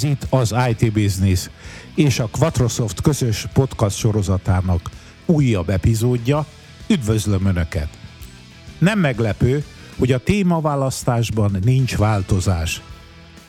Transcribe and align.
Ez 0.00 0.06
itt 0.06 0.26
az 0.30 0.54
IT 0.70 0.92
Business 0.92 1.48
és 1.94 2.18
a 2.18 2.28
Quatrosoft 2.30 3.00
közös 3.00 3.46
podcast 3.52 3.96
sorozatának 3.96 4.90
újabb 5.26 5.68
epizódja. 5.68 6.46
Üdvözlöm 6.88 7.46
Önöket! 7.46 7.88
Nem 8.78 8.98
meglepő, 8.98 9.64
hogy 9.98 10.12
a 10.12 10.18
témaválasztásban 10.18 11.58
nincs 11.64 11.96
változás. 11.96 12.82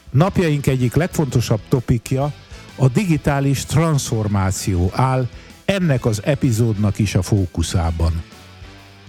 Napjaink 0.09 0.67
egyik 0.67 0.95
legfontosabb 0.95 1.61
topikja 1.69 2.33
a 2.75 2.87
digitális 2.87 3.65
transformáció 3.65 4.91
áll 4.93 5.27
ennek 5.65 6.05
az 6.05 6.21
epizódnak 6.23 6.99
is 6.99 7.15
a 7.15 7.21
fókuszában. 7.21 8.23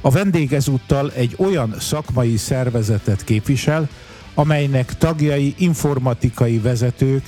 A 0.00 0.10
vendég 0.10 0.52
ezúttal 0.52 1.12
egy 1.12 1.34
olyan 1.38 1.74
szakmai 1.78 2.36
szervezetet 2.36 3.24
képvisel, 3.24 3.88
amelynek 4.34 4.96
tagjai 4.98 5.54
informatikai 5.58 6.58
vezetők, 6.58 7.24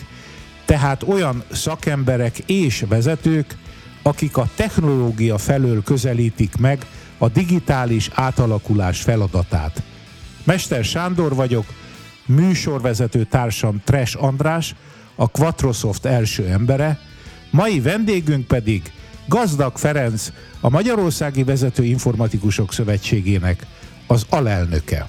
tehát 0.64 1.02
olyan 1.02 1.42
szakemberek 1.52 2.38
és 2.38 2.84
vezetők, 2.88 3.56
akik 4.02 4.36
a 4.36 4.48
technológia 4.54 5.38
felől 5.38 5.82
közelítik 5.82 6.56
meg 6.56 6.86
a 7.18 7.28
digitális 7.28 8.10
átalakulás 8.14 9.00
feladatát. 9.00 9.82
Mester 10.44 10.84
Sándor 10.84 11.34
vagyok, 11.34 11.66
műsorvezető 12.26 13.24
társam 13.24 13.80
Tres 13.84 14.14
András, 14.14 14.74
a 15.14 15.28
Quatrosoft 15.28 16.04
első 16.04 16.46
embere, 16.46 16.98
mai 17.50 17.80
vendégünk 17.80 18.46
pedig 18.46 18.92
Gazdag 19.26 19.76
Ferenc, 19.76 20.32
a 20.60 20.68
Magyarországi 20.68 21.44
Vezető 21.44 21.84
Informatikusok 21.84 22.72
Szövetségének 22.72 23.66
az 24.06 24.26
alelnöke. 24.28 25.08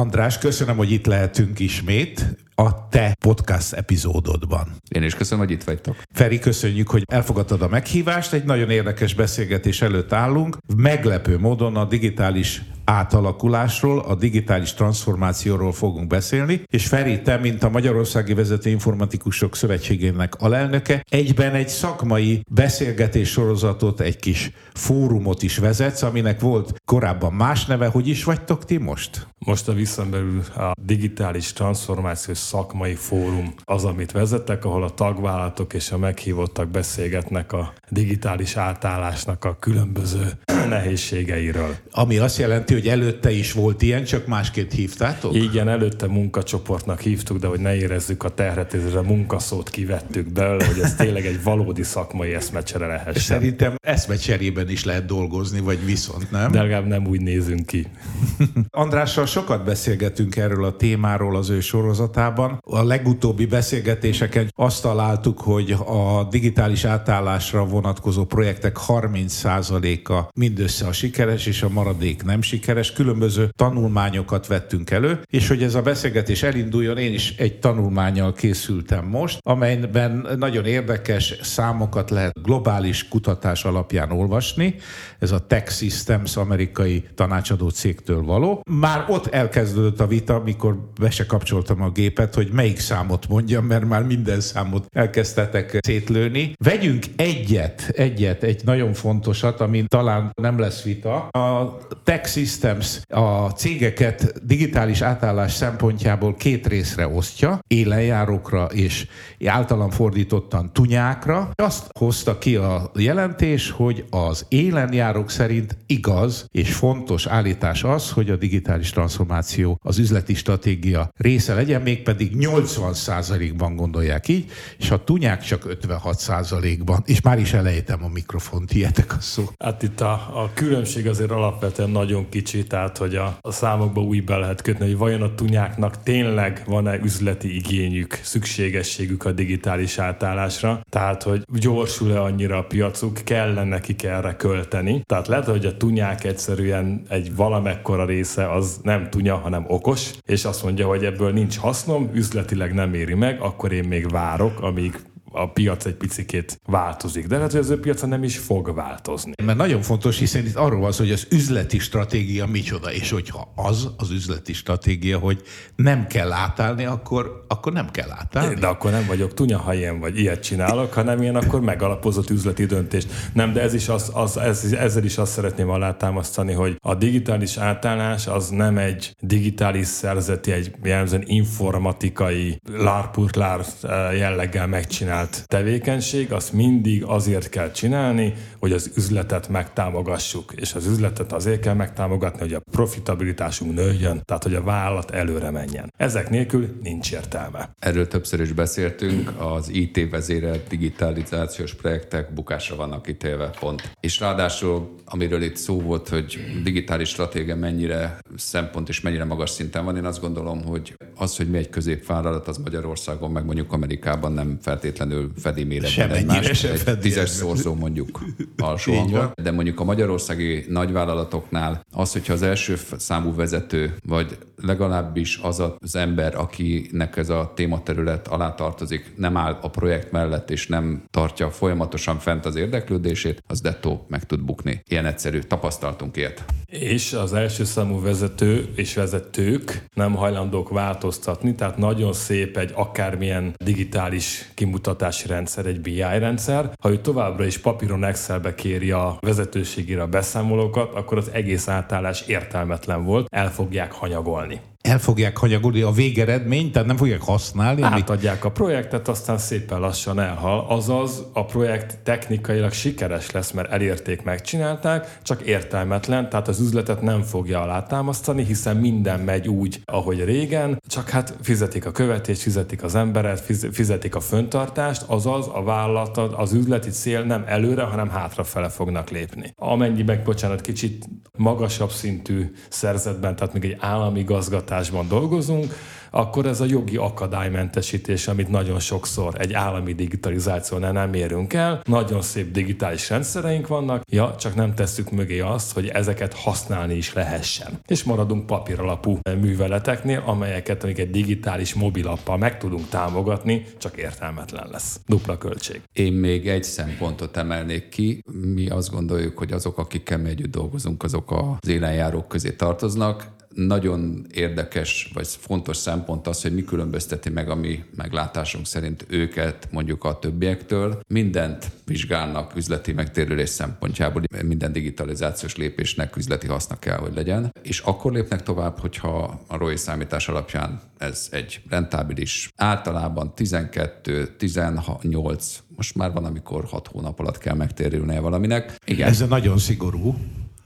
András, 0.00 0.38
köszönöm, 0.38 0.76
hogy 0.76 0.90
itt 0.90 1.06
lehetünk 1.06 1.58
ismét 1.58 2.36
a 2.54 2.88
te 2.88 3.16
podcast 3.20 3.72
epizódodban. 3.72 4.76
Én 4.88 5.02
is 5.02 5.14
köszönöm, 5.14 5.44
hogy 5.44 5.54
itt 5.54 5.62
vagytok. 5.62 5.96
Feri, 6.12 6.38
köszönjük, 6.38 6.88
hogy 6.88 7.02
elfogadtad 7.06 7.62
a 7.62 7.68
meghívást. 7.68 8.32
Egy 8.32 8.44
nagyon 8.44 8.70
érdekes 8.70 9.14
beszélgetés 9.14 9.82
előtt 9.82 10.12
állunk. 10.12 10.56
Meglepő 10.76 11.38
módon 11.38 11.76
a 11.76 11.84
digitális 11.84 12.62
átalakulásról, 12.84 13.98
a 13.98 14.14
digitális 14.14 14.74
transformációról 14.74 15.72
fogunk 15.72 16.06
beszélni, 16.06 16.62
és 16.66 16.86
Feri, 16.86 17.22
te, 17.22 17.36
mint 17.36 17.62
a 17.62 17.70
Magyarországi 17.70 18.34
Vezető 18.34 18.70
Informatikusok 18.70 19.56
Szövetségének 19.56 20.34
alelnöke, 20.34 21.04
egyben 21.10 21.54
egy 21.54 21.68
szakmai 21.68 22.42
beszélgetés 22.50 23.30
sorozatot, 23.30 24.00
egy 24.00 24.16
kis 24.16 24.50
fórumot 24.74 25.42
is 25.42 25.58
vezetsz, 25.58 26.02
aminek 26.02 26.40
volt 26.40 26.74
korábban 26.84 27.32
más 27.32 27.66
neve. 27.66 27.86
Hogy 27.86 28.08
is 28.08 28.24
vagytok 28.24 28.64
ti 28.64 28.76
most? 28.76 29.26
Most 29.46 29.68
a 29.68 29.72
visszambelül 29.72 30.42
a 30.56 30.72
digitális 30.82 31.52
transformációs 31.52 32.38
szakmai 32.38 32.94
fórum 32.94 33.54
az, 33.64 33.84
amit 33.84 34.12
vezetek, 34.12 34.64
ahol 34.64 34.82
a 34.82 34.90
tagvállalatok 34.90 35.74
és 35.74 35.90
a 35.90 35.98
meghívottak 35.98 36.68
beszélgetnek 36.68 37.52
a 37.52 37.72
digitális 37.88 38.56
átállásnak 38.56 39.44
a 39.44 39.56
különböző 39.60 40.30
nehézségeiről. 40.68 41.76
Ami 41.90 42.18
azt 42.18 42.38
jelenti, 42.38 42.74
hogy 42.74 42.88
előtte 42.88 43.30
is 43.30 43.52
volt 43.52 43.82
ilyen, 43.82 44.04
csak 44.04 44.26
másképp 44.26 44.70
hívtátok? 44.70 45.34
Igen, 45.34 45.68
előtte 45.68 46.06
munkacsoportnak 46.06 47.00
hívtuk, 47.00 47.38
de 47.38 47.46
hogy 47.46 47.60
ne 47.60 47.74
érezzük 47.74 48.24
a 48.24 48.28
terhet, 48.28 48.74
ezért 48.74 48.94
a 48.94 49.02
munkaszót 49.02 49.70
kivettük 49.70 50.32
belőle, 50.32 50.66
hogy 50.66 50.78
ez 50.78 50.94
tényleg 50.94 51.26
egy 51.26 51.42
valódi 51.42 51.82
szakmai 51.82 52.34
eszmecsere 52.34 52.86
lehessen. 52.86 53.22
Szerintem 53.22 53.74
eszmecserében 53.82 54.68
is 54.68 54.84
lehet 54.84 55.04
dolgozni, 55.04 55.60
vagy 55.60 55.84
viszont 55.84 56.30
nem. 56.30 56.50
De 56.50 56.60
legalább 56.60 56.86
nem 56.86 57.06
úgy 57.06 57.20
nézünk 57.20 57.66
ki. 57.66 57.86
Andrással 58.70 59.26
sokat 59.30 59.64
beszélgetünk 59.64 60.36
erről 60.36 60.64
a 60.64 60.76
témáról 60.76 61.36
az 61.36 61.50
ő 61.50 61.60
sorozatában. 61.60 62.58
A 62.66 62.82
legutóbbi 62.82 63.46
beszélgetéseken 63.46 64.52
azt 64.56 64.82
találtuk, 64.82 65.40
hogy 65.40 65.70
a 65.86 66.26
digitális 66.30 66.84
átállásra 66.84 67.64
vonatkozó 67.64 68.24
projektek 68.24 68.76
30%-a 68.86 70.30
mindössze 70.34 70.86
a 70.86 70.92
sikeres, 70.92 71.46
és 71.46 71.62
a 71.62 71.68
maradék 71.68 72.24
nem 72.24 72.42
sikeres. 72.42 72.92
Különböző 72.92 73.50
tanulmányokat 73.56 74.46
vettünk 74.46 74.90
elő, 74.90 75.20
és 75.30 75.48
hogy 75.48 75.62
ez 75.62 75.74
a 75.74 75.82
beszélgetés 75.82 76.42
elinduljon, 76.42 76.98
én 76.98 77.14
is 77.14 77.34
egy 77.36 77.58
tanulmányjal 77.58 78.32
készültem 78.32 79.04
most, 79.04 79.38
amelyben 79.42 80.26
nagyon 80.36 80.64
érdekes 80.64 81.34
számokat 81.42 82.10
lehet 82.10 82.42
globális 82.42 83.08
kutatás 83.08 83.64
alapján 83.64 84.10
olvasni. 84.10 84.74
Ez 85.18 85.32
a 85.32 85.46
Tech 85.46 85.70
Systems 85.70 86.36
amerikai 86.36 87.04
tanácsadó 87.14 87.68
cégtől 87.68 88.22
való. 88.22 88.62
Már 88.70 89.04
ott 89.08 89.19
elkezdődött 89.26 90.00
a 90.00 90.06
vita, 90.06 90.42
mikor 90.44 90.78
be 91.00 91.10
se 91.10 91.26
kapcsoltam 91.26 91.82
a 91.82 91.90
gépet, 91.90 92.34
hogy 92.34 92.48
melyik 92.52 92.78
számot 92.78 93.28
mondjam, 93.28 93.64
mert 93.64 93.84
már 93.84 94.02
minden 94.02 94.40
számot 94.40 94.86
elkezdtetek 94.92 95.78
szétlőni. 95.80 96.52
Vegyünk 96.64 97.04
egyet, 97.16 97.90
egyet, 97.94 98.42
egy 98.42 98.62
nagyon 98.64 98.92
fontosat, 98.92 99.60
ami 99.60 99.84
talán 99.88 100.30
nem 100.40 100.58
lesz 100.58 100.82
vita. 100.82 101.16
A 101.28 101.78
Tech 102.04 102.28
Systems 102.28 103.00
a 103.08 103.48
cégeket 103.48 104.46
digitális 104.46 105.00
átállás 105.00 105.52
szempontjából 105.52 106.34
két 106.34 106.66
részre 106.66 107.08
osztja, 107.08 107.58
élenjárókra 107.66 108.64
és 108.64 109.06
általam 109.46 109.90
fordítottan 109.90 110.72
tunyákra. 110.72 111.50
Azt 111.54 111.86
hozta 111.98 112.38
ki 112.38 112.56
a 112.56 112.90
jelentés, 112.94 113.70
hogy 113.70 114.04
az 114.10 114.46
élenjárók 114.48 115.30
szerint 115.30 115.76
igaz 115.86 116.46
és 116.52 116.74
fontos 116.74 117.26
állítás 117.26 117.84
az, 117.84 118.10
hogy 118.10 118.30
a 118.30 118.36
digitális 118.36 118.92
transformáció 119.10 119.78
az 119.82 119.98
üzleti 119.98 120.34
stratégia 120.34 121.10
része 121.16 121.54
legyen, 121.54 121.82
mégpedig 121.82 122.32
80%-ban 122.38 123.76
gondolják 123.76 124.28
így, 124.28 124.50
és 124.78 124.90
a 124.90 125.04
tunyák 125.04 125.42
csak 125.42 125.76
56%-ban. 125.82 127.02
És 127.06 127.20
már 127.20 127.38
is 127.38 127.52
elejtem 127.52 128.04
a 128.04 128.08
mikrofont, 128.08 128.72
ilyetek 128.72 129.12
a 129.16 129.20
szó. 129.20 129.44
Hát 129.58 129.82
itt 129.82 130.00
a, 130.00 130.12
a 130.12 130.50
különbség 130.54 131.08
azért 131.08 131.30
alapvetően 131.30 131.90
nagyon 131.90 132.28
kicsi, 132.28 132.64
tehát 132.64 132.98
hogy 132.98 133.14
a, 133.16 133.38
a 133.40 133.52
számokba 133.52 134.00
úgy 134.00 134.24
be 134.24 134.36
lehet 134.36 134.62
kötni, 134.62 134.86
hogy 134.86 134.96
vajon 134.96 135.22
a 135.22 135.34
tunyáknak 135.34 136.02
tényleg 136.02 136.62
van-e 136.66 136.96
üzleti 136.96 137.54
igényük, 137.56 138.20
szükségességük 138.22 139.24
a 139.24 139.32
digitális 139.32 139.98
átállásra, 139.98 140.80
tehát 140.88 141.22
hogy 141.22 141.42
gyorsul-e 141.58 142.22
annyira 142.22 142.58
a 142.58 142.64
piacuk, 142.64 143.20
kellene 143.24 143.64
nekik 143.64 144.02
erre 144.02 144.36
költeni. 144.36 145.02
Tehát 145.06 145.28
lehet, 145.28 145.46
hogy 145.46 145.66
a 145.66 145.76
tunyák 145.76 146.24
egyszerűen 146.24 147.02
egy 147.08 147.36
valamekkora 147.36 148.04
része 148.04 148.52
az 148.52 148.80
nem 148.82 148.99
tunya, 149.08 149.36
hanem 149.36 149.64
okos, 149.68 150.10
és 150.26 150.44
azt 150.44 150.62
mondja, 150.62 150.86
hogy 150.86 151.04
ebből 151.04 151.32
nincs 151.32 151.58
hasznom, 151.58 152.10
üzletileg 152.12 152.74
nem 152.74 152.94
éri 152.94 153.14
meg, 153.14 153.40
akkor 153.40 153.72
én 153.72 153.84
még 153.84 154.08
várok, 154.10 154.60
amíg 154.60 155.00
a 155.32 155.50
piac 155.52 155.84
egy 155.84 155.94
picikét 155.94 156.60
változik, 156.66 157.26
de 157.26 157.36
lehet, 157.36 157.50
hogy 157.50 157.60
az 157.60 157.70
ő 157.70 157.80
piaca 157.80 158.06
nem 158.06 158.22
is 158.22 158.38
fog 158.38 158.74
változni. 158.74 159.32
Mert 159.44 159.58
nagyon 159.58 159.82
fontos, 159.82 160.18
hiszen 160.18 160.46
itt 160.46 160.56
arról 160.56 160.80
van 160.80 160.92
hogy 160.96 161.10
az 161.10 161.26
üzleti 161.30 161.78
stratégia 161.78 162.46
micsoda, 162.46 162.92
és 162.92 163.10
hogyha 163.10 163.52
az 163.54 163.88
az 163.96 164.10
üzleti 164.10 164.52
stratégia, 164.52 165.18
hogy 165.18 165.42
nem 165.76 166.06
kell 166.06 166.32
átállni, 166.32 166.84
akkor, 166.84 167.44
akkor 167.48 167.72
nem 167.72 167.90
kell 167.90 168.10
átállni. 168.10 168.54
De 168.54 168.66
akkor 168.66 168.90
nem 168.90 169.06
vagyok 169.06 169.34
tunya, 169.34 169.58
ha 169.58 169.74
ilyen 169.74 170.00
vagy 170.00 170.18
ilyet 170.18 170.42
csinálok, 170.42 170.92
hanem 170.92 171.22
ilyen 171.22 171.36
akkor 171.36 171.60
megalapozott 171.60 172.30
üzleti 172.30 172.64
döntést. 172.64 173.12
Nem, 173.32 173.52
de 173.52 173.60
ez 173.60 173.74
is 173.74 173.88
az, 173.88 174.10
az, 174.14 174.36
ez, 174.36 174.72
ezzel 174.72 175.04
is 175.04 175.18
azt 175.18 175.32
szeretném 175.32 175.68
alátámasztani, 175.68 176.52
hogy 176.52 176.76
a 176.80 176.94
digitális 176.94 177.56
átállás 177.56 178.26
az 178.26 178.48
nem 178.48 178.78
egy 178.78 179.14
digitális 179.20 179.86
szerzeti, 179.86 180.52
egy 180.52 180.72
jellemzően 180.82 181.24
informatikai 181.26 182.60
lárpurtlár 182.72 183.60
eh, 183.82 184.16
jelleggel 184.18 184.66
megcsinál 184.66 185.19
csinált 185.20 185.48
tevékenység, 185.48 186.32
azt 186.32 186.52
mindig 186.52 187.04
azért 187.04 187.48
kell 187.48 187.70
csinálni, 187.70 188.34
hogy 188.58 188.72
az 188.72 188.90
üzletet 188.96 189.48
megtámogassuk. 189.48 190.52
És 190.56 190.74
az 190.74 190.86
üzletet 190.86 191.32
azért 191.32 191.60
kell 191.60 191.74
megtámogatni, 191.74 192.40
hogy 192.40 192.54
a 192.54 192.60
profitabilitásunk 192.70 193.74
nőjön, 193.74 194.22
tehát 194.24 194.42
hogy 194.42 194.54
a 194.54 194.62
vállalat 194.62 195.10
előre 195.10 195.50
menjen. 195.50 195.92
Ezek 195.96 196.30
nélkül 196.30 196.78
nincs 196.82 197.12
értelme. 197.12 197.70
Erről 197.78 198.08
többször 198.08 198.40
is 198.40 198.52
beszéltünk, 198.52 199.32
az 199.38 199.68
IT 199.68 200.10
vezérelt 200.10 200.68
digitalizációs 200.68 201.74
projektek 201.74 202.34
bukásra 202.34 202.76
vannak 202.76 203.08
ítélve, 203.08 203.50
pont. 203.60 203.92
És 204.00 204.20
ráadásul, 204.20 204.94
amiről 205.04 205.42
itt 205.42 205.56
szó 205.56 205.80
volt, 205.80 206.08
hogy 206.08 206.38
digitális 206.62 207.08
stratégia 207.08 207.56
mennyire 207.56 208.18
szempont 208.36 208.88
és 208.88 209.00
mennyire 209.00 209.24
magas 209.24 209.50
szinten 209.50 209.84
van, 209.84 209.96
én 209.96 210.04
azt 210.04 210.20
gondolom, 210.20 210.64
hogy 210.64 210.94
az, 211.16 211.36
hogy 211.36 211.50
mi 211.50 211.58
egy 211.58 211.70
középvállalat, 211.70 212.48
az 212.48 212.58
Magyarországon, 212.58 213.30
meg 213.30 213.44
mondjuk 213.44 213.72
Amerikában 213.72 214.32
nem 214.32 214.58
feltétlenül 214.62 215.09
feltétlenül 215.10 215.32
fedi 215.36 215.64
méretben 215.64 216.10
egymást. 216.10 216.64
Egy 216.64 216.80
fedi 216.80 217.00
tízes 217.00 217.28
szorzó 217.28 217.74
mondjuk 217.74 218.20
alsó 218.56 218.94
hangon. 218.94 219.32
De 219.42 219.50
mondjuk 219.50 219.80
a 219.80 219.84
magyarországi 219.84 220.64
nagyvállalatoknál 220.68 221.84
az, 221.92 222.12
hogyha 222.12 222.32
az 222.32 222.42
első 222.42 222.76
számú 222.96 223.34
vezető, 223.34 223.96
vagy 224.04 224.38
legalábbis 224.62 225.38
az 225.42 225.62
az 225.78 225.96
ember, 225.96 226.36
akinek 226.36 227.16
ez 227.16 227.28
a 227.28 227.52
tématerület 227.54 228.28
alá 228.28 228.54
tartozik, 228.54 229.12
nem 229.16 229.36
áll 229.36 229.58
a 229.62 229.70
projekt 229.70 230.12
mellett, 230.12 230.50
és 230.50 230.66
nem 230.66 231.02
tartja 231.10 231.50
folyamatosan 231.50 232.18
fent 232.18 232.46
az 232.46 232.56
érdeklődését, 232.56 233.42
az 233.46 233.60
dettó 233.60 234.06
meg 234.08 234.24
tud 234.24 234.40
bukni. 234.40 234.82
Ilyen 234.88 235.06
egyszerű. 235.06 235.38
Tapasztaltunk 235.38 236.16
ilyet. 236.16 236.44
És 236.66 237.12
az 237.12 237.32
első 237.32 237.64
számú 237.64 238.00
vezető 238.00 238.68
és 238.74 238.94
vezetők 238.94 239.84
nem 239.94 240.14
hajlandók 240.14 240.68
változtatni, 240.68 241.54
tehát 241.54 241.76
nagyon 241.76 242.12
szép 242.12 242.56
egy 242.56 242.70
akármilyen 242.74 243.54
digitális 243.64 244.50
kimutatási 245.00 245.26
rendszer, 245.26 245.66
egy 245.66 245.80
BI 245.80 246.00
rendszer. 246.00 246.70
Ha 246.80 246.90
ő 246.90 246.98
továbbra 246.98 247.44
is 247.44 247.58
papíron 247.58 248.04
Excelbe 248.04 248.54
kéri 248.54 248.90
a 248.90 249.16
vezetőségére 249.20 250.02
a 250.02 250.06
beszámolókat, 250.06 250.94
akkor 250.94 251.18
az 251.18 251.30
egész 251.32 251.68
átállás 251.68 252.24
értelmetlen 252.26 253.04
volt, 253.04 253.26
el 253.30 253.50
fogják 253.52 253.92
hanyagolni 253.92 254.60
el 254.82 254.98
fogják 254.98 255.36
hanyagolni 255.36 255.80
a 255.80 255.90
végeredményt, 255.90 256.72
tehát 256.72 256.88
nem 256.88 256.96
fogják 256.96 257.20
használni. 257.22 257.82
Átadják 257.82 258.32
amit... 258.32 258.44
a 258.44 258.50
projektet, 258.50 259.08
aztán 259.08 259.38
szépen 259.38 259.80
lassan 259.80 260.20
elhal. 260.20 260.66
Azaz 260.68 261.24
a 261.32 261.44
projekt 261.44 261.98
technikailag 261.98 262.72
sikeres 262.72 263.30
lesz, 263.30 263.50
mert 263.50 263.70
elérték, 263.70 264.22
megcsinálták, 264.22 265.18
csak 265.22 265.42
értelmetlen, 265.42 266.28
tehát 266.30 266.48
az 266.48 266.60
üzletet 266.60 267.02
nem 267.02 267.22
fogja 267.22 267.60
alátámasztani, 267.62 268.44
hiszen 268.44 268.76
minden 268.76 269.20
megy 269.20 269.48
úgy, 269.48 269.80
ahogy 269.84 270.24
régen, 270.24 270.82
csak 270.86 271.08
hát 271.08 271.36
fizetik 271.42 271.86
a 271.86 271.90
követést, 271.90 272.40
fizetik 272.40 272.82
az 272.82 272.94
emberet, 272.94 273.40
fizetik 273.72 274.14
a 274.14 274.20
föntartást, 274.20 275.02
azaz 275.06 275.48
a 275.52 275.62
vállalat, 275.62 276.16
az 276.16 276.52
üzleti 276.52 276.90
cél 276.90 277.22
nem 277.22 277.44
előre, 277.46 277.82
hanem 277.82 278.08
hátrafele 278.08 278.68
fognak 278.68 279.10
lépni. 279.10 279.52
Amennyiben, 279.56 280.20
bocsánat, 280.24 280.60
kicsit 280.60 281.08
magasabb 281.36 281.90
szintű 281.90 282.52
szerzetben, 282.68 283.36
tehát 283.36 283.52
még 283.52 283.64
egy 283.64 283.76
állami 283.80 284.24
gazgatás 284.24 284.68
oktatásban 284.70 285.08
dolgozunk, 285.08 285.74
akkor 286.10 286.46
ez 286.46 286.60
a 286.60 286.64
jogi 286.64 286.96
akadálymentesítés, 286.96 288.28
amit 288.28 288.48
nagyon 288.48 288.80
sokszor 288.80 289.34
egy 289.38 289.52
állami 289.52 289.92
digitalizációnál 289.92 290.92
nem 290.92 291.14
érünk 291.14 291.52
el. 291.52 291.80
Nagyon 291.84 292.22
szép 292.22 292.52
digitális 292.52 293.08
rendszereink 293.08 293.66
vannak, 293.66 294.02
ja, 294.10 294.34
csak 294.38 294.54
nem 294.54 294.74
tesszük 294.74 295.10
mögé 295.10 295.40
azt, 295.40 295.72
hogy 295.72 295.88
ezeket 295.88 296.34
használni 296.34 296.94
is 296.94 297.12
lehessen. 297.12 297.80
És 297.86 298.04
maradunk 298.04 298.46
papíralapú 298.46 299.18
műveleteknél, 299.40 300.22
amelyeket 300.26 300.84
amik 300.84 300.98
egy 300.98 301.10
digitális 301.10 301.74
mobilappal 301.74 302.36
meg 302.36 302.58
tudunk 302.58 302.88
támogatni, 302.88 303.66
csak 303.78 303.96
értelmetlen 303.96 304.68
lesz. 304.70 305.00
Dupla 305.06 305.38
költség. 305.38 305.80
Én 305.92 306.12
még 306.12 306.48
egy 306.48 306.64
szempontot 306.64 307.36
emelnék 307.36 307.88
ki. 307.88 308.22
Mi 308.54 308.68
azt 308.68 308.90
gondoljuk, 308.90 309.38
hogy 309.38 309.52
azok, 309.52 309.78
akikkel 309.78 310.18
mi 310.18 310.28
együtt 310.28 310.50
dolgozunk, 310.50 311.02
azok 311.02 311.32
az 311.32 311.68
élenjárók 311.68 312.28
közé 312.28 312.50
tartoznak 312.50 313.38
nagyon 313.66 314.26
érdekes 314.32 315.10
vagy 315.14 315.28
fontos 315.28 315.76
szempont 315.76 316.26
az, 316.26 316.42
hogy 316.42 316.54
mi 316.54 316.64
különbözteti 316.64 317.30
meg 317.30 317.50
a 317.50 317.54
mi 317.54 317.84
meglátásunk 317.96 318.66
szerint 318.66 319.06
őket 319.08 319.68
mondjuk 319.70 320.04
a 320.04 320.18
többiektől. 320.18 321.00
Mindent 321.06 321.70
vizsgálnak 321.84 322.56
üzleti 322.56 322.92
megtérülés 322.92 323.48
szempontjából, 323.48 324.22
minden 324.42 324.72
digitalizációs 324.72 325.56
lépésnek 325.56 326.16
üzleti 326.16 326.46
haszna 326.46 326.78
kell, 326.78 326.96
hogy 326.96 327.14
legyen. 327.14 327.54
És 327.62 327.78
akkor 327.78 328.12
lépnek 328.12 328.42
tovább, 328.42 328.78
hogyha 328.78 329.40
a 329.46 329.56
ROI 329.56 329.76
számítás 329.76 330.28
alapján 330.28 330.80
ez 330.98 331.28
egy 331.30 331.62
rentábilis, 331.68 332.52
általában 332.56 333.34
12, 333.34 334.34
18, 334.36 335.62
most 335.76 335.94
már 335.94 336.12
van, 336.12 336.24
amikor 336.24 336.64
6 336.64 336.86
hónap 336.86 337.20
alatt 337.20 337.38
kell 337.38 337.54
megtérülnie 337.54 338.20
valaminek. 338.20 338.76
Igen. 338.84 339.08
Ez 339.08 339.20
nagyon 339.28 339.58
szigorú. 339.58 340.14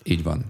Így 0.03 0.23
van. 0.23 0.45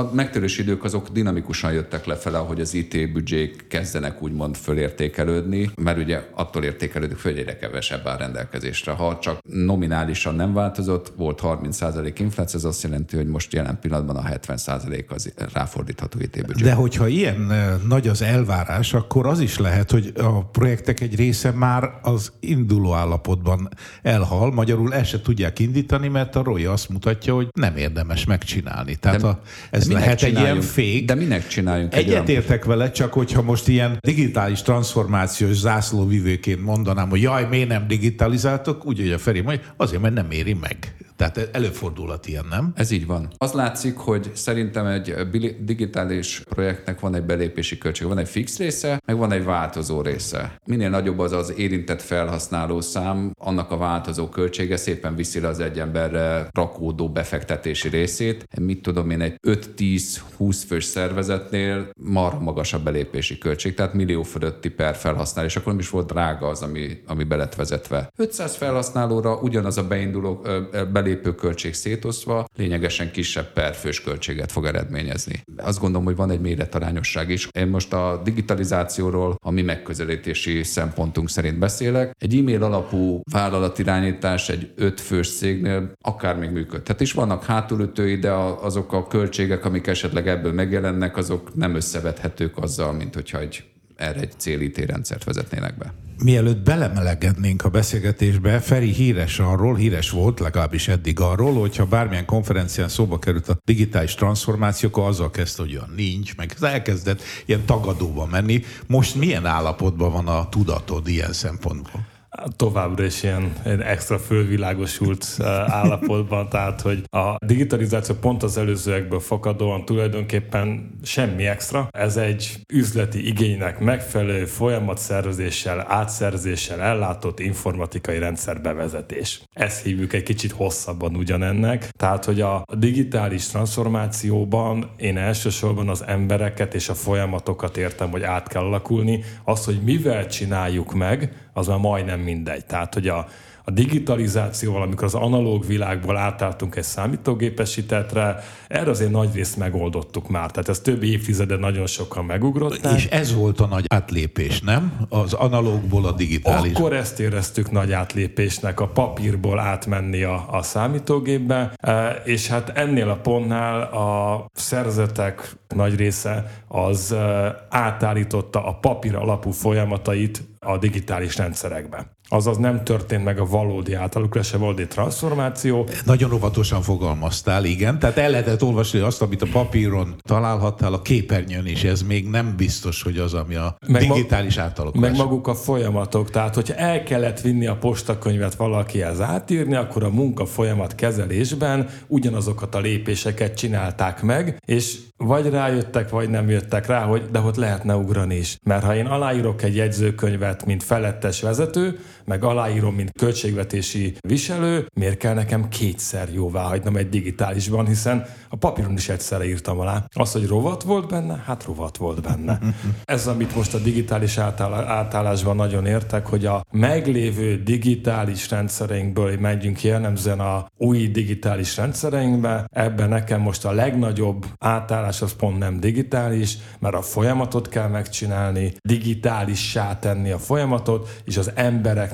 A 0.00 0.10
megtörős 0.12 0.58
idők 0.58 0.84
azok 0.84 1.08
dinamikusan 1.08 1.72
jöttek 1.72 2.04
lefele, 2.04 2.38
hogy 2.38 2.60
az 2.60 2.74
IT 2.74 3.12
büdzsék 3.12 3.66
kezdenek 3.68 4.22
úgymond 4.22 4.56
fölértékelődni, 4.56 5.70
mert 5.76 5.98
ugye 5.98 6.22
attól 6.34 6.64
értékelődik 6.64 7.16
föl, 7.16 7.32
hogy 7.32 7.40
egyre 7.40 7.56
kevesebb 7.56 8.06
áll 8.06 8.16
rendelkezésre. 8.16 8.92
Ha 8.92 9.18
csak 9.18 9.38
nominálisan 9.42 10.34
nem 10.34 10.52
változott, 10.52 11.12
volt 11.16 11.40
30% 11.42 12.12
infláció, 12.16 12.58
ez 12.58 12.64
azt 12.64 12.82
jelenti, 12.82 13.16
hogy 13.16 13.26
most 13.26 13.52
jelen 13.52 13.78
pillanatban 13.80 14.16
a 14.16 14.22
70% 14.22 15.08
az 15.08 15.32
ráfordítható 15.52 16.18
IT 16.20 16.46
büdzsé. 16.46 16.64
De 16.64 16.72
hogyha 16.72 17.06
ilyen 17.06 17.52
nagy 17.88 18.08
az 18.08 18.22
elvárás, 18.22 18.94
akkor 18.94 19.26
az 19.26 19.40
is 19.40 19.58
lehet, 19.58 19.90
hogy 19.90 20.12
a 20.16 20.44
projektek 20.44 21.00
egy 21.00 21.16
része 21.16 21.50
már 21.50 21.90
az 22.02 22.32
induló 22.40 22.92
állapotban 22.92 23.68
elhal, 24.02 24.52
magyarul 24.52 24.94
el 24.94 25.04
se 25.04 25.20
tudják 25.20 25.58
indítani, 25.58 26.08
mert 26.08 26.36
a 26.36 26.42
ROI 26.42 26.64
azt 26.64 26.88
mutatja, 26.88 27.34
hogy 27.34 27.48
nem 27.52 27.76
érdemes 27.76 28.24
megcsinálni. 28.24 28.96
Tehát 28.96 29.22
a, 29.22 29.40
ez 29.70 29.88
de 29.88 29.89
lehet 29.92 30.22
egy 30.22 30.38
ilyen 30.38 30.60
fék. 30.60 31.04
De 31.04 31.14
minek 31.14 31.46
csináljunk 31.46 31.94
egy 31.94 32.06
Egyetértek 32.06 32.64
vele, 32.64 32.90
csak 32.90 33.12
hogyha 33.12 33.42
most 33.42 33.68
ilyen 33.68 33.98
digitális 34.00 34.62
transformációs 34.62 35.56
zászlóvivőként 35.56 36.64
mondanám, 36.64 37.08
hogy 37.08 37.22
jaj, 37.22 37.46
miért 37.50 37.68
nem 37.68 37.86
digitalizáltok, 37.86 38.86
úgy, 38.86 38.98
hogy 38.98 39.12
a 39.12 39.18
Feri 39.18 39.40
mondja, 39.40 39.64
azért, 39.76 40.02
mert 40.02 40.14
nem 40.14 40.30
éri 40.30 40.56
meg. 40.60 40.76
Tehát 41.20 41.48
előfordulhat 41.52 42.26
ilyen, 42.26 42.46
nem? 42.50 42.72
Ez 42.74 42.90
így 42.90 43.06
van. 43.06 43.28
Az 43.36 43.52
látszik, 43.52 43.96
hogy 43.96 44.30
szerintem 44.34 44.86
egy 44.86 45.14
digitális 45.60 46.42
projektnek 46.48 47.00
van 47.00 47.14
egy 47.14 47.22
belépési 47.22 47.78
költség, 47.78 48.06
van 48.06 48.18
egy 48.18 48.28
fix 48.28 48.58
része, 48.58 49.00
meg 49.06 49.16
van 49.16 49.32
egy 49.32 49.44
változó 49.44 50.00
része. 50.00 50.56
Minél 50.64 50.90
nagyobb 50.90 51.18
az 51.18 51.32
az 51.32 51.52
érintett 51.56 52.02
felhasználó 52.02 52.80
szám, 52.80 53.32
annak 53.38 53.70
a 53.70 53.76
változó 53.76 54.28
költsége 54.28 54.76
szépen 54.76 55.14
viszi 55.14 55.40
le 55.40 55.48
az 55.48 55.60
egy 55.60 55.78
emberre 55.78 56.48
rakódó 56.52 57.08
befektetési 57.08 57.88
részét. 57.88 58.46
Mit 58.60 58.82
tudom 58.82 59.10
én, 59.10 59.20
egy 59.20 59.34
5-10-20 59.46 60.62
fős 60.66 60.84
szervezetnél 60.84 61.90
mar 61.96 62.38
magas 62.38 62.72
a 62.72 62.82
belépési 62.82 63.38
költség, 63.38 63.74
tehát 63.74 63.94
millió 63.94 64.22
fölötti 64.22 64.68
per 64.68 64.94
felhasználás, 64.94 65.56
akkor 65.56 65.72
nem 65.72 65.80
is 65.80 65.90
volt 65.90 66.12
drága 66.12 66.46
az, 66.46 66.62
ami, 66.62 67.02
ami 67.06 67.24
belet 67.24 67.54
vezetve. 67.54 68.10
500 68.16 68.54
felhasználóra 68.54 69.36
ugyanaz 69.36 69.78
a 69.78 69.86
beinduló 69.86 70.44
belépési 70.70 71.08
költség 71.36 71.74
szétosztva 71.74 72.46
lényegesen 72.56 73.10
kisebb 73.10 73.52
perfős 73.52 74.02
költséget 74.02 74.52
fog 74.52 74.64
eredményezni. 74.64 75.42
Azt 75.56 75.78
gondolom, 75.80 76.06
hogy 76.06 76.16
van 76.16 76.30
egy 76.30 76.40
méretarányosság 76.40 77.30
is. 77.30 77.48
Én 77.52 77.66
most 77.66 77.92
a 77.92 78.20
digitalizációról 78.24 79.36
a 79.42 79.50
mi 79.50 79.62
megközelítési 79.62 80.62
szempontunk 80.62 81.28
szerint 81.28 81.58
beszélek. 81.58 82.14
Egy 82.18 82.36
e-mail 82.36 82.62
alapú 82.62 83.20
vállalatirányítás 83.32 84.48
egy 84.48 84.70
ötfős 84.76 85.36
cégnél 85.36 85.92
akár 86.00 86.36
még 86.36 86.50
működhet 86.50 87.00
is. 87.00 87.12
Vannak 87.12 87.44
hátulütői, 87.44 88.16
de 88.16 88.32
azok 88.32 88.92
a 88.92 89.06
költségek, 89.06 89.64
amik 89.64 89.86
esetleg 89.86 90.28
ebből 90.28 90.52
megjelennek, 90.52 91.16
azok 91.16 91.54
nem 91.54 91.74
összevethetők 91.74 92.58
azzal, 92.58 92.92
mint 92.92 93.14
hogyha 93.14 93.38
egy 93.38 93.69
erre 94.00 94.20
egy 94.20 94.32
célítérendszert 94.36 95.24
rendszert 95.24 95.24
vezetnének 95.24 95.78
be. 95.78 95.92
Mielőtt 96.22 96.64
belemelegednénk 96.64 97.64
a 97.64 97.68
beszélgetésbe, 97.68 98.60
Feri 98.60 98.92
híres 98.92 99.38
arról, 99.38 99.76
híres 99.76 100.10
volt 100.10 100.40
legalábbis 100.40 100.88
eddig 100.88 101.20
arról, 101.20 101.54
hogyha 101.54 101.86
bármilyen 101.86 102.24
konferencián 102.24 102.88
szóba 102.88 103.18
került 103.18 103.48
a 103.48 103.58
digitális 103.64 104.14
transformáció, 104.14 104.88
akkor 104.88 105.08
azzal 105.08 105.30
kezdte, 105.30 105.62
hogy 105.62 105.74
olyan 105.74 105.92
nincs, 105.96 106.36
meg 106.36 106.54
elkezdett 106.60 107.22
ilyen 107.46 107.64
tagadóba 107.64 108.26
menni. 108.26 108.62
Most 108.86 109.14
milyen 109.14 109.46
állapotban 109.46 110.12
van 110.12 110.28
a 110.28 110.48
tudatod 110.48 111.08
ilyen 111.08 111.32
szempontból? 111.32 112.09
Továbbra 112.56 113.04
is 113.04 113.22
ilyen 113.22 113.52
extra 113.64 114.18
fölvilágosult 114.18 115.26
állapotban, 115.66 116.48
tehát 116.50 116.80
hogy 116.80 117.02
a 117.10 117.36
digitalizáció 117.46 118.14
pont 118.14 118.42
az 118.42 118.56
előzőekből 118.56 119.20
fakadóan 119.20 119.84
tulajdonképpen 119.84 120.90
semmi 121.02 121.46
extra. 121.46 121.88
Ez 121.90 122.16
egy 122.16 122.60
üzleti 122.72 123.26
igénynek 123.26 123.78
megfelelő 123.78 124.44
folyamatszervezéssel, 124.44 125.84
átszerzéssel 125.88 126.80
ellátott 126.80 127.40
informatikai 127.40 128.18
rendszer 128.18 128.60
bevezetés. 128.60 129.42
Ezt 129.52 129.82
hívjuk 129.82 130.12
egy 130.12 130.22
kicsit 130.22 130.52
hosszabban 130.52 131.16
ugyanennek. 131.16 131.88
Tehát, 131.96 132.24
hogy 132.24 132.40
a 132.40 132.64
digitális 132.74 133.46
transformációban 133.46 134.90
én 134.96 135.16
elsősorban 135.16 135.88
az 135.88 136.04
embereket 136.06 136.74
és 136.74 136.88
a 136.88 136.94
folyamatokat 136.94 137.76
értem, 137.76 138.10
hogy 138.10 138.22
át 138.22 138.48
kell 138.48 138.62
alakulni. 138.62 139.24
Az, 139.44 139.64
hogy 139.64 139.80
mivel 139.82 140.26
csináljuk 140.26 140.94
meg, 140.94 141.49
az 141.60 141.66
már 141.66 141.78
majdnem 141.78 142.20
mindegy. 142.20 142.64
Tehát, 142.64 142.94
hogy 142.94 143.08
a, 143.08 143.26
a 143.70 143.72
digitalizációval, 143.72 144.82
amikor 144.82 145.04
az 145.04 145.14
analóg 145.14 145.66
világból 145.66 146.16
átálltunk 146.16 146.76
egy 146.76 146.84
számítógépesítetre, 146.84 148.44
erre 148.68 148.90
azért 148.90 149.10
nagy 149.10 149.34
részt 149.34 149.56
megoldottuk 149.56 150.28
már. 150.28 150.50
Tehát 150.50 150.68
ez 150.68 150.80
több 150.80 151.02
évtizede 151.02 151.56
nagyon 151.56 151.86
sokan 151.86 152.24
megugrották. 152.24 152.96
És 152.96 153.06
ez 153.06 153.34
volt 153.34 153.60
a 153.60 153.66
nagy 153.66 153.84
átlépés, 153.88 154.60
nem? 154.60 155.06
Az 155.08 155.32
analógból 155.32 156.06
a 156.06 156.12
digitális. 156.12 156.74
Akkor 156.74 156.92
ezt 156.92 157.20
éreztük 157.20 157.70
nagy 157.70 157.92
átlépésnek, 157.92 158.80
a 158.80 158.86
papírból 158.86 159.58
átmenni 159.58 160.22
a, 160.22 160.46
a 160.50 160.62
számítógépbe, 160.62 161.72
e, 161.76 162.10
és 162.24 162.48
hát 162.48 162.68
ennél 162.74 163.08
a 163.08 163.16
pontnál 163.16 163.82
a 163.82 164.46
szerzetek 164.52 165.56
nagy 165.74 165.96
része 165.96 166.62
az 166.68 167.12
e, 167.12 167.56
átállította 167.70 168.66
a 168.66 168.74
papír 168.74 169.14
alapú 169.14 169.50
folyamatait 169.50 170.42
a 170.58 170.78
digitális 170.78 171.36
rendszerekbe. 171.36 172.18
Azaz 172.32 172.56
nem 172.56 172.84
történt 172.84 173.24
meg 173.24 173.38
a 173.38 173.44
valódi 173.44 173.94
átalakulás, 173.94 174.52
a 174.52 174.58
valódi 174.58 174.86
transformáció. 174.86 175.88
Nagyon 176.04 176.32
óvatosan 176.32 176.82
fogalmaztál, 176.82 177.64
igen. 177.64 177.98
Tehát 177.98 178.16
el 178.18 178.30
lehetett 178.30 178.62
olvasni 178.62 178.98
azt, 178.98 179.22
amit 179.22 179.42
a 179.42 179.46
papíron 179.52 180.14
találhattál, 180.22 180.92
a 180.92 181.02
képernyőn 181.02 181.66
is. 181.66 181.84
Ez 181.84 182.02
még 182.02 182.28
nem 182.28 182.54
biztos, 182.56 183.02
hogy 183.02 183.18
az, 183.18 183.34
ami 183.34 183.54
a 183.54 183.76
meg 183.86 184.02
digitális 184.02 184.56
átalakulás. 184.56 185.10
Meg 185.10 185.18
maguk 185.18 185.46
a 185.46 185.54
folyamatok. 185.54 186.30
Tehát, 186.30 186.54
hogyha 186.54 186.74
el 186.74 187.02
kellett 187.02 187.40
vinni 187.40 187.66
a 187.66 187.76
postakönyvet 187.76 188.54
valakihez 188.54 189.20
átírni, 189.20 189.74
akkor 189.74 190.04
a 190.04 190.10
munka 190.10 190.46
folyamat 190.46 190.94
kezelésben 190.94 191.88
ugyanazokat 192.06 192.74
a 192.74 192.78
lépéseket 192.78 193.56
csinálták 193.56 194.22
meg, 194.22 194.62
és 194.64 194.98
vagy 195.16 195.50
rájöttek, 195.50 196.10
vagy 196.10 196.28
nem 196.28 196.50
jöttek 196.50 196.86
rá, 196.86 197.04
hogy 197.04 197.22
de 197.30 197.40
ott 197.40 197.56
lehetne 197.56 197.96
ugrani 197.96 198.36
is. 198.36 198.56
Mert 198.62 198.84
ha 198.84 198.96
én 198.96 199.06
aláírok 199.06 199.62
egy 199.62 199.76
jegyzőkönyvet, 199.76 200.66
mint 200.66 200.82
felettes 200.82 201.40
vezető, 201.40 201.98
meg 202.30 202.44
aláírom, 202.44 202.94
mint 202.94 203.12
költségvetési 203.18 204.16
viselő, 204.20 204.86
miért 204.94 205.16
kell 205.16 205.34
nekem 205.34 205.68
kétszer 205.68 206.28
jóvá 206.32 206.62
hagynom 206.62 206.96
egy 206.96 207.08
digitálisban, 207.08 207.86
hiszen 207.86 208.26
a 208.48 208.56
papíron 208.56 208.92
is 208.92 209.08
egyszerre 209.08 209.44
írtam 209.44 209.78
alá. 209.78 210.04
Az, 210.12 210.32
hogy 210.32 210.46
rovat 210.46 210.82
volt 210.82 211.08
benne, 211.08 211.42
hát 211.46 211.64
rovat 211.64 211.96
volt 211.96 212.22
benne. 212.22 212.58
Ez, 213.04 213.26
amit 213.26 213.56
most 213.56 213.74
a 213.74 213.78
digitális 213.78 214.38
átállásban 214.38 215.56
nagyon 215.56 215.86
értek, 215.86 216.26
hogy 216.26 216.46
a 216.46 216.64
meglévő 216.70 217.62
digitális 217.62 218.50
rendszereinkből 218.50 219.38
megyünk 219.38 219.82
jellemzően 219.82 220.40
a 220.40 220.70
új 220.76 221.08
digitális 221.08 221.76
rendszereinkbe, 221.76 222.64
ebben 222.72 223.08
nekem 223.08 223.40
most 223.40 223.64
a 223.64 223.72
legnagyobb 223.72 224.46
átállás 224.58 225.22
az 225.22 225.32
pont 225.32 225.58
nem 225.58 225.80
digitális, 225.80 226.56
mert 226.78 226.94
a 226.94 227.02
folyamatot 227.02 227.68
kell 227.68 227.88
megcsinálni, 227.88 228.72
digitálissá 228.82 229.98
tenni 229.98 230.30
a 230.30 230.38
folyamatot, 230.38 231.08
és 231.24 231.36
az 231.36 231.50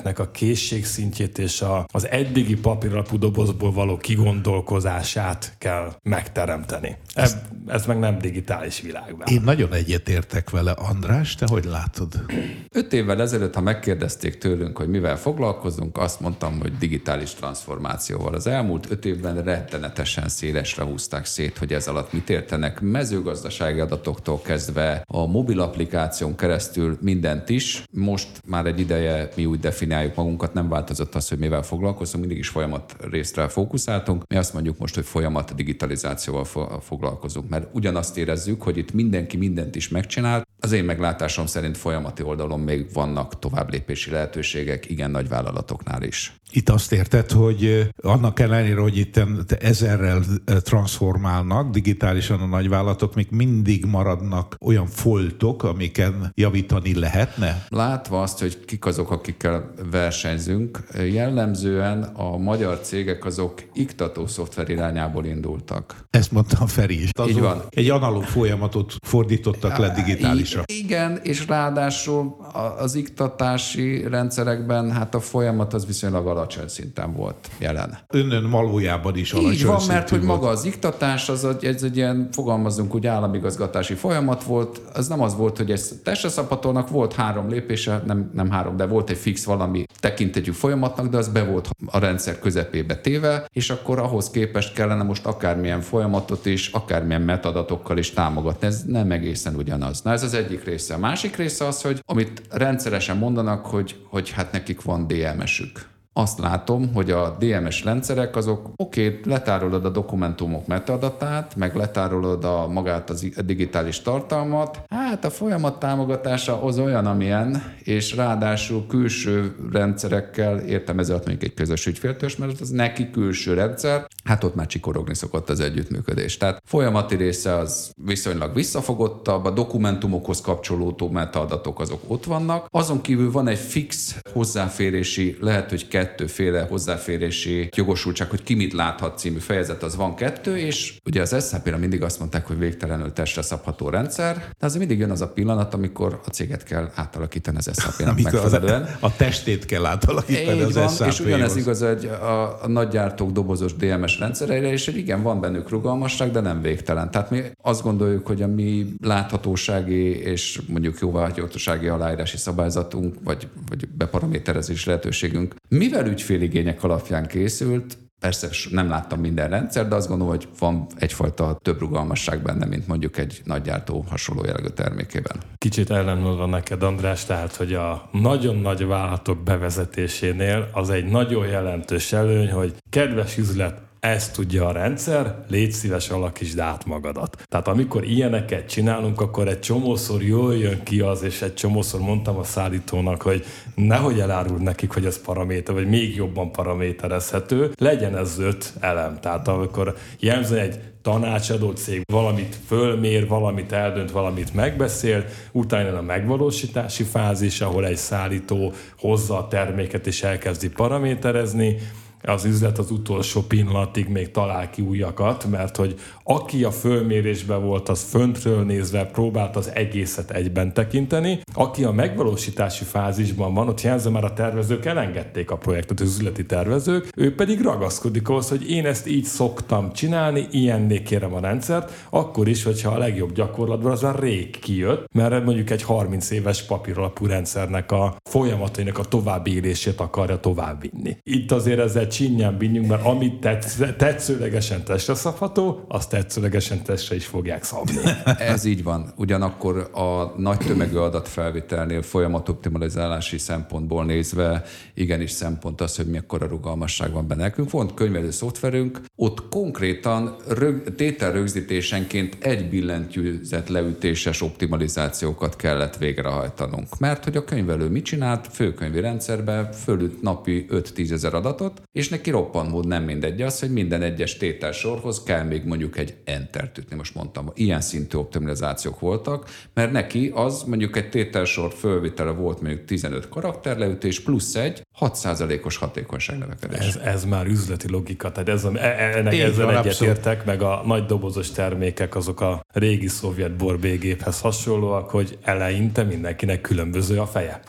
embereknek 0.07 0.19
a 0.19 0.31
készségszintjét 0.31 1.37
és 1.37 1.61
a, 1.61 1.87
az 1.91 2.07
eddigi 2.07 2.55
papíralapú 2.55 3.17
dobozból 3.17 3.71
való 3.71 3.97
kigondolkozását 3.97 5.55
kell 5.57 5.93
meg 6.03 6.17
megteremteni. 6.27 6.97
Ez, 7.13 7.37
ez 7.67 7.85
meg 7.85 7.99
nem 7.99 8.17
digitális 8.17 8.81
világban. 8.81 9.27
Én 9.27 9.41
nagyon 9.41 9.73
egyetértek 9.73 10.49
vele, 10.49 10.71
András, 10.71 11.35
te 11.35 11.45
hogy 11.49 11.65
látod? 11.65 12.25
Öt 12.71 12.93
évvel 12.93 13.21
ezelőtt, 13.21 13.53
ha 13.53 13.61
megkérdezték 13.61 14.37
tőlünk, 14.37 14.77
hogy 14.77 14.87
mivel 14.87 15.17
foglalkozunk, 15.17 15.97
azt 15.97 16.19
mondtam, 16.19 16.59
hogy 16.59 16.77
digitális 16.77 17.33
transformációval. 17.33 18.33
Az 18.33 18.47
elmúlt 18.47 18.91
öt 18.91 19.05
évben 19.05 19.43
rettenetesen 19.43 20.29
szélesre 20.29 20.83
húzták 20.83 21.25
szét, 21.25 21.57
hogy 21.57 21.73
ez 21.73 21.87
alatt 21.87 22.13
mit 22.13 22.29
értenek. 22.29 22.81
Mezőgazdasági 22.81 23.79
adatoktól 23.79 24.41
kezdve 24.41 25.03
a 25.07 25.25
mobil 25.25 25.59
applikáción 25.59 26.35
keresztül 26.35 26.97
mindent 27.01 27.49
is. 27.49 27.83
Most 27.91 28.27
már 28.45 28.65
egy 28.65 28.79
ideje 28.79 29.29
mi 29.35 29.45
úgy 29.45 29.59
definiáljuk 29.59 29.86
magunkat, 30.15 30.53
nem 30.53 30.69
változott 30.69 31.15
az, 31.15 31.29
hogy 31.29 31.37
mivel 31.37 31.63
foglalkozunk, 31.63 32.23
mindig 32.23 32.37
is 32.37 32.49
folyamat 32.49 32.95
részre 33.11 33.47
fókuszáltunk. 33.47 34.23
Mi 34.27 34.35
azt 34.35 34.53
mondjuk 34.53 34.77
most, 34.77 34.95
hogy 34.95 35.05
folyamat 35.05 35.55
digitalizáció 35.55 36.15
kommunikációval 36.17 36.81
foglalkozunk, 36.81 37.49
mert 37.49 37.67
ugyanazt 37.71 38.17
érezzük, 38.17 38.61
hogy 38.61 38.77
itt 38.77 38.93
mindenki 38.93 39.37
mindent 39.37 39.75
is 39.75 39.89
megcsinál. 39.89 40.45
Az 40.59 40.71
én 40.71 40.83
meglátásom 40.83 41.45
szerint 41.45 41.77
folyamati 41.77 42.23
oldalon 42.23 42.59
még 42.59 42.93
vannak 42.93 43.39
továbblépési 43.39 44.11
lehetőségek, 44.11 44.89
igen 44.89 45.11
nagy 45.11 45.27
vállalatoknál 45.27 46.03
is. 46.03 46.35
Itt 46.51 46.69
azt 46.69 46.91
érted, 46.91 47.31
hogy 47.31 47.89
annak 48.01 48.39
ellenére, 48.39 48.81
hogy 48.81 48.97
itt 48.97 49.17
ezerrel 49.51 50.23
transformálnak 50.45 51.71
digitálisan 51.71 52.39
a 52.39 52.45
nagyvállalatok, 52.45 53.15
még 53.15 53.27
mindig 53.29 53.85
maradnak 53.85 54.55
olyan 54.65 54.85
foltok, 54.85 55.63
amiken 55.63 56.31
javítani 56.35 56.99
lehetne? 56.99 57.65
Látva 57.67 58.21
azt, 58.21 58.39
hogy 58.39 58.65
kik 58.65 58.85
azok, 58.85 59.11
akikkel 59.11 59.73
versenyzünk, 59.91 60.79
jellemzően 61.11 62.03
a 62.03 62.37
magyar 62.37 62.79
cégek 62.79 63.25
azok 63.25 63.53
iktató 63.73 64.27
szoftver 64.27 64.69
irányából 64.69 65.25
indultak. 65.25 65.95
Ezt 66.09 66.31
mondtam 66.31 66.67
Feri 66.67 67.01
is. 67.01 67.09
Így 67.27 67.39
van. 67.39 67.61
Egy 67.69 67.89
analóg 67.89 68.23
folyamatot 68.23 68.95
fordítottak 69.05 69.77
le 69.77 69.89
digitálisra. 69.89 70.63
I- 70.65 70.77
igen, 70.77 71.19
és 71.23 71.47
ráadásul 71.47 72.35
az 72.77 72.95
iktatási 72.95 74.07
rendszerekben 74.07 74.91
hát 74.91 75.15
a 75.15 75.19
folyamat 75.19 75.73
az 75.73 75.85
viszonylag 75.85 76.27
alacsony 76.27 76.67
szinten 76.67 77.13
volt 77.13 77.49
jelen. 77.57 77.97
Önnön 78.07 78.49
valójában 78.49 79.17
is 79.17 79.31
alacsony 79.31 79.53
Így 79.53 79.65
van, 79.65 79.81
mert 79.87 80.09
hogy 80.09 80.21
maga 80.21 80.47
az 80.47 80.65
iktatás, 80.65 81.29
az 81.29 81.45
egy, 81.45 81.65
egy, 81.65 81.83
egy 81.83 81.97
ilyen, 81.97 82.29
fogalmazunk 82.31 82.95
úgy, 82.95 83.07
államigazgatási 83.07 83.93
folyamat 83.93 84.43
volt. 84.43 84.81
Az 84.93 85.07
nem 85.07 85.21
az 85.21 85.35
volt, 85.35 85.57
hogy 85.57 85.71
ezt 85.71 86.03
testre 86.03 86.29
szabatolnak, 86.29 86.89
volt 86.89 87.13
három 87.13 87.49
lépése, 87.49 88.03
nem, 88.05 88.31
nem 88.33 88.49
három, 88.49 88.77
de 88.77 88.85
volt 88.85 89.09
egy 89.09 89.17
fix 89.17 89.43
valami 89.43 89.66
tekintetjű 89.99 90.51
folyamatnak, 90.51 91.07
de 91.07 91.17
az 91.17 91.27
be 91.27 91.43
volt 91.43 91.69
a 91.85 91.99
rendszer 91.99 92.39
közepébe 92.39 92.95
téve, 92.95 93.47
és 93.51 93.69
akkor 93.69 93.99
ahhoz 93.99 94.29
képest 94.29 94.73
kellene 94.73 95.03
most 95.03 95.25
akármilyen 95.25 95.81
folyamatot 95.81 96.45
is, 96.45 96.67
akármilyen 96.67 97.21
metadatokkal 97.21 97.97
is 97.97 98.11
támogatni. 98.11 98.67
Ez 98.67 98.83
nem 98.83 99.11
egészen 99.11 99.55
ugyanaz. 99.55 100.01
Na 100.01 100.11
ez 100.11 100.23
az 100.23 100.33
egyik 100.33 100.63
része. 100.63 100.93
A 100.93 100.97
másik 100.97 101.35
része 101.35 101.67
az, 101.67 101.81
hogy 101.81 102.01
amit 102.05 102.41
rendszeresen 102.49 103.17
mondanak, 103.17 103.65
hogy, 103.65 103.95
hogy 104.09 104.29
hát 104.29 104.51
nekik 104.51 104.81
van 104.81 105.07
DMS-ük 105.07 105.95
azt 106.17 106.39
látom, 106.39 106.93
hogy 106.93 107.11
a 107.11 107.37
DMS 107.39 107.83
rendszerek 107.83 108.35
azok, 108.35 108.69
oké, 108.75 109.07
okay, 109.07 109.19
letárolod 109.23 109.85
a 109.85 109.89
dokumentumok 109.89 110.67
metadatát, 110.67 111.55
meg 111.55 111.75
letárolod 111.75 112.43
a 112.43 112.67
magát 112.67 113.09
az 113.09 113.27
digitális 113.45 114.01
tartalmat, 114.01 114.81
hát 114.89 115.25
a 115.25 115.29
folyamat 115.29 115.79
támogatása 115.79 116.63
az 116.63 116.79
olyan, 116.79 117.05
amilyen, 117.05 117.63
és 117.83 118.15
ráadásul 118.15 118.87
külső 118.87 119.55
rendszerekkel, 119.71 120.59
értem 120.59 120.99
ezzel 120.99 121.15
mondjuk 121.15 121.43
egy 121.43 121.53
közös 121.53 121.85
ügyféltös, 121.85 122.35
mert 122.35 122.61
az 122.61 122.69
neki 122.69 123.09
külső 123.09 123.53
rendszer, 123.53 124.07
hát 124.23 124.43
ott 124.43 124.55
már 124.55 124.67
csikorogni 124.67 125.15
szokott 125.15 125.49
az 125.49 125.59
együttműködés. 125.59 126.37
Tehát 126.37 126.61
folyamati 126.65 127.15
része 127.15 127.55
az 127.55 127.91
viszonylag 128.05 128.53
visszafogottabb, 128.53 129.45
a 129.45 129.51
dokumentumokhoz 129.51 130.41
kapcsolódó 130.41 131.09
metadatok 131.09 131.79
azok 131.79 132.01
ott 132.07 132.25
vannak, 132.25 132.67
azon 132.71 133.01
kívül 133.01 133.31
van 133.31 133.47
egy 133.47 133.57
fix 133.57 134.19
hozzáférési, 134.33 135.37
lehet, 135.41 135.69
hogy 135.69 135.87
kettőféle 136.07 136.61
hozzáférési 136.61 137.69
jogosultság, 137.75 138.29
hogy 138.29 138.43
ki 138.43 138.53
mit 138.53 138.73
láthat 138.73 139.17
című 139.17 139.37
fejezet, 139.37 139.83
az 139.83 139.95
van 139.95 140.15
kettő, 140.15 140.57
és 140.57 140.97
ugye 141.05 141.21
az 141.21 141.49
SAP-ra 141.49 141.77
mindig 141.77 142.01
azt 142.01 142.19
mondták, 142.19 142.47
hogy 142.47 142.57
végtelenül 142.57 143.13
testre 143.13 143.41
szabható 143.41 143.89
rendszer, 143.89 144.35
de 144.35 144.65
az 144.65 144.75
mindig 144.75 144.99
jön 144.99 145.11
az 145.11 145.21
a 145.21 145.27
pillanat, 145.27 145.73
amikor 145.73 146.19
a 146.25 146.29
céget 146.29 146.63
kell 146.63 146.91
átalakítani 146.95 147.57
az 147.57 147.71
SAP-nak 147.81 148.21
megfelelően. 148.23 148.97
A, 148.99 149.05
a 149.05 149.15
testét 149.15 149.65
kell 149.65 149.85
átalakítani 149.85 150.57
Így 150.57 150.61
az 150.61 150.73
van, 150.73 150.89
SAP 150.89 151.07
És 151.07 151.19
ugyanez 151.19 151.55
igaz 151.55 151.81
egy, 151.81 152.05
a, 152.05 152.63
a 152.63 152.67
nagygyártók 152.67 153.31
dobozos 153.31 153.75
DMS 153.75 154.19
rendszereire, 154.19 154.71
és 154.71 154.85
hogy 154.85 154.97
igen, 154.97 155.21
van 155.21 155.39
bennük 155.39 155.69
rugalmasság, 155.69 156.31
de 156.31 156.39
nem 156.39 156.61
végtelen. 156.61 157.11
Tehát 157.11 157.29
mi 157.29 157.41
azt 157.61 157.83
gondoljuk, 157.83 158.27
hogy 158.27 158.41
a 158.41 158.47
mi 158.47 158.93
láthatósági 159.01 160.19
és 160.19 160.61
mondjuk 160.67 160.99
jóváhagyhatósági 160.99 161.87
aláírási 161.87 162.37
szabályzatunk, 162.37 163.15
vagy, 163.23 163.47
vagy 163.69 163.87
beparaméterezés 163.87 164.85
lehetőségünk, 164.85 165.55
mivel 165.69 165.96
mivel 165.97 166.11
ügyféligények 166.11 166.83
alapján 166.83 167.27
készült, 167.27 167.97
Persze 168.19 168.49
nem 168.69 168.89
láttam 168.89 169.19
minden 169.19 169.49
rendszer, 169.49 169.87
de 169.87 169.95
azt 169.95 170.07
gondolom, 170.07 170.33
hogy 170.33 170.47
van 170.59 170.87
egyfajta 170.95 171.59
több 171.61 171.79
rugalmasság 171.79 172.41
benne, 172.41 172.65
mint 172.65 172.87
mondjuk 172.87 173.17
egy 173.17 173.41
nagygyártó 173.43 174.05
hasonló 174.09 174.43
jellegű 174.45 174.67
termékében. 174.67 175.37
Kicsit 175.57 175.89
ellenmondva 175.89 176.45
neked, 176.45 176.83
András, 176.83 177.25
tehát, 177.25 177.55
hogy 177.55 177.73
a 177.73 178.09
nagyon 178.11 178.55
nagy 178.55 178.85
vállalatok 178.85 179.43
bevezetésénél 179.43 180.69
az 180.73 180.89
egy 180.89 181.05
nagyon 181.05 181.47
jelentős 181.47 182.13
előny, 182.13 182.51
hogy 182.51 182.73
kedves 182.89 183.37
üzlet, 183.37 183.81
ezt 183.99 184.33
tudja 184.33 184.67
a 184.67 184.71
rendszer, 184.71 185.35
légy 185.47 185.71
szíves 185.71 186.09
alakítsd 186.09 186.59
át 186.59 186.85
magadat. 186.85 187.43
Tehát 187.45 187.67
amikor 187.67 188.03
ilyeneket 188.03 188.69
csinálunk, 188.69 189.21
akkor 189.21 189.47
egy 189.47 189.59
csomószor 189.59 190.23
jól 190.23 190.55
jön 190.55 190.83
ki 190.83 190.99
az, 190.99 191.23
és 191.23 191.41
egy 191.41 191.53
csomószor 191.53 191.99
mondtam 191.99 192.37
a 192.37 192.43
szállítónak, 192.43 193.21
hogy 193.21 193.45
nehogy 193.75 194.19
eláruld 194.19 194.61
nekik, 194.61 194.93
hogy 194.93 195.05
ez 195.05 195.21
paraméter, 195.21 195.75
vagy 195.75 195.87
még 195.87 196.15
jobban 196.15 196.51
paraméterezhető, 196.51 197.71
legyen 197.77 198.17
ez 198.17 198.39
öt 198.39 198.73
elem. 198.79 199.19
Tehát 199.19 199.47
amikor 199.47 199.95
jelző 200.19 200.59
egy 200.59 200.79
tanácsadó 201.01 201.71
cég 201.71 202.01
valamit 202.11 202.57
fölmér, 202.67 203.27
valamit 203.27 203.71
eldönt, 203.71 204.11
valamit 204.11 204.53
megbeszél, 204.53 205.25
utána 205.51 205.97
a 205.97 206.01
megvalósítási 206.01 207.03
fázis, 207.03 207.61
ahol 207.61 207.85
egy 207.85 207.97
szállító 207.97 208.73
hozza 208.99 209.37
a 209.37 209.47
terméket 209.47 210.07
és 210.07 210.23
elkezdi 210.23 210.69
paraméterezni, 210.69 211.77
az 212.21 212.45
üzlet 212.45 212.77
az 212.77 212.91
utolsó 212.91 213.41
pillanatig 213.41 214.07
még 214.07 214.31
talál 214.31 214.69
ki 214.69 214.81
újakat, 214.81 215.45
mert 215.49 215.75
hogy 215.75 215.95
aki 216.23 216.63
a 216.63 216.71
fölmérésben 216.71 217.63
volt, 217.63 217.89
az 217.89 218.03
föntről 218.03 218.63
nézve 218.63 219.05
próbált 219.05 219.55
az 219.55 219.71
egészet 219.73 220.31
egyben 220.31 220.73
tekinteni, 220.73 221.39
aki 221.53 221.83
a 221.83 221.91
megvalósítási 221.91 222.83
fázisban 222.83 223.53
van, 223.53 223.67
ott 223.67 223.81
jelzem 223.81 224.11
már 224.11 224.23
a 224.23 224.33
tervezők 224.33 224.85
elengedték 224.85 225.51
a 225.51 225.57
projektet, 225.57 225.99
az 225.99 226.07
üzleti 226.07 226.45
tervezők, 226.45 227.09
ő 227.15 227.35
pedig 227.35 227.61
ragaszkodik 227.61 228.29
ahhoz, 228.29 228.49
hogy 228.49 228.69
én 228.69 228.85
ezt 228.85 229.07
így 229.07 229.23
szoktam 229.23 229.93
csinálni, 229.93 230.47
ilyenné 230.51 231.01
kérem 231.01 231.33
a 231.33 231.39
rendszert, 231.39 231.91
akkor 232.09 232.47
is, 232.47 232.63
hogyha 232.63 232.91
a 232.91 232.97
legjobb 232.97 233.33
gyakorlatban 233.33 233.91
az 233.91 234.01
már 234.01 234.19
rég 234.19 234.59
kijött, 234.59 235.07
mert 235.13 235.45
mondjuk 235.45 235.69
egy 235.69 235.83
30 235.83 236.29
éves 236.29 236.63
papíralapú 236.63 237.25
rendszernek 237.25 237.91
a 237.91 238.15
folyamatainak 238.29 238.97
a 238.97 239.03
további 239.03 239.75
akarja 239.97 240.39
továbbvinni. 240.39 241.17
Itt 241.23 241.51
azért 241.51 241.79
ezzel 241.79 242.06
csinyán 242.07 242.57
bínyunk, 242.57 242.87
mert 242.87 243.05
amit 243.05 243.39
tetsz, 243.39 243.81
tetszőlegesen 243.97 244.83
testre 244.83 245.13
szabható, 245.13 245.85
azt 245.87 246.09
tetszőlegesen 246.09 246.83
testre 246.83 247.15
is 247.15 247.25
fogják 247.25 247.63
szabni. 247.63 247.97
Ez 248.53 248.65
így 248.65 248.83
van. 248.83 249.13
Ugyanakkor 249.15 249.89
a 249.93 250.33
nagy 250.37 250.57
tömegű 250.57 250.97
adatfelvételnél 250.97 252.01
folyamatoptimalizálási 252.01 253.37
szempontból 253.37 254.05
nézve 254.05 254.63
igenis 254.93 255.31
szempont 255.31 255.81
az, 255.81 255.95
hogy 255.95 256.05
mekkora 256.05 256.47
rugalmasság 256.47 257.11
van 257.11 257.27
benne. 257.27 257.43
Nekünk 257.43 257.69
volt 257.69 257.93
könyvelő 257.93 258.31
szoftverünk, 258.31 259.01
ott 259.15 259.49
konkrétan 259.49 260.35
rög, 260.47 260.95
tételrögzítésenként 260.95 262.37
egy 262.39 262.69
billentyűzet 262.69 263.69
leütéses 263.69 264.41
optimalizációkat 264.41 265.55
kellett 265.55 265.97
végrehajtanunk. 265.97 266.99
Mert 266.99 267.23
hogy 267.23 267.35
a 267.35 267.43
könyvelő 267.43 267.89
mit 267.89 268.03
csinált? 268.03 268.47
Főkönyvi 268.51 268.99
rendszerbe 268.99 269.69
fölült 269.71 270.21
napi 270.21 270.65
5-10 270.69 271.11
ezer 271.11 271.33
adatot, 271.33 271.81
és 271.97 272.09
neki 272.09 272.29
roppant 272.29 272.71
mód 272.71 272.87
nem 272.87 273.03
mindegy 273.03 273.41
az, 273.41 273.59
hogy 273.59 273.71
minden 273.71 274.01
egyes 274.01 274.37
tételsorhoz 274.37 275.23
kell 275.23 275.43
még 275.43 275.63
mondjuk 275.63 275.97
egy 275.97 276.15
enter 276.23 276.71
ütni, 276.77 276.95
most 276.95 277.15
mondtam. 277.15 277.51
Ilyen 277.53 277.81
szintű 277.81 278.17
optimalizációk 278.17 278.99
voltak, 278.99 279.49
mert 279.73 279.91
neki 279.91 280.31
az 280.33 280.63
mondjuk 280.63 280.97
egy 280.97 281.09
tételsor 281.09 281.73
fölvitele 281.73 282.31
volt 282.31 282.61
mondjuk 282.61 282.85
15 282.85 283.29
karakterleütés 283.29 284.19
plusz 284.19 284.55
egy 284.55 284.85
6%-os 284.99 285.77
hatékonyság 285.77 286.37
növekedés. 286.37 286.79
Ez, 286.79 286.95
ez 286.95 287.25
már 287.25 287.45
üzleti 287.45 287.89
logika, 287.89 288.31
tehát 288.31 288.49
ez, 288.49 288.63
a, 288.63 288.71
e, 288.75 288.79
e, 288.79 289.17
ennek 289.17 289.39
ezzel 289.39 289.77
egyetértek, 289.77 290.45
meg 290.45 290.61
a 290.61 290.81
nagy 290.85 291.05
dobozos 291.05 291.51
termékek 291.51 292.15
azok 292.15 292.41
a 292.41 292.65
régi 292.73 293.07
szovjet 293.07 293.55
borbégéphez 293.55 294.41
hasonlóak, 294.41 295.09
hogy 295.09 295.37
eleinte 295.41 296.03
mindenkinek 296.03 296.61
különböző 296.61 297.19
a 297.19 297.25
feje. 297.25 297.59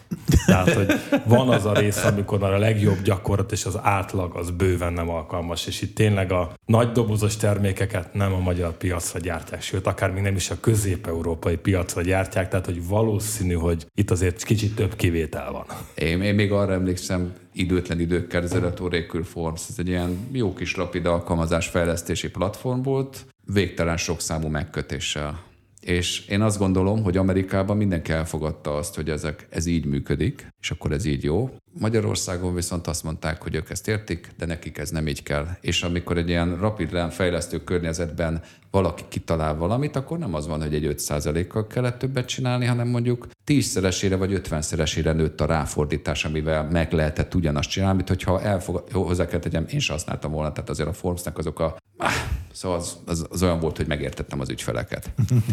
Tehát, 0.47 0.73
hogy 0.73 0.87
van 1.25 1.49
az 1.49 1.65
a 1.65 1.73
rész, 1.73 2.05
amikor 2.05 2.39
már 2.39 2.53
a 2.53 2.59
legjobb 2.59 3.03
gyakorlat 3.03 3.53
és 3.53 3.65
az 3.65 3.79
átlag 3.83 4.17
az 4.19 4.51
bőven 4.51 4.93
nem 4.93 5.09
alkalmas, 5.09 5.67
és 5.67 5.83
itt 5.83 5.95
tényleg 5.95 6.33
a 6.33 6.55
nagy 6.67 6.93
dobozos 6.93 7.37
termékeket 7.37 8.15
nem 8.15 8.33
a 8.33 8.39
magyar 8.39 8.77
piacra 8.77 9.19
gyártják, 9.19 9.63
sőt, 9.63 9.87
akár 9.87 10.11
még 10.11 10.23
nem 10.23 10.35
is 10.35 10.51
a 10.51 10.61
közép-európai 10.61 11.57
piacra 11.57 12.03
gyártják, 12.03 12.49
tehát, 12.49 12.65
hogy 12.67 12.87
valószínű, 12.89 13.55
hogy 13.55 13.87
itt 13.95 14.11
azért 14.11 14.43
kicsit 14.43 14.75
több 14.75 14.97
kivétel 14.97 15.53
van. 15.53 15.65
Én, 15.95 16.23
én 16.23 16.35
még 16.35 16.53
arra 16.53 16.73
emlékszem, 16.73 17.33
időtlen 17.53 18.01
időkkel 18.01 18.43
ezelőtt 18.43 18.81
Oracle 18.81 19.23
Forms, 19.23 19.63
ez 19.69 19.75
egy 19.79 19.89
ilyen 19.89 20.29
jó 20.33 20.55
kis 20.55 20.77
rapid 20.77 21.07
alkalmazás 21.07 21.67
fejlesztési 21.67 22.31
platform 22.31 22.83
volt, 22.83 23.27
végtelen 23.53 23.97
sok 23.97 24.21
számú 24.21 24.49
megkötéssel 24.49 25.47
és 25.89 26.27
én 26.27 26.41
azt 26.41 26.59
gondolom, 26.59 27.03
hogy 27.03 27.17
Amerikában 27.17 27.77
mindenki 27.77 28.13
elfogadta 28.13 28.77
azt, 28.77 28.95
hogy 28.95 29.11
ezek, 29.11 29.47
ez 29.51 29.67
így 29.67 29.85
működik, 29.85 30.49
és 30.61 30.71
akkor 30.71 30.93
ez 30.93 31.05
így 31.05 31.23
jó. 31.23 31.51
Magyarországon 31.81 32.55
viszont 32.55 32.87
azt 32.87 33.05
mondták, 33.05 33.43
hogy 33.43 33.55
ők 33.55 33.71
ezt 33.71 33.89
értik, 33.89 34.31
de 34.39 34.47
nekik 34.47 34.79
ez 34.79 34.91
nem 34.91 35.07
így 35.07 35.23
kell. 35.23 35.47
És 35.61 35.83
amikor 35.83 36.17
egy 36.17 36.29
ilyen 36.29 36.59
rapid 36.59 36.99
fejlesztő 37.11 37.65
környezetben 37.65 38.43
valaki 38.71 39.03
kitalál 39.09 39.57
valamit, 39.57 39.97
akkor 39.97 40.19
nem 40.19 40.35
az 40.35 40.47
van, 40.47 40.63
hogy 40.63 40.75
egy 40.75 40.95
5%-kal 40.99 41.67
kellett 41.67 41.99
többet 41.99 42.29
csinálni, 42.29 42.65
hanem 42.65 42.89
mondjuk 42.89 43.29
10-szeresére 43.47 44.15
vagy 44.19 44.41
50-szeresére 44.45 45.15
nőtt 45.15 45.41
a 45.41 45.47
ráfordítás, 45.47 46.25
amivel 46.25 46.69
meg 46.71 46.93
lehetett 46.93 47.35
ugyanazt 47.35 47.71
csinálni, 47.71 47.97
mint 47.97 48.09
hogyha 48.09 48.43
elfog... 48.43 48.85
hozzá 48.93 49.27
kell 49.27 49.41
tegyem, 49.41 49.67
én 49.73 49.79
sem 49.79 49.97
használtam 49.97 50.33
volna, 50.33 50.53
tehát 50.53 50.71
azért 50.71 50.89
a 50.89 50.93
Formsnak 50.93 51.39
azok 51.39 51.61
a 51.61 51.77
Szóval 52.59 52.79
az, 52.79 52.97
az, 53.07 53.27
az 53.31 53.43
olyan 53.43 53.61
volt, 53.61 53.77
hogy 53.77 53.87
megértettem 53.87 54.41
az 54.41 54.49
ügyfeleket. 54.49 55.13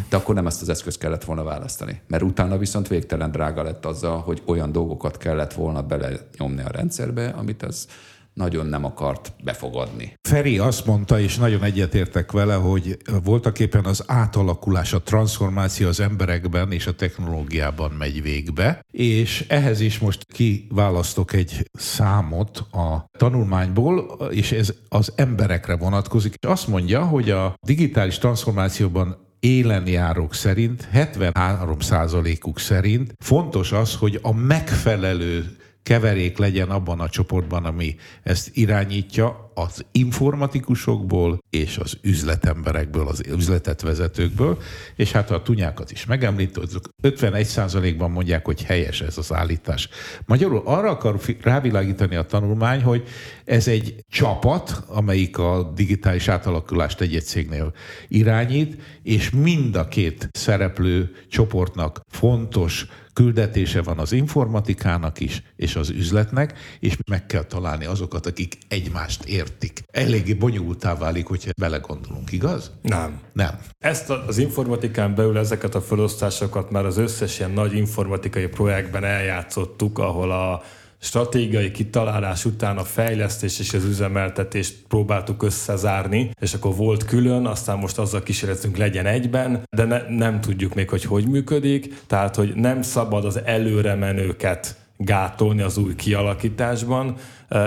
De 0.09 0.17
akkor 0.17 0.35
nem 0.35 0.47
ezt 0.47 0.61
az 0.61 0.69
eszközt 0.69 0.97
kellett 0.97 1.23
volna 1.23 1.43
választani. 1.43 2.01
Mert 2.07 2.23
utána 2.23 2.57
viszont 2.57 2.87
végtelen 2.87 3.31
drága 3.31 3.63
lett 3.63 3.85
azzal, 3.85 4.19
hogy 4.19 4.41
olyan 4.45 4.71
dolgokat 4.71 5.17
kellett 5.17 5.53
volna 5.53 5.81
belenyomni 5.81 6.61
a 6.61 6.71
rendszerbe, 6.71 7.29
amit 7.29 7.63
az 7.63 7.87
nagyon 8.35 8.65
nem 8.65 8.85
akart 8.85 9.33
befogadni. 9.43 10.13
Feri 10.21 10.57
azt 10.57 10.85
mondta, 10.85 11.19
és 11.19 11.37
nagyon 11.37 11.63
egyetértek 11.63 12.31
vele, 12.31 12.53
hogy 12.53 12.97
voltak 13.23 13.59
éppen 13.59 13.85
az 13.85 14.03
átalakulás, 14.07 14.93
a 14.93 15.01
transformáció 15.01 15.87
az 15.87 15.99
emberekben 15.99 16.71
és 16.71 16.87
a 16.87 16.95
technológiában 16.95 17.91
megy 17.91 18.21
végbe, 18.21 18.85
és 18.91 19.45
ehhez 19.47 19.79
is 19.79 19.99
most 19.99 20.25
kiválasztok 20.33 21.33
egy 21.33 21.69
számot 21.73 22.57
a 22.57 23.05
tanulmányból, 23.17 24.17
és 24.31 24.51
ez 24.51 24.73
az 24.89 25.13
emberekre 25.15 25.75
vonatkozik. 25.75 26.33
És 26.41 26.49
azt 26.49 26.67
mondja, 26.67 27.05
hogy 27.05 27.29
a 27.29 27.55
digitális 27.61 28.17
transformációban 28.17 29.23
élenjárók 29.39 30.33
szerint, 30.33 30.89
73%-uk 30.93 32.59
szerint 32.59 33.13
fontos 33.19 33.71
az, 33.71 33.95
hogy 33.95 34.19
a 34.21 34.33
megfelelő 34.33 35.57
keverék 35.85 36.37
legyen 36.37 36.69
abban 36.69 36.99
a 36.99 37.09
csoportban, 37.09 37.65
ami 37.65 37.95
ezt 38.23 38.49
irányítja, 38.53 39.44
az 39.55 39.85
informatikusokból 39.91 41.39
és 41.49 41.77
az 41.77 41.97
üzletemberekből, 42.01 43.07
az 43.07 43.23
üzletet 43.27 43.81
vezetőkből, 43.81 44.57
és 44.95 45.11
hát 45.11 45.31
a 45.31 45.41
tunyákat 45.41 45.91
is 45.91 46.05
megemlítőzzük, 46.05 46.89
51%-ban 47.03 48.11
mondják, 48.11 48.45
hogy 48.45 48.63
helyes 48.63 49.01
ez 49.01 49.17
az 49.17 49.33
állítás. 49.33 49.89
Magyarul 50.25 50.61
arra 50.65 50.89
akar 50.89 51.19
rávilágítani 51.41 52.15
a 52.15 52.25
tanulmány, 52.25 52.81
hogy 52.81 53.03
ez 53.45 53.67
egy 53.67 53.95
csapat, 54.09 54.83
amelyik 54.87 55.37
a 55.37 55.71
digitális 55.75 56.27
átalakulást 56.27 57.01
egy-egy 57.01 57.23
cégnél 57.25 57.73
irányít, 58.07 58.81
és 59.03 59.29
mind 59.29 59.75
a 59.75 59.87
két 59.87 60.29
szereplő 60.31 61.15
csoportnak 61.29 62.01
fontos 62.09 62.87
küldetése 63.15 63.81
van 63.81 63.99
az 63.99 64.11
informatikának 64.11 65.19
is, 65.19 65.43
és 65.55 65.75
az 65.75 65.89
üzletnek, 65.89 66.53
és 66.79 66.97
meg 67.09 67.25
kell 67.25 67.43
találni 67.43 67.85
azokat, 67.85 68.25
akik 68.25 68.57
egymást 68.67 69.23
értik. 69.45 69.83
Eléggé 69.91 70.33
bonyolultá 70.33 70.95
válik, 70.95 71.25
hogyha 71.25 71.51
belegondolunk, 71.59 72.31
igaz? 72.31 72.71
Nem. 72.81 73.19
Nem. 73.33 73.59
Ezt 73.79 74.09
az 74.09 74.37
informatikán 74.37 75.15
belül 75.15 75.37
ezeket 75.37 75.75
a 75.75 75.81
felosztásokat 75.81 76.71
már 76.71 76.85
az 76.85 76.97
összes 76.97 77.39
ilyen 77.39 77.51
nagy 77.51 77.75
informatikai 77.75 78.47
projektben 78.47 79.03
eljátszottuk, 79.03 79.99
ahol 79.99 80.31
a 80.31 80.61
stratégiai 80.99 81.71
kitalálás 81.71 82.45
után 82.45 82.77
a 82.77 82.83
fejlesztés 82.83 83.59
és 83.59 83.73
az 83.73 83.83
üzemeltetést 83.83 84.75
próbáltuk 84.87 85.43
összezárni, 85.43 86.31
és 86.39 86.53
akkor 86.53 86.75
volt 86.75 87.05
külön, 87.05 87.45
aztán 87.45 87.77
most 87.77 87.97
azzal 87.97 88.23
kísérletünk 88.23 88.77
legyen 88.77 89.05
egyben, 89.05 89.63
de 89.75 89.83
ne, 89.83 90.01
nem 90.09 90.41
tudjuk 90.41 90.73
még, 90.73 90.89
hogy 90.89 91.03
hogy 91.03 91.27
működik, 91.27 92.01
tehát 92.07 92.35
hogy 92.35 92.55
nem 92.55 92.81
szabad 92.81 93.25
az 93.25 93.41
előre 93.43 93.95
menőket 93.95 94.75
gátolni 94.97 95.61
az 95.61 95.77
új 95.77 95.95
kialakításban, 95.95 97.15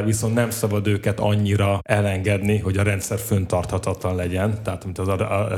viszont 0.05 0.35
nem 0.35 0.51
szabad 0.51 0.87
őket 0.87 1.21
annyira 1.21 1.79
elengedni, 1.83 2.59
hogy 2.59 2.77
a 2.77 2.83
rendszer 2.83 3.19
föntarthatatlan 3.19 4.15
legyen, 4.15 4.63
tehát 4.63 4.85
amit 4.85 4.99
az, 4.99 5.09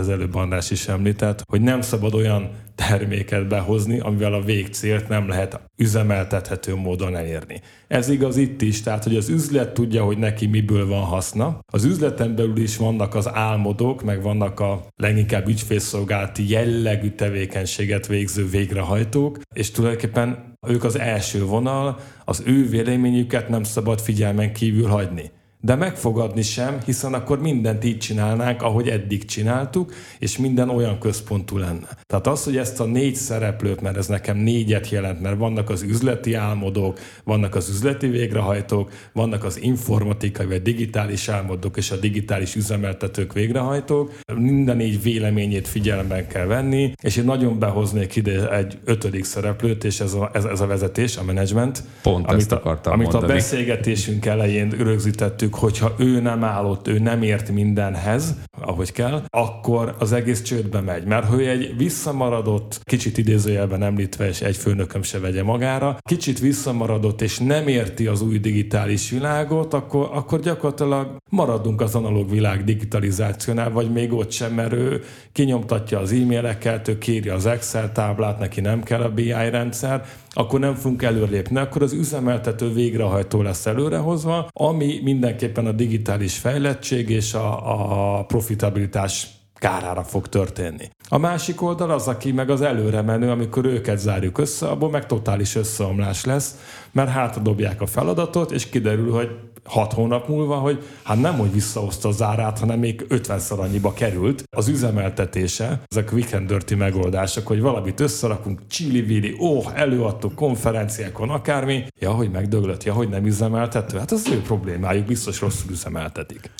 az 0.01 0.09
előbb 0.09 0.35
András 0.35 0.71
is 0.71 0.89
említett, 0.89 1.43
hogy 1.51 1.61
nem 1.61 1.81
szabad 1.81 2.15
olyan 2.15 2.51
terméket 2.89 3.49
behozni, 3.49 3.99
amivel 3.99 4.33
a 4.33 4.41
végcélt 4.43 5.09
nem 5.09 5.29
lehet 5.29 5.61
üzemeltethető 5.77 6.75
módon 6.75 7.17
elérni. 7.17 7.61
Ez 7.89 8.09
igaz 8.09 8.37
itt 8.37 8.63
is, 8.63 8.83
tehát 8.83 9.05
hogy 9.05 9.17
az 9.17 9.29
üzlet 9.29 9.75
tudja, 9.75 10.05
hogy 10.05 10.19
neki 10.19 10.47
miből 10.47 10.87
van 10.87 11.03
haszna. 11.03 11.59
Az 11.73 11.85
üzleten 11.85 12.35
belül 12.37 12.57
is 12.57 12.77
vannak 12.77 13.15
az 13.15 13.29
álmodók, 13.35 14.03
meg 14.03 14.23
vannak 14.23 14.61
a 14.61 14.87
leginkább 14.97 15.49
ügyfélszolgálati 15.49 16.51
jellegű 16.51 17.11
tevékenységet 17.11 18.07
végző 18.07 18.49
végrehajtók, 18.49 19.39
és 19.55 19.71
tulajdonképpen 19.71 20.51
ők 20.67 20.85
az 20.85 20.99
első 20.99 21.45
vonal, 21.45 21.99
az 22.31 22.43
ő 22.47 22.69
véleményüket 22.69 23.49
nem 23.49 23.63
szabad 23.63 24.01
figyelmen 24.01 24.53
kívül 24.53 24.87
hagyni 24.87 25.31
de 25.61 25.75
megfogadni 25.75 26.43
sem, 26.43 26.79
hiszen 26.85 27.15
akkor 27.15 27.41
mindent 27.41 27.85
így 27.85 27.99
csinálnánk, 27.99 28.63
ahogy 28.63 28.89
eddig 28.89 29.25
csináltuk, 29.25 29.93
és 30.19 30.39
minden 30.39 30.69
olyan 30.69 30.99
központú 30.99 31.57
lenne. 31.57 31.89
Tehát 32.07 32.27
az, 32.27 32.45
hogy 32.45 32.57
ezt 32.57 32.81
a 32.81 32.85
négy 32.85 33.15
szereplőt, 33.15 33.81
mert 33.81 33.97
ez 33.97 34.07
nekem 34.07 34.37
négyet 34.37 34.89
jelent, 34.89 35.21
mert 35.21 35.39
vannak 35.39 35.71
az 35.71 35.83
üzleti 35.83 36.35
álmodók, 36.35 36.99
vannak 37.25 37.55
az 37.55 37.69
üzleti 37.69 38.07
végrehajtók, 38.07 38.91
vannak 39.13 39.45
az 39.45 39.63
informatikai 39.63 40.47
vagy 40.47 40.63
digitális 40.63 41.29
álmodók 41.29 41.77
és 41.77 41.91
a 41.91 41.97
digitális 41.97 42.55
üzemeltetők 42.55 43.33
végrehajtók, 43.33 44.19
minden 44.37 44.77
négy 44.77 45.03
véleményét 45.03 45.69
figyelemben 45.69 46.27
kell 46.27 46.47
venni, 46.47 46.93
és 47.03 47.17
én 47.17 47.25
nagyon 47.25 47.59
behoznék 47.59 48.17
ide 48.17 48.57
egy 48.57 48.79
ötödik 48.85 49.25
szereplőt, 49.25 49.85
és 49.85 50.01
ez 50.01 50.15
a, 50.15 50.31
ez, 50.33 50.45
ez 50.45 50.61
a 50.61 50.67
vezetés, 50.67 51.17
a 51.17 51.23
menedzsment. 51.23 51.83
Pont 52.03 52.27
amit 52.27 52.41
ezt 52.41 52.53
akartam 52.53 52.93
a, 52.93 52.95
Amit 52.95 53.13
mondani. 53.13 53.33
a 53.33 53.35
beszélgetésünk 53.35 54.27
elején 54.27 54.71
rögzítettük, 54.71 55.50
vezetőjük, 55.51 55.55
hogyha 55.55 55.95
ő 55.99 56.21
nem 56.21 56.45
állott, 56.45 56.89
ő 56.89 56.99
nem 56.99 57.23
ért 57.23 57.51
mindenhez, 57.51 58.35
ahogy 58.61 58.93
kell, 58.93 59.23
akkor 59.29 59.95
az 59.99 60.13
egész 60.13 60.43
csődbe 60.43 60.81
megy. 60.81 61.05
Mert 61.05 61.27
hogy 61.27 61.43
egy 61.43 61.77
visszamaradott, 61.77 62.81
kicsit 62.85 63.19
idézőjelben 63.19 63.83
említve, 63.83 64.29
és 64.29 64.41
egy 64.41 64.57
főnököm 64.57 65.03
se 65.03 65.19
vegye 65.19 65.43
magára, 65.43 65.99
kicsit 66.03 66.39
visszamaradott, 66.39 67.21
és 67.21 67.39
nem 67.39 67.69
érti 67.69 68.07
az 68.07 68.23
új 68.23 68.39
digitális 68.39 69.11
világot, 69.11 69.75
akkor, 69.75 70.11
akkor 70.13 70.41
gyakorlatilag 70.41 71.17
maradunk 71.31 71.81
az 71.81 71.95
analóg 71.95 72.31
világ 72.31 72.65
digitalizációnál, 72.65 73.71
vagy 73.71 73.93
még 73.93 74.13
ott 74.13 74.31
sem, 74.31 74.53
mert 74.55 74.73
ő 74.73 75.03
kinyomtatja 75.33 75.99
az 75.99 76.13
e-maileket, 76.13 76.89
ő 76.89 76.99
kéri 76.99 77.29
az 77.29 77.47
Excel 77.47 77.93
táblát, 77.93 78.39
neki 78.39 78.61
nem 78.61 78.83
kell 78.83 79.03
a 79.03 79.11
BI 79.11 79.33
rendszer, 79.33 80.05
akkor 80.33 80.61
nem 80.61 80.75
fogunk 80.75 81.03
előrelépni, 81.03 81.59
akkor 81.59 81.83
az 81.83 81.93
üzemeltető 81.93 82.73
végrehajtó 82.73 83.43
lesz 83.43 83.67
előrehozva, 83.67 84.49
ami 84.53 85.01
mindenképpen 85.03 85.67
a 85.67 85.73
digitális 85.73 86.39
fejlettség 86.39 87.11
és 87.11 87.35
a, 87.35 88.19
a 88.19 88.25
profitabilitás 88.25 89.27
kárára 89.55 90.03
fog 90.03 90.29
történni. 90.29 90.91
A 91.09 91.19
másik 91.19 91.63
oldal 91.63 91.91
az, 91.91 92.09
aki 92.09 92.33
meg 92.33 92.51
az 92.51 92.61
előre 92.61 93.03
menő, 93.03 93.31
amikor 93.31 93.65
őket 93.65 93.99
zárjuk 93.99 94.39
össze, 94.39 94.67
abból 94.67 94.91
meg 94.91 95.07
totális 95.07 95.55
összeomlás 95.55 96.25
lesz, 96.25 96.55
mert 96.93 97.09
hátradobják 97.09 97.81
a 97.81 97.87
feladatot, 97.87 98.51
és 98.51 98.69
kiderül, 98.69 99.13
hogy 99.13 99.31
hat 99.65 99.93
hónap 99.93 100.29
múlva, 100.29 100.57
hogy 100.57 100.83
hát 101.03 101.21
nem, 101.21 101.39
hogy 101.39 101.53
visszahozta 101.53 102.09
az 102.09 102.23
árát, 102.23 102.59
hanem 102.59 102.79
még 102.79 103.07
50-szer 103.09 103.59
annyiba 103.59 103.93
került. 103.93 104.43
Az 104.57 104.69
üzemeltetése, 104.69 105.83
ezek 105.89 106.13
weekend 106.13 106.49
dirty 106.49 106.75
megoldások, 106.75 107.47
hogy 107.47 107.61
valamit 107.61 108.01
összerakunk, 108.01 108.61
csili 108.67 109.37
ó, 109.41 109.57
oh, 109.57 109.67
előadtuk 109.75 110.35
konferenciákon, 110.35 111.31
akármi, 111.31 111.85
ja, 112.01 112.11
hogy 112.11 112.31
megdöglött, 112.31 112.85
ja, 112.85 112.93
hogy 112.93 113.09
nem 113.09 113.27
üzemeltető, 113.27 113.99
hát 113.99 114.11
az 114.11 114.29
ő 114.33 114.41
problémájuk, 114.41 115.07
biztos 115.07 115.41
rosszul 115.41 115.71
üzemeltetik. 115.71 116.51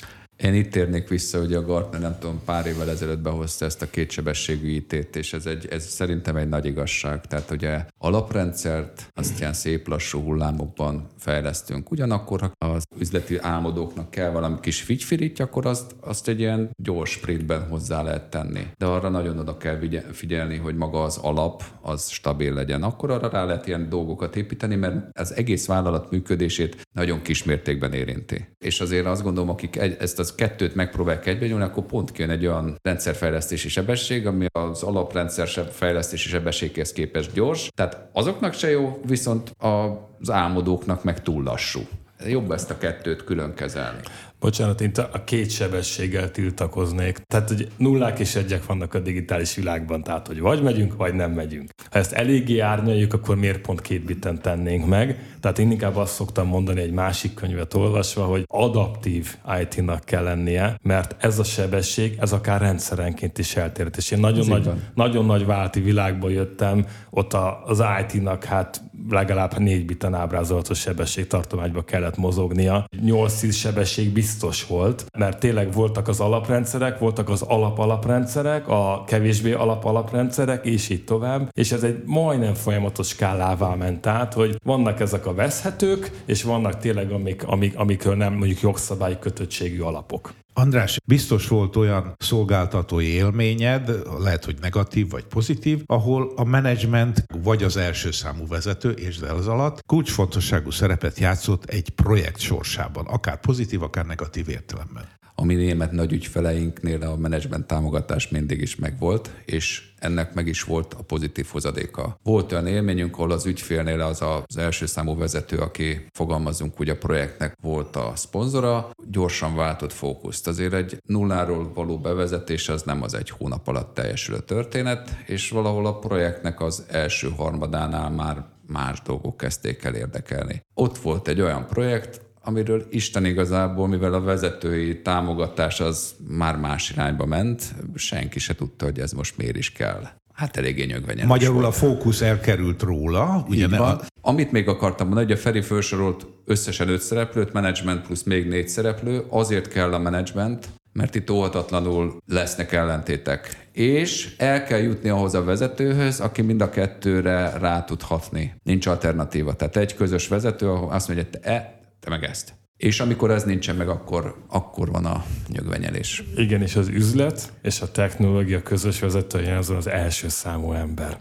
Én 0.41 0.53
itt 0.53 0.71
térnék 0.71 1.07
vissza, 1.07 1.39
hogy 1.39 1.53
a 1.53 1.61
Gartner 1.61 2.01
nem 2.01 2.15
tudom, 2.19 2.41
pár 2.45 2.65
évvel 2.65 2.89
ezelőtt 2.89 3.19
behozta 3.19 3.65
ezt 3.65 3.81
a 3.81 3.89
kétsebességű 3.89 4.69
IT-t, 4.69 5.15
és 5.15 5.33
ez, 5.33 5.45
egy, 5.45 5.67
ez 5.69 5.85
szerintem 5.85 6.35
egy 6.35 6.49
nagy 6.49 6.65
igazság. 6.65 7.21
Tehát 7.21 7.51
ugye 7.51 7.85
alaprendszert 7.97 9.11
azt 9.13 9.39
ilyen 9.39 9.53
szép 9.53 9.87
lassú 9.87 10.21
hullámokban 10.21 11.07
fejlesztünk. 11.17 11.91
Ugyanakkor, 11.91 12.39
ha 12.41 12.71
az 12.71 12.83
üzleti 12.99 13.37
álmodóknak 13.37 14.11
kell 14.11 14.31
valami 14.31 14.55
kis 14.61 14.81
figyfirítja, 14.81 15.45
akkor 15.45 15.65
azt, 15.65 15.95
azt 15.99 16.27
egy 16.27 16.39
ilyen 16.39 16.69
gyors 16.83 17.11
sprintben 17.11 17.67
hozzá 17.67 18.01
lehet 18.01 18.29
tenni. 18.29 18.67
De 18.77 18.85
arra 18.85 19.09
nagyon 19.09 19.39
oda 19.39 19.57
kell 19.57 19.79
figyelni, 20.11 20.57
hogy 20.57 20.75
maga 20.75 21.03
az 21.03 21.17
alap 21.17 21.63
az 21.81 22.09
stabil 22.09 22.53
legyen. 22.53 22.83
Akkor 22.83 23.11
arra 23.11 23.29
rá 23.29 23.45
lehet 23.45 23.67
ilyen 23.67 23.89
dolgokat 23.89 24.35
építeni, 24.35 24.75
mert 24.75 25.19
az 25.19 25.35
egész 25.35 25.67
vállalat 25.67 26.11
működését 26.11 26.87
nagyon 26.93 27.21
kismértékben 27.21 27.93
érinti. 27.93 28.47
És 28.59 28.81
azért 28.81 29.05
azt 29.05 29.23
gondolom, 29.23 29.49
akik 29.49 29.75
egy, 29.75 29.97
ezt 29.99 30.19
az 30.19 30.29
kettőt 30.35 30.75
megpróbálják 30.75 31.25
egybenyúlni, 31.25 31.63
akkor 31.63 31.83
pont 31.83 32.11
kijön 32.11 32.29
egy 32.29 32.45
olyan 32.45 32.77
rendszerfejlesztési 32.81 33.69
sebesség, 33.69 34.27
ami 34.27 34.45
az 34.51 34.83
alaprendszer 34.83 35.47
fejlesztési 35.71 36.29
sebességhez 36.29 36.91
képest 36.91 37.33
gyors. 37.33 37.69
Tehát 37.75 38.09
azoknak 38.13 38.53
se 38.53 38.69
jó, 38.69 38.99
viszont 39.05 39.51
az 39.57 40.31
álmodóknak 40.31 41.03
meg 41.03 41.21
túl 41.21 41.43
lassú. 41.43 41.79
Jobb 42.27 42.51
ezt 42.51 42.71
a 42.71 42.77
kettőt 42.77 43.23
külön 43.23 43.53
kezelni. 43.53 43.99
Bocsánat, 44.41 44.81
én 44.81 44.91
a 45.11 45.23
két 45.23 45.51
sebességgel 45.51 46.31
tiltakoznék. 46.31 47.17
Tehát, 47.27 47.47
hogy 47.47 47.67
nullák 47.77 48.19
és 48.19 48.35
egyek 48.35 48.65
vannak 48.65 48.93
a 48.93 48.99
digitális 48.99 49.55
világban, 49.55 50.03
tehát, 50.03 50.27
hogy 50.27 50.39
vagy 50.39 50.61
megyünk, 50.61 50.95
vagy 50.95 51.13
nem 51.13 51.31
megyünk. 51.31 51.69
Ha 51.91 51.99
ezt 51.99 52.11
eléggé 52.11 52.59
árnyaljuk, 52.59 53.13
akkor 53.13 53.35
miért 53.35 53.61
pont 53.61 53.81
két 53.81 54.05
bitten 54.05 54.41
tennénk 54.41 54.87
meg? 54.87 55.35
Tehát 55.39 55.59
én 55.59 55.71
inkább 55.71 55.95
azt 55.95 56.13
szoktam 56.13 56.47
mondani 56.47 56.81
egy 56.81 56.91
másik 56.91 57.33
könyvet 57.33 57.73
olvasva, 57.73 58.23
hogy 58.23 58.43
adaptív 58.47 59.35
IT-nak 59.61 60.03
kell 60.03 60.23
lennie, 60.23 60.79
mert 60.81 61.23
ez 61.23 61.39
a 61.39 61.43
sebesség, 61.43 62.17
ez 62.19 62.31
akár 62.31 62.61
rendszerenként 62.61 63.37
is 63.37 63.55
eltérhet. 63.55 63.97
És 63.97 64.11
én 64.11 64.19
nagyon, 64.19 64.47
nagy, 64.47 64.69
nagyon 64.93 65.25
nagy 65.25 65.45
válti 65.45 65.79
világból 65.79 66.31
jöttem, 66.31 66.85
ott 67.09 67.33
az 67.65 67.83
IT-nak 68.01 68.43
hát 68.43 68.81
legalább 69.09 69.57
négy 69.57 69.85
biten 69.85 70.13
ábrázolatos 70.13 70.79
sebességtartományba 70.79 71.81
kellett 71.81 72.17
mozognia. 72.17 72.85
8-10 73.05 73.55
sebesség 73.55 74.13
biztos 74.13 74.29
volt, 74.67 75.05
mert 75.17 75.39
tényleg 75.39 75.73
voltak 75.73 76.07
az 76.07 76.19
alaprendszerek, 76.19 76.99
voltak 76.99 77.29
az 77.29 77.41
alap-alaprendszerek, 77.41 78.67
a 78.67 79.03
kevésbé 79.07 79.51
alap-alaprendszerek, 79.51 80.65
és 80.65 80.89
így 80.89 81.03
tovább. 81.03 81.49
És 81.53 81.71
ez 81.71 81.83
egy 81.83 82.03
majdnem 82.05 82.53
folyamatos 82.53 83.07
skálává 83.07 83.75
ment 83.75 84.07
át, 84.07 84.33
hogy 84.33 84.59
vannak 84.63 84.99
ezek 84.99 85.25
a 85.25 85.33
veszhetők, 85.33 86.11
és 86.25 86.43
vannak 86.43 86.77
tényleg, 86.77 87.11
amik, 87.11 87.47
amik, 87.47 87.77
amikről 87.77 88.15
nem 88.15 88.33
mondjuk 88.33 88.61
jogszabályi 88.61 89.19
kötöttségű 89.19 89.81
alapok. 89.81 90.33
András, 90.53 90.97
biztos 91.05 91.47
volt 91.47 91.75
olyan 91.75 92.15
szolgáltatói 92.17 93.05
élményed, 93.05 93.91
lehet, 94.19 94.45
hogy 94.45 94.57
negatív 94.61 95.09
vagy 95.09 95.23
pozitív, 95.23 95.83
ahol 95.85 96.33
a 96.35 96.43
menedzsment 96.43 97.25
vagy 97.43 97.63
az 97.63 97.77
első 97.77 98.11
számú 98.11 98.47
vezető, 98.47 98.89
és 98.89 99.17
el 99.17 99.35
az 99.35 99.47
alatt, 99.47 99.81
kulcsfontosságú 99.85 100.71
szerepet 100.71 101.19
játszott 101.19 101.65
egy 101.65 101.89
projekt 101.89 102.39
sorsában, 102.39 103.05
akár 103.05 103.39
pozitív, 103.39 103.83
akár 103.83 104.05
negatív 104.05 104.49
értelemben 104.49 105.19
a 105.35 105.45
mi 105.45 105.55
német 105.55 105.91
nagy 105.91 106.11
ügyfeleinknél 106.11 107.01
a 107.01 107.15
menedzsment 107.15 107.67
támogatás 107.67 108.29
mindig 108.29 108.61
is 108.61 108.75
megvolt, 108.75 109.29
és 109.45 109.89
ennek 109.99 110.33
meg 110.33 110.47
is 110.47 110.63
volt 110.63 110.93
a 110.93 111.03
pozitív 111.03 111.45
hozadéka. 111.51 112.17
Volt 112.23 112.51
olyan 112.51 112.67
élményünk, 112.67 113.15
ahol 113.15 113.31
az 113.31 113.45
ügyfélnél 113.45 114.01
az 114.01 114.21
az 114.21 114.57
első 114.57 114.85
számú 114.85 115.17
vezető, 115.17 115.57
aki 115.57 116.05
fogalmazunk 116.13 116.79
úgy 116.79 116.89
a 116.89 116.97
projektnek 116.97 117.57
volt 117.61 117.95
a 117.95 118.11
szponzora, 118.15 118.91
gyorsan 119.09 119.55
váltott 119.55 119.93
fókuszt. 119.93 120.47
Azért 120.47 120.73
egy 120.73 120.97
nulláról 121.05 121.71
való 121.73 121.97
bevezetés 121.99 122.69
az 122.69 122.81
nem 122.83 123.03
az 123.03 123.13
egy 123.13 123.29
hónap 123.29 123.67
alatt 123.67 123.93
teljesülő 123.93 124.39
történet, 124.39 125.17
és 125.25 125.49
valahol 125.49 125.85
a 125.85 125.99
projektnek 125.99 126.61
az 126.61 126.85
első 126.87 127.29
harmadánál 127.37 128.09
már 128.09 128.45
más 128.67 129.01
dolgok 129.01 129.37
kezdték 129.37 129.83
el 129.83 129.95
érdekelni. 129.95 130.65
Ott 130.73 130.97
volt 130.97 131.27
egy 131.27 131.41
olyan 131.41 131.67
projekt, 131.67 132.21
amiről 132.43 132.85
Isten 132.89 133.25
igazából, 133.25 133.87
mivel 133.87 134.13
a 134.13 134.21
vezetői 134.21 135.01
támogatás 135.01 135.79
az 135.79 136.15
már 136.27 136.57
más 136.57 136.89
irányba 136.89 137.25
ment, 137.25 137.75
senki 137.95 138.39
se 138.39 138.55
tudta, 138.55 138.85
hogy 138.85 138.99
ez 138.99 139.11
most 139.11 139.37
miért 139.37 139.57
is 139.57 139.71
kell. 139.71 140.07
Hát 140.33 140.57
eléggé 140.57 140.83
nyögvenyen. 140.83 141.27
Magyarul 141.27 141.61
volt. 141.61 141.67
a 141.67 141.71
fókusz 141.71 142.21
elkerült 142.21 142.81
róla. 142.81 143.45
Ugye 143.49 143.67
ne 143.67 143.79
a... 143.79 144.01
Amit 144.21 144.51
még 144.51 144.67
akartam 144.67 145.07
mondani, 145.07 145.27
hogy 145.27 145.37
a 145.37 145.41
Feri 145.41 145.61
felsorolt 145.61 146.27
összesen 146.45 146.89
öt 146.89 147.01
szereplőt, 147.01 147.53
menedzsment 147.53 148.05
plusz 148.05 148.23
még 148.23 148.47
négy 148.47 148.67
szereplő, 148.67 149.23
azért 149.29 149.67
kell 149.67 149.93
a 149.93 149.99
menedzsment, 149.99 150.69
mert 150.93 151.15
itt 151.15 151.29
óhatatlanul 151.29 152.17
lesznek 152.27 152.71
ellentétek. 152.71 153.69
És 153.71 154.35
el 154.37 154.63
kell 154.63 154.79
jutni 154.79 155.09
ahhoz 155.09 155.33
a 155.33 155.43
vezetőhöz, 155.43 156.19
aki 156.19 156.41
mind 156.41 156.61
a 156.61 156.69
kettőre 156.69 157.57
rá 157.57 157.83
tud 157.83 158.01
hatni. 158.01 158.53
Nincs 158.63 158.87
alternatíva. 158.87 159.53
Tehát 159.53 159.77
egy 159.77 159.95
közös 159.95 160.27
vezető, 160.27 160.69
ahol 160.69 160.91
azt 160.91 161.07
mondja, 161.07 161.27
hogy 161.31 161.41
te, 161.41 161.80
te 162.01 162.09
meg 162.09 162.23
ezt. 162.23 162.53
És 162.77 162.99
amikor 162.99 163.31
ez 163.31 163.43
nincsen 163.43 163.75
meg, 163.75 163.89
akkor, 163.89 164.35
akkor 164.47 164.91
van 164.91 165.05
a 165.05 165.25
nyögvenyelés. 165.47 166.23
Igen, 166.35 166.61
és 166.61 166.75
az 166.75 166.87
üzlet 166.87 167.53
és 167.61 167.81
a 167.81 167.91
technológia 167.91 168.61
közös 168.61 168.99
vezetője 168.99 169.57
az 169.57 169.69
az 169.69 169.87
első 169.87 170.27
számú 170.27 170.73
ember 170.73 171.17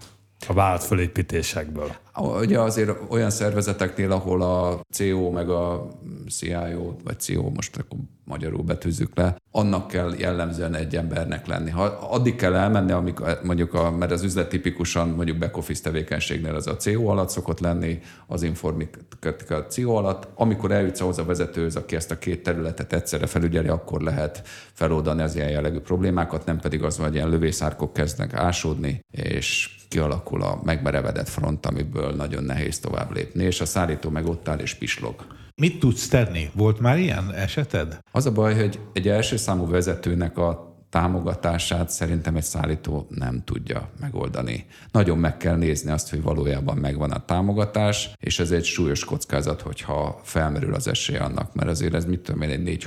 a 0.47 0.53
vált 0.53 0.85
fölépítésekből. 0.85 1.97
Ugye 2.19 2.61
azért 2.61 2.91
olyan 3.09 3.31
szervezeteknél, 3.31 4.13
ahol 4.13 4.43
a 4.43 4.81
CEO 4.93 5.31
meg 5.31 5.49
a 5.51 5.89
CIO, 6.29 6.95
vagy 7.05 7.21
CEO, 7.21 7.51
most 7.51 7.77
akkor 7.77 7.99
magyarul 8.25 8.63
betűzzük 8.63 9.17
le, 9.17 9.37
annak 9.51 9.89
kell 9.89 10.15
jellemzően 10.19 10.75
egy 10.75 10.97
embernek 10.97 11.47
lenni. 11.47 11.71
Ha 11.71 11.83
addig 11.85 12.37
kell 12.37 12.55
elmenni, 12.55 12.93
amikor 12.93 13.41
mondjuk, 13.43 13.75
a, 13.75 13.91
mert 13.91 14.13
az 14.13 14.23
üzlet 14.23 14.49
tipikusan 14.49 15.09
mondjuk 15.09 15.39
back 15.39 15.57
office 15.57 15.83
tevékenységnél 15.83 16.55
az 16.55 16.67
a 16.67 16.77
CEO 16.77 17.07
alatt 17.07 17.29
szokott 17.29 17.61
lenni, 17.61 17.99
az 18.27 18.43
informatika 18.43 19.57
a 19.57 19.67
CEO 19.67 19.95
alatt. 19.95 20.29
Amikor 20.35 20.71
eljutsz 20.71 21.01
ahhoz 21.01 21.19
a 21.19 21.25
vezetőhöz, 21.25 21.77
aki 21.77 21.97
ezt 21.97 22.11
a 22.11 22.19
két 22.19 22.43
területet 22.43 22.93
egyszerre 22.93 23.27
felügyeli, 23.27 23.69
akkor 23.69 24.01
lehet 24.01 24.43
feloldani 24.73 25.23
az 25.23 25.35
ilyen 25.35 25.51
jellegű 25.51 25.79
problémákat, 25.79 26.45
nem 26.45 26.59
pedig 26.59 26.83
az, 26.83 26.97
hogy 26.97 27.15
ilyen 27.15 27.29
lövészárkok 27.29 27.93
kezdnek 27.93 28.35
ásódni, 28.35 29.05
és 29.11 29.79
kialakul 29.89 30.43
a 30.43 30.61
megmerevedett 30.65 31.29
front, 31.29 31.67
amiből 31.67 32.00
nagyon 32.17 32.45
nehéz 32.45 32.79
tovább 32.79 33.15
lépni, 33.15 33.45
és 33.45 33.61
a 33.61 33.65
szállító 33.65 34.11
meg 34.11 34.27
ott 34.27 34.49
áll 34.49 34.59
és 34.59 34.75
pislog. 34.75 35.27
Mit 35.55 35.79
tudsz 35.79 36.09
tenni? 36.09 36.51
Volt 36.55 36.81
már 36.81 36.99
ilyen 36.99 37.33
eseted? 37.35 37.99
Az 38.13 38.27
a 38.27 38.33
baj, 38.33 38.55
hogy 38.55 38.81
egy 38.93 39.09
első 39.09 39.37
számú 39.37 39.67
vezetőnek 39.67 40.39
a 40.39 40.71
támogatását 40.91 41.91
szerintem 41.91 42.37
egy 42.37 42.43
szállító 42.43 43.07
nem 43.09 43.43
tudja 43.45 43.91
megoldani. 44.01 44.67
Nagyon 44.93 45.19
meg 45.19 45.37
kell 45.37 45.57
nézni 45.57 45.91
azt, 45.91 46.11
hogy 46.11 46.23
valójában 46.23 46.77
megvan 46.77 47.11
a 47.11 47.25
támogatás, 47.25 48.11
és 48.19 48.39
ez 48.39 48.51
egy 48.51 48.65
súlyos 48.65 49.05
kockázat, 49.05 49.61
hogyha 49.61 50.21
felmerül 50.23 50.75
az 50.75 50.89
esély 50.89 51.17
annak, 51.17 51.55
mert 51.55 51.69
azért 51.69 51.95
ez 51.95 52.05
mit 52.05 52.21
tudom 52.21 52.43
én, 52.43 52.51
egy 52.51 52.87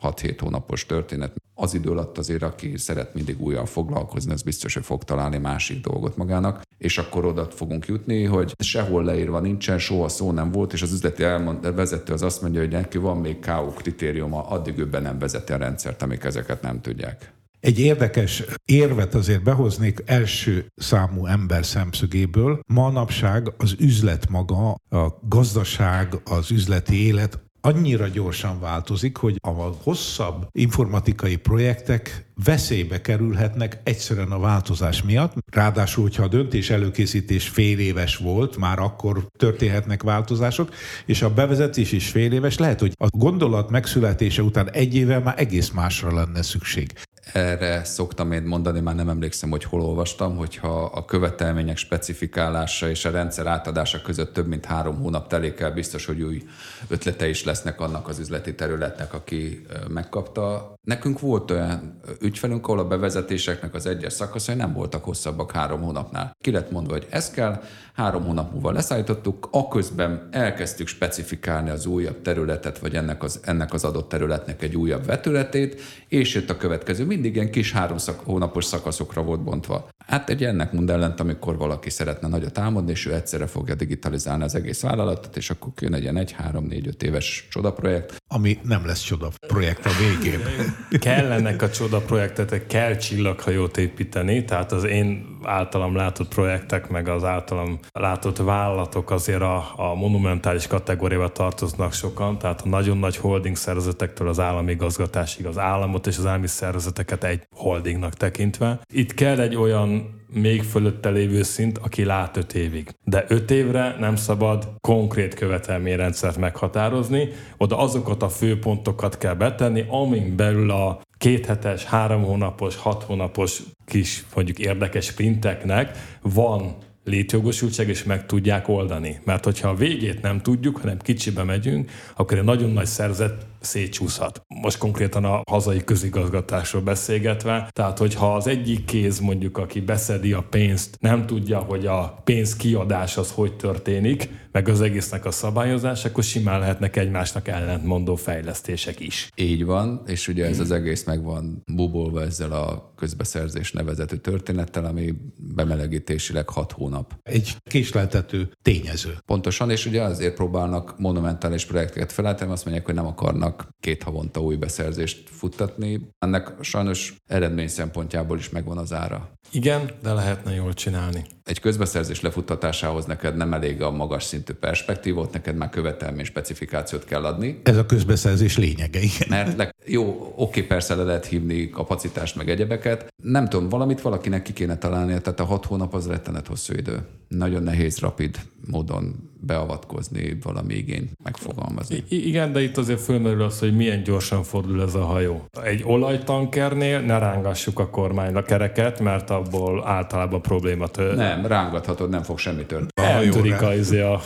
4-6-7 0.00 0.36
hónapos 0.38 0.86
történet. 0.86 1.32
Az 1.54 1.74
idő 1.74 1.90
alatt 1.90 2.18
azért, 2.18 2.42
aki 2.42 2.76
szeret 2.76 3.14
mindig 3.14 3.40
újra 3.40 3.66
foglalkozni, 3.66 4.32
az 4.32 4.42
biztos, 4.42 4.74
hogy 4.74 4.84
fog 4.84 5.04
találni 5.04 5.38
másik 5.38 5.80
dolgot 5.80 6.16
magának, 6.16 6.62
és 6.78 6.98
akkor 6.98 7.24
oda 7.24 7.44
fogunk 7.44 7.86
jutni, 7.86 8.24
hogy 8.24 8.54
sehol 8.58 9.04
leírva 9.04 9.40
nincsen, 9.40 9.78
soha 9.78 10.08
szó 10.08 10.32
nem 10.32 10.50
volt, 10.50 10.72
és 10.72 10.82
az 10.82 10.92
üzleti 10.92 11.22
elmond, 11.22 11.74
vezető 11.74 12.12
az 12.12 12.22
azt 12.22 12.42
mondja, 12.42 12.60
hogy 12.60 12.70
neki 12.70 12.98
van 12.98 13.16
még 13.16 13.38
KO 13.46 13.66
kritériuma, 13.66 14.48
addig 14.48 14.78
ő 14.78 14.86
be 14.86 14.98
nem 14.98 15.18
vezeti 15.18 15.52
a 15.52 15.56
rendszert, 15.56 16.02
amik 16.02 16.24
ezeket 16.24 16.62
nem 16.62 16.80
tudják. 16.80 17.32
Egy 17.64 17.78
érdekes 17.78 18.42
érvet 18.64 19.14
azért 19.14 19.42
behoznék 19.42 20.02
első 20.06 20.66
számú 20.74 21.26
ember 21.26 21.64
szemszögéből. 21.64 22.60
Manapság 22.66 23.52
az 23.56 23.74
üzlet 23.78 24.28
maga, 24.28 24.70
a 24.90 25.18
gazdaság, 25.28 26.14
az 26.24 26.50
üzleti 26.50 27.06
élet 27.06 27.43
annyira 27.64 28.08
gyorsan 28.08 28.60
változik, 28.60 29.16
hogy 29.16 29.36
a 29.42 29.50
hosszabb 29.82 30.46
informatikai 30.52 31.36
projektek 31.36 32.26
veszélybe 32.44 33.00
kerülhetnek 33.00 33.80
egyszerűen 33.84 34.30
a 34.30 34.38
változás 34.38 35.02
miatt. 35.02 35.34
Ráadásul, 35.52 36.02
hogyha 36.02 36.22
a 36.22 36.28
döntés 36.28 36.70
előkészítés 36.70 37.48
fél 37.48 37.78
éves 37.78 38.16
volt, 38.16 38.56
már 38.56 38.78
akkor 38.78 39.26
történhetnek 39.36 40.02
változások, 40.02 40.68
és 41.06 41.22
a 41.22 41.34
bevezetés 41.34 41.92
is 41.92 42.08
fél 42.08 42.32
éves, 42.32 42.58
lehet, 42.58 42.80
hogy 42.80 42.92
a 42.98 43.06
gondolat 43.10 43.70
megszületése 43.70 44.42
után 44.42 44.70
egy 44.70 44.94
évvel 44.94 45.20
már 45.20 45.34
egész 45.38 45.70
másra 45.70 46.14
lenne 46.14 46.42
szükség 46.42 46.92
erre 47.34 47.84
szoktam 47.84 48.32
én 48.32 48.42
mondani, 48.42 48.80
már 48.80 48.94
nem 48.94 49.08
emlékszem, 49.08 49.50
hogy 49.50 49.64
hol 49.64 49.80
olvastam, 49.80 50.36
hogyha 50.36 50.84
a 50.84 51.04
követelmények 51.04 51.76
specifikálása 51.76 52.88
és 52.88 53.04
a 53.04 53.10
rendszer 53.10 53.46
átadása 53.46 54.00
között 54.00 54.32
több 54.32 54.46
mint 54.46 54.64
három 54.64 54.96
hónap 54.96 55.28
telik 55.28 55.60
el, 55.60 55.72
biztos, 55.72 56.06
hogy 56.06 56.22
új 56.22 56.42
ötlete 56.88 57.28
is 57.28 57.44
lesznek 57.44 57.80
annak 57.80 58.08
az 58.08 58.18
üzleti 58.18 58.54
területnek, 58.54 59.14
aki 59.14 59.66
megkapta. 59.88 60.73
Nekünk 60.84 61.20
volt 61.20 61.50
olyan 61.50 62.00
ügyfelünk, 62.20 62.66
ahol 62.66 62.78
a 62.78 62.86
bevezetéseknek 62.86 63.74
az 63.74 63.86
egyes 63.86 64.12
szakaszai 64.12 64.54
nem 64.54 64.72
voltak 64.72 65.04
hosszabbak 65.04 65.52
három 65.52 65.80
hónapnál. 65.80 66.36
Ki 66.40 66.50
lett 66.50 66.70
mondva, 66.70 66.92
hogy 66.92 67.06
ez 67.10 67.30
kell, 67.30 67.62
három 67.94 68.24
hónap 68.24 68.52
múlva 68.52 68.70
leszállítottuk, 68.70 69.48
aközben 69.50 70.28
elkezdtük 70.30 70.86
specifikálni 70.86 71.70
az 71.70 71.86
újabb 71.86 72.22
területet, 72.22 72.78
vagy 72.78 72.94
ennek 72.94 73.22
az, 73.22 73.40
ennek 73.42 73.72
az 73.72 73.84
adott 73.84 74.08
területnek 74.08 74.62
egy 74.62 74.76
újabb 74.76 75.06
vetületét, 75.06 75.80
és 76.08 76.34
jött 76.34 76.50
a 76.50 76.56
következő. 76.56 77.04
Mindig 77.04 77.34
ilyen 77.34 77.50
kis 77.50 77.72
három 77.72 77.98
szak, 77.98 78.20
hónapos 78.20 78.64
szakaszokra 78.64 79.22
volt 79.22 79.42
bontva. 79.42 79.88
Hát 80.06 80.30
egy 80.30 80.44
ennek 80.44 80.72
mond 80.72 80.90
ellent, 80.90 81.20
amikor 81.20 81.56
valaki 81.56 81.90
szeretne 81.90 82.28
nagyot 82.28 82.58
álmodni, 82.58 82.90
és 82.90 83.06
ő 83.06 83.14
egyszerre 83.14 83.46
fogja 83.46 83.74
digitalizálni 83.74 84.44
az 84.44 84.54
egész 84.54 84.80
vállalatot, 84.80 85.36
és 85.36 85.50
akkor 85.50 85.72
jön 85.80 85.94
egy 85.94 86.02
ilyen 86.02 86.16
egy, 86.16 86.32
három, 86.32 86.64
négy, 86.64 86.86
öt 86.86 87.02
éves 87.02 87.46
csodaprojekt. 87.50 88.22
Ami 88.28 88.58
nem 88.62 88.86
lesz 88.86 89.02
csoda 89.02 89.30
projekt 89.46 89.86
a 89.86 89.90
végén. 89.98 90.40
kell 91.00 91.32
ennek 91.32 91.62
a 91.62 91.70
csoda 91.70 92.00
projektetek, 92.00 92.66
kell 92.66 92.96
csillaghajót 92.96 93.76
építeni, 93.76 94.44
tehát 94.44 94.72
az 94.72 94.84
én 94.84 95.38
általam 95.42 95.96
látott 95.96 96.28
projektek, 96.28 96.88
meg 96.88 97.08
az 97.08 97.24
általam 97.24 97.78
látott 97.92 98.36
vállalatok 98.36 99.10
azért 99.10 99.40
a, 99.40 99.72
a 99.76 99.94
monumentális 99.94 100.66
kategóriába 100.66 101.28
tartoznak 101.28 101.92
sokan, 101.92 102.38
tehát 102.38 102.60
a 102.60 102.68
nagyon 102.68 102.98
nagy 102.98 103.16
holding 103.16 103.56
szervezetektől 103.56 104.28
az 104.28 104.40
állami 104.40 104.74
gazgatásig 104.74 105.46
az 105.46 105.58
államot 105.58 106.06
és 106.06 106.18
az 106.18 106.26
állami 106.26 106.46
szervezeteket 106.46 107.24
egy 107.24 107.46
holdingnak 107.50 108.14
tekintve. 108.14 108.80
Itt 108.92 109.14
kell 109.14 109.40
egy 109.40 109.56
olyan 109.56 110.22
még 110.34 110.62
fölötte 110.62 111.10
lévő 111.10 111.42
szint, 111.42 111.78
aki 111.78 112.04
lát 112.04 112.36
öt 112.36 112.54
évig. 112.54 112.88
De 113.04 113.24
öt 113.28 113.50
évre 113.50 113.96
nem 113.98 114.16
szabad 114.16 114.68
konkrét 114.80 115.34
követelményrendszert 115.34 116.36
meghatározni, 116.36 117.28
oda 117.56 117.78
azokat 117.78 118.22
a 118.22 118.28
főpontokat 118.28 119.18
kell 119.18 119.34
betenni, 119.34 119.84
amin 119.88 120.36
belül 120.36 120.70
a 120.70 121.00
kéthetes, 121.18 121.84
három 121.84 122.22
hónapos, 122.22 122.76
hat 122.76 123.02
hónapos 123.02 123.62
kis, 123.84 124.24
mondjuk 124.34 124.58
érdekes 124.58 125.04
sprinteknek 125.04 125.98
van 126.22 126.76
létjogosultság, 127.04 127.88
és 127.88 128.04
meg 128.04 128.26
tudják 128.26 128.68
oldani. 128.68 129.20
Mert 129.24 129.44
hogyha 129.44 129.68
a 129.68 129.74
végét 129.74 130.22
nem 130.22 130.40
tudjuk, 130.40 130.76
hanem 130.76 130.98
kicsibe 130.98 131.42
megyünk, 131.42 131.90
akkor 132.16 132.38
egy 132.38 132.44
nagyon 132.44 132.70
nagy 132.70 132.86
szerzet 132.86 133.46
szétcsúszhat. 133.64 134.42
Most 134.62 134.78
konkrétan 134.78 135.24
a 135.24 135.40
hazai 135.50 135.84
közigazgatásról 135.84 136.82
beszélgetve, 136.82 137.68
tehát 137.72 137.98
hogyha 137.98 138.34
az 138.34 138.46
egyik 138.46 138.84
kéz 138.84 139.18
mondjuk, 139.18 139.58
aki 139.58 139.80
beszedi 139.80 140.32
a 140.32 140.46
pénzt, 140.50 140.96
nem 141.00 141.26
tudja, 141.26 141.58
hogy 141.58 141.86
a 141.86 142.20
pénz 142.24 142.56
kiadás 142.56 143.16
az 143.16 143.30
hogy 143.30 143.56
történik, 143.56 144.28
meg 144.54 144.68
az 144.68 144.80
egésznek 144.80 145.24
a 145.24 145.30
szabályozás, 145.30 146.04
akkor 146.04 146.24
simán 146.24 146.60
lehetnek 146.60 146.96
egymásnak 146.96 147.48
ellentmondó 147.48 148.14
fejlesztések 148.14 149.00
is. 149.00 149.30
Így 149.36 149.64
van, 149.64 150.02
és 150.06 150.28
ugye 150.28 150.46
ez 150.46 150.60
az 150.60 150.70
egész 150.70 151.04
meg 151.04 151.22
van 151.22 151.62
bubolva 151.74 152.22
ezzel 152.22 152.52
a 152.52 152.92
közbeszerzés 152.96 153.72
nevezetű 153.72 154.16
történettel, 154.16 154.84
ami 154.84 155.14
bemelegítésileg 155.54 156.48
hat 156.48 156.72
hónap. 156.72 157.18
Egy 157.22 157.56
késleltető 157.62 158.50
tényező. 158.62 159.16
Pontosan, 159.26 159.70
és 159.70 159.86
ugye 159.86 160.02
azért 160.02 160.34
próbálnak 160.34 160.98
monumentális 160.98 161.64
projekteket 161.64 162.12
felállítani, 162.12 162.52
azt 162.52 162.64
mondják, 162.64 162.86
hogy 162.86 162.94
nem 162.94 163.06
akarnak 163.06 163.53
tudnak 163.54 163.74
két 163.80 164.02
havonta 164.02 164.40
új 164.40 164.56
beszerzést 164.56 165.28
futtatni. 165.30 166.00
Ennek 166.18 166.52
sajnos 166.60 167.14
eredmény 167.26 167.68
szempontjából 167.68 168.38
is 168.38 168.50
megvan 168.50 168.78
az 168.78 168.92
ára. 168.92 169.30
Igen, 169.50 169.90
de 170.02 170.12
lehetne 170.12 170.54
jól 170.54 170.72
csinálni. 170.72 171.24
Egy 171.42 171.60
közbeszerzés 171.60 172.20
lefuttatásához 172.20 173.04
neked 173.04 173.36
nem 173.36 173.52
elég 173.52 173.82
a 173.82 173.90
magas 173.90 174.22
szintű 174.24 174.52
perspektívot, 174.52 175.32
neked 175.32 175.56
már 175.56 175.70
követelmény 175.70 176.24
specifikációt 176.24 177.04
kell 177.04 177.24
adni. 177.24 177.60
Ez 177.62 177.76
a 177.76 177.86
közbeszerzés 177.86 178.56
lényege, 178.56 179.00
igen. 179.00 179.28
Mert 179.28 179.56
le, 179.56 179.74
jó, 179.86 180.32
oké, 180.36 180.62
persze 180.62 180.94
le 180.94 181.02
lehet 181.02 181.26
hívni 181.26 181.68
kapacitást, 181.70 182.36
meg 182.36 182.50
egyebeket. 182.50 183.12
Nem 183.22 183.48
tudom, 183.48 183.68
valamit 183.68 184.00
valakinek 184.00 184.42
ki 184.42 184.52
kéne 184.52 184.78
találnia, 184.78 185.20
tehát 185.20 185.40
a 185.40 185.44
hat 185.44 185.64
hónap 185.64 185.94
az 185.94 186.06
rettenet 186.06 186.46
hosszú 186.46 186.74
idő. 186.74 187.06
Nagyon 187.28 187.62
nehéz, 187.62 187.98
rapid 187.98 188.38
módon 188.66 189.32
beavatkozni, 189.40 190.38
valami 190.42 190.74
igényt 190.74 191.10
megfogalmazni. 191.22 192.04
I- 192.08 192.28
igen, 192.28 192.52
de 192.52 192.62
itt 192.62 192.76
azért 192.76 193.00
fölmerül 193.00 193.42
az, 193.44 193.58
hogy 193.58 193.76
milyen 193.76 194.02
gyorsan 194.02 194.42
fordul 194.42 194.82
ez 194.82 194.94
a 194.94 195.04
hajó. 195.04 195.44
Egy 195.64 195.82
olajtankernél 195.84 197.00
ne 197.00 197.18
rángassuk 197.18 197.78
a 197.78 197.88
kormányra 197.88 198.42
kereket, 198.42 199.00
mert 199.00 199.30
abból 199.30 199.86
általában 199.86 200.42
probléma 200.42 200.86
tör. 200.86 201.16
Nem, 201.16 201.46
rángathatod, 201.46 202.10
nem 202.10 202.22
fog 202.22 202.38
semmi 202.38 202.64
történni. 202.64 203.08
Eltörik 203.08 203.62
a, 203.62 203.74
izé 203.74 204.00
a, 204.00 204.12
a, 204.12 204.20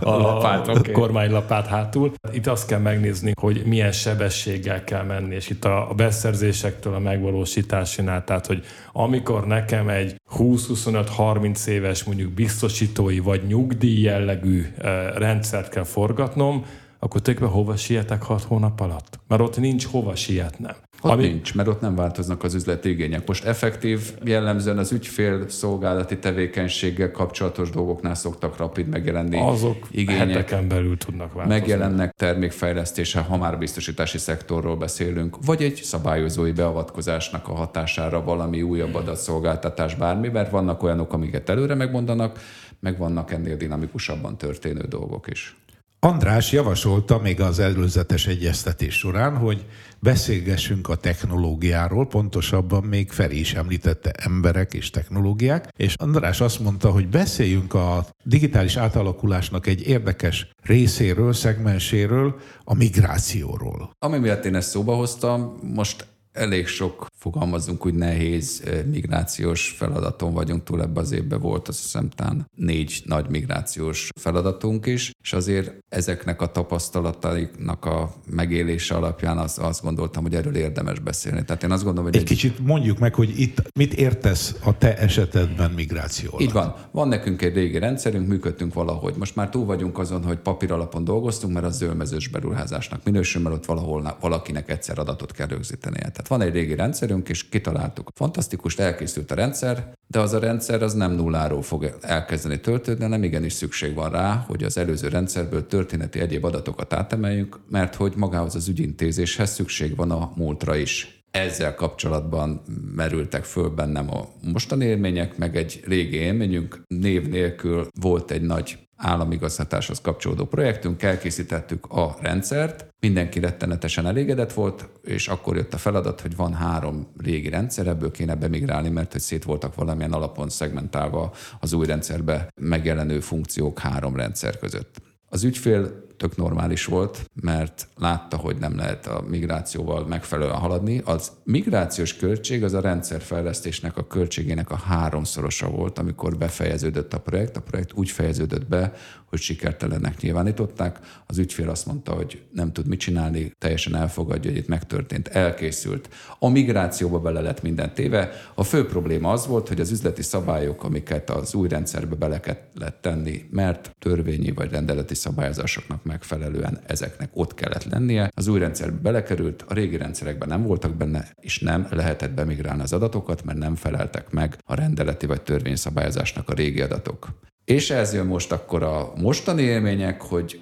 a, 0.08 0.14
a, 0.14 0.18
lapát, 0.18 0.68
a 0.68 0.72
okay. 0.72 0.92
kormánylapát 0.92 1.66
hátul. 1.66 2.12
Itt 2.32 2.46
azt 2.46 2.66
kell 2.66 2.78
megnézni, 2.78 3.32
hogy 3.40 3.62
milyen 3.64 3.92
sebességgel 3.92 4.84
kell 4.84 5.02
menni, 5.02 5.34
és 5.34 5.50
itt 5.50 5.64
a, 5.64 5.90
a 5.90 5.94
beszerzésektől 5.94 6.94
a 6.94 6.98
megvalósításinál, 6.98 8.24
tehát 8.24 8.46
hogy 8.46 8.64
amikor 8.92 9.46
nekem 9.46 9.88
egy 9.88 10.20
20-25-30 10.38 11.66
éves 11.66 12.04
mondjuk 12.04 12.30
biztosítói 12.32 13.18
vagy 13.18 13.46
nyugdíj 13.46 14.02
jellegű 14.02 14.66
eh, 14.78 15.08
rendszert 15.14 15.68
kell 15.68 15.84
forgatnom, 15.84 16.64
akkor 17.04 17.20
tökbe 17.20 17.46
hova 17.46 17.76
sietek 17.76 18.22
hat 18.22 18.42
hónap 18.42 18.80
alatt? 18.80 19.18
Mert 19.28 19.42
ott 19.42 19.58
nincs 19.58 19.86
hova 19.86 20.14
sietnem. 20.14 20.74
Ott 21.00 21.10
Ami... 21.10 21.26
nincs, 21.26 21.54
mert 21.54 21.68
ott 21.68 21.80
nem 21.80 21.94
változnak 21.94 22.44
az 22.44 22.54
üzleti 22.54 22.88
igények. 22.88 23.26
Most 23.26 23.44
effektív, 23.44 24.12
jellemzően 24.24 24.78
az 24.78 24.92
ügyfél 24.92 25.48
szolgálati 25.48 26.18
tevékenységgel 26.18 27.10
kapcsolatos 27.10 27.70
dolgoknál 27.70 28.14
szoktak 28.14 28.56
rapid 28.56 28.86
megjelenni 28.86 29.38
Azok 29.38 29.76
igények. 29.90 30.28
heteken 30.28 30.68
belül 30.68 30.96
tudnak 30.98 31.32
változni. 31.32 31.58
Megjelennek 31.58 32.14
termékfejlesztése, 32.14 33.20
ha 33.20 33.36
már 33.36 33.58
biztosítási 33.58 34.18
szektorról 34.18 34.76
beszélünk, 34.76 35.36
vagy 35.44 35.62
egy 35.62 35.74
szabályozói 35.74 36.52
beavatkozásnak 36.52 37.48
a 37.48 37.54
hatására 37.54 38.24
valami 38.24 38.62
újabb 38.62 38.94
adatszolgáltatás, 38.94 39.94
bármi, 39.94 40.28
mert 40.28 40.50
vannak 40.50 40.82
olyanok, 40.82 41.12
amiket 41.12 41.48
előre 41.48 41.74
megmondanak, 41.74 42.38
meg 42.80 42.98
vannak 42.98 43.32
ennél 43.32 43.56
dinamikusabban 43.56 44.36
történő 44.36 44.84
dolgok 44.88 45.26
is. 45.30 45.56
András 46.04 46.52
javasolta 46.52 47.18
még 47.18 47.40
az 47.40 47.58
előzetes 47.58 48.26
egyeztetés 48.26 48.94
során, 48.94 49.36
hogy 49.36 49.64
beszélgessünk 50.00 50.88
a 50.88 50.96
technológiáról, 50.96 52.06
pontosabban 52.06 52.84
még 52.84 53.10
Feri 53.10 53.38
is 53.38 53.54
említette 53.54 54.10
emberek 54.10 54.74
és 54.74 54.90
technológiák, 54.90 55.68
és 55.76 55.94
András 55.96 56.40
azt 56.40 56.60
mondta, 56.60 56.90
hogy 56.90 57.08
beszéljünk 57.08 57.74
a 57.74 58.06
digitális 58.24 58.76
átalakulásnak 58.76 59.66
egy 59.66 59.86
érdekes 59.86 60.50
részéről, 60.62 61.32
szegmenséről, 61.32 62.40
a 62.64 62.74
migrációról. 62.74 63.90
Ami 63.98 64.18
miatt 64.18 64.44
én 64.44 64.54
ezt 64.54 64.70
szóba 64.70 64.94
hoztam, 64.94 65.58
most 65.74 66.06
elég 66.32 66.66
sok, 66.66 67.06
fogalmazunk 67.18 67.86
úgy 67.86 67.94
nehéz 67.94 68.62
migrációs 68.90 69.74
feladaton 69.78 70.32
vagyunk 70.32 70.64
túl 70.64 70.82
ebbe 70.82 71.00
az 71.00 71.12
évben 71.12 71.40
volt, 71.40 71.68
azt 71.68 71.82
hiszem 71.82 72.08
tán 72.08 72.50
négy 72.56 73.02
nagy 73.04 73.28
migrációs 73.28 74.08
feladatunk 74.20 74.86
is, 74.86 75.12
és 75.22 75.32
azért 75.32 75.72
ezeknek 75.88 76.40
a 76.40 76.46
tapasztalataiknak 76.46 77.84
a 77.84 78.14
megélése 78.30 78.94
alapján 78.94 79.38
az, 79.38 79.58
azt 79.58 79.82
gondoltam, 79.82 80.22
hogy 80.22 80.34
erről 80.34 80.56
érdemes 80.56 80.98
beszélni. 80.98 81.44
Tehát 81.44 81.62
én 81.62 81.70
azt 81.70 81.84
gondolom, 81.84 82.10
hogy 82.10 82.20
egy, 82.20 82.22
egy 82.22 82.28
kicsit 82.28 82.58
mondjuk 82.58 82.98
meg, 82.98 83.14
hogy 83.14 83.40
itt 83.40 83.62
mit 83.78 83.94
értesz 83.94 84.56
a 84.64 84.78
te 84.78 84.98
esetedben 84.98 85.70
migráció 85.70 86.36
Így 86.40 86.52
van. 86.52 86.74
Van 86.90 87.08
nekünk 87.08 87.42
egy 87.42 87.54
régi 87.54 87.78
rendszerünk, 87.78 88.28
működtünk 88.28 88.74
valahogy. 88.74 89.14
Most 89.16 89.36
már 89.36 89.48
túl 89.48 89.64
vagyunk 89.64 89.98
azon, 89.98 90.24
hogy 90.24 90.38
papír 90.38 90.72
alapon 90.72 91.04
dolgoztunk, 91.04 91.52
mert 91.52 91.66
az 91.66 91.76
zöldmezős 91.76 92.28
beruházásnak 92.28 93.04
minősül, 93.04 93.42
mert 93.42 93.54
ott 93.54 93.64
valahol 93.64 94.16
valakinek 94.20 94.70
egyszer 94.70 94.98
adatot 94.98 95.32
kell 95.32 95.46
rögzítenie. 95.46 96.10
Tehát 96.22 96.40
van 96.40 96.48
egy 96.48 96.54
régi 96.54 96.74
rendszerünk, 96.74 97.28
és 97.28 97.48
kitaláltuk. 97.48 98.10
Fantasztikus, 98.14 98.78
elkészült 98.78 99.30
a 99.30 99.34
rendszer, 99.34 99.92
de 100.06 100.20
az 100.20 100.32
a 100.32 100.38
rendszer 100.38 100.82
az 100.82 100.94
nem 100.94 101.12
nulláról 101.12 101.62
fog 101.62 101.96
elkezdeni 102.00 102.60
töltődni, 102.60 103.02
hanem 103.02 103.22
igenis 103.22 103.52
szükség 103.52 103.94
van 103.94 104.10
rá, 104.10 104.44
hogy 104.46 104.64
az 104.64 104.78
előző 104.78 105.08
rendszerből 105.08 105.66
történeti 105.66 106.20
egyéb 106.20 106.44
adatokat 106.44 106.92
átemeljünk, 106.92 107.58
mert 107.68 107.94
hogy 107.94 108.12
magához 108.16 108.54
az 108.54 108.68
ügyintézéshez 108.68 109.50
szükség 109.50 109.96
van 109.96 110.10
a 110.10 110.32
múltra 110.36 110.76
is 110.76 111.22
ezzel 111.30 111.74
kapcsolatban 111.74 112.62
merültek 112.94 113.44
föl 113.44 113.68
bennem 113.68 114.10
a 114.10 114.28
mostani 114.52 114.84
élmények, 114.84 115.36
meg 115.36 115.56
egy 115.56 115.80
régi 115.84 116.16
élményünk. 116.16 116.82
Név 116.86 117.28
nélkül 117.28 117.86
volt 118.00 118.30
egy 118.30 118.42
nagy 118.42 118.78
államigazgatáshoz 119.02 120.00
kapcsolódó 120.00 120.44
projektünk, 120.44 121.02
elkészítettük 121.02 121.86
a 121.86 122.16
rendszert, 122.20 122.86
mindenki 123.00 123.40
rettenetesen 123.40 124.06
elégedett 124.06 124.52
volt, 124.52 124.88
és 125.02 125.28
akkor 125.28 125.56
jött 125.56 125.74
a 125.74 125.78
feladat, 125.78 126.20
hogy 126.20 126.36
van 126.36 126.54
három 126.54 127.06
régi 127.18 127.48
rendszer, 127.48 127.86
ebből 127.86 128.10
kéne 128.10 128.34
bemigrálni, 128.34 128.88
mert 128.88 129.12
hogy 129.12 129.20
szét 129.20 129.44
voltak 129.44 129.74
valamilyen 129.74 130.12
alapon 130.12 130.48
szegmentálva 130.48 131.32
az 131.60 131.72
új 131.72 131.86
rendszerbe 131.86 132.48
megjelenő 132.60 133.20
funkciók 133.20 133.78
három 133.78 134.16
rendszer 134.16 134.58
között. 134.58 134.96
Az 135.28 135.44
ügyfél 135.44 136.06
tök 136.22 136.36
normális 136.36 136.84
volt, 136.84 137.30
mert 137.34 137.88
látta, 137.96 138.36
hogy 138.36 138.56
nem 138.56 138.76
lehet 138.76 139.06
a 139.06 139.24
migrációval 139.28 140.06
megfelelően 140.06 140.58
haladni. 140.58 141.02
Az 141.04 141.32
migrációs 141.44 142.16
költség 142.16 142.64
az 142.64 142.74
a 142.74 142.80
rendszerfejlesztésnek 142.80 143.96
a 143.96 144.06
költségének 144.06 144.70
a 144.70 144.76
háromszorosa 144.76 145.68
volt, 145.68 145.98
amikor 145.98 146.36
befejeződött 146.36 147.14
a 147.14 147.20
projekt. 147.20 147.56
A 147.56 147.60
projekt 147.60 147.92
úgy 147.94 148.10
fejeződött 148.10 148.66
be, 148.66 148.92
hogy 149.32 149.40
sikertelennek 149.40 150.20
nyilvánították. 150.20 150.98
Az 151.26 151.38
ügyfél 151.38 151.68
azt 151.68 151.86
mondta, 151.86 152.12
hogy 152.12 152.42
nem 152.54 152.72
tud 152.72 152.86
mit 152.86 152.98
csinálni, 152.98 153.52
teljesen 153.58 153.96
elfogadja, 153.96 154.50
hogy 154.50 154.58
itt 154.58 154.68
megtörtént, 154.68 155.28
elkészült. 155.28 156.08
A 156.38 156.48
migrációba 156.48 157.20
bele 157.20 157.40
lett 157.40 157.62
minden 157.62 157.94
téve. 157.94 158.32
A 158.54 158.62
fő 158.62 158.86
probléma 158.86 159.30
az 159.32 159.46
volt, 159.46 159.68
hogy 159.68 159.80
az 159.80 159.90
üzleti 159.90 160.22
szabályok, 160.22 160.84
amiket 160.84 161.30
az 161.30 161.54
új 161.54 161.68
rendszerbe 161.68 162.14
bele 162.14 162.40
kellett 162.40 162.98
tenni, 163.00 163.48
mert 163.50 163.96
törvényi 163.98 164.50
vagy 164.50 164.70
rendeleti 164.70 165.14
szabályozásoknak 165.14 166.04
megfelelően 166.04 166.80
ezeknek 166.86 167.30
ott 167.32 167.54
kellett 167.54 167.84
lennie. 167.84 168.30
Az 168.34 168.46
új 168.46 168.58
rendszerbe 168.58 168.98
belekerült, 169.00 169.64
a 169.68 169.74
régi 169.74 169.96
rendszerekben 169.96 170.48
nem 170.48 170.62
voltak 170.62 170.94
benne, 170.94 171.28
és 171.40 171.58
nem 171.58 171.86
lehetett 171.90 172.32
bemigrálni 172.32 172.82
az 172.82 172.92
adatokat, 172.92 173.44
mert 173.44 173.58
nem 173.58 173.74
feleltek 173.74 174.30
meg 174.30 174.58
a 174.64 174.74
rendeleti 174.74 175.26
vagy 175.26 175.42
törvényszabályozásnak 175.42 176.48
a 176.48 176.54
régi 176.54 176.80
adatok. 176.80 177.28
És 177.64 177.90
ez 177.90 178.14
jön 178.14 178.26
most 178.26 178.52
akkor 178.52 178.82
a 178.82 179.12
mostani 179.16 179.62
élmények, 179.62 180.22
hogy 180.22 180.60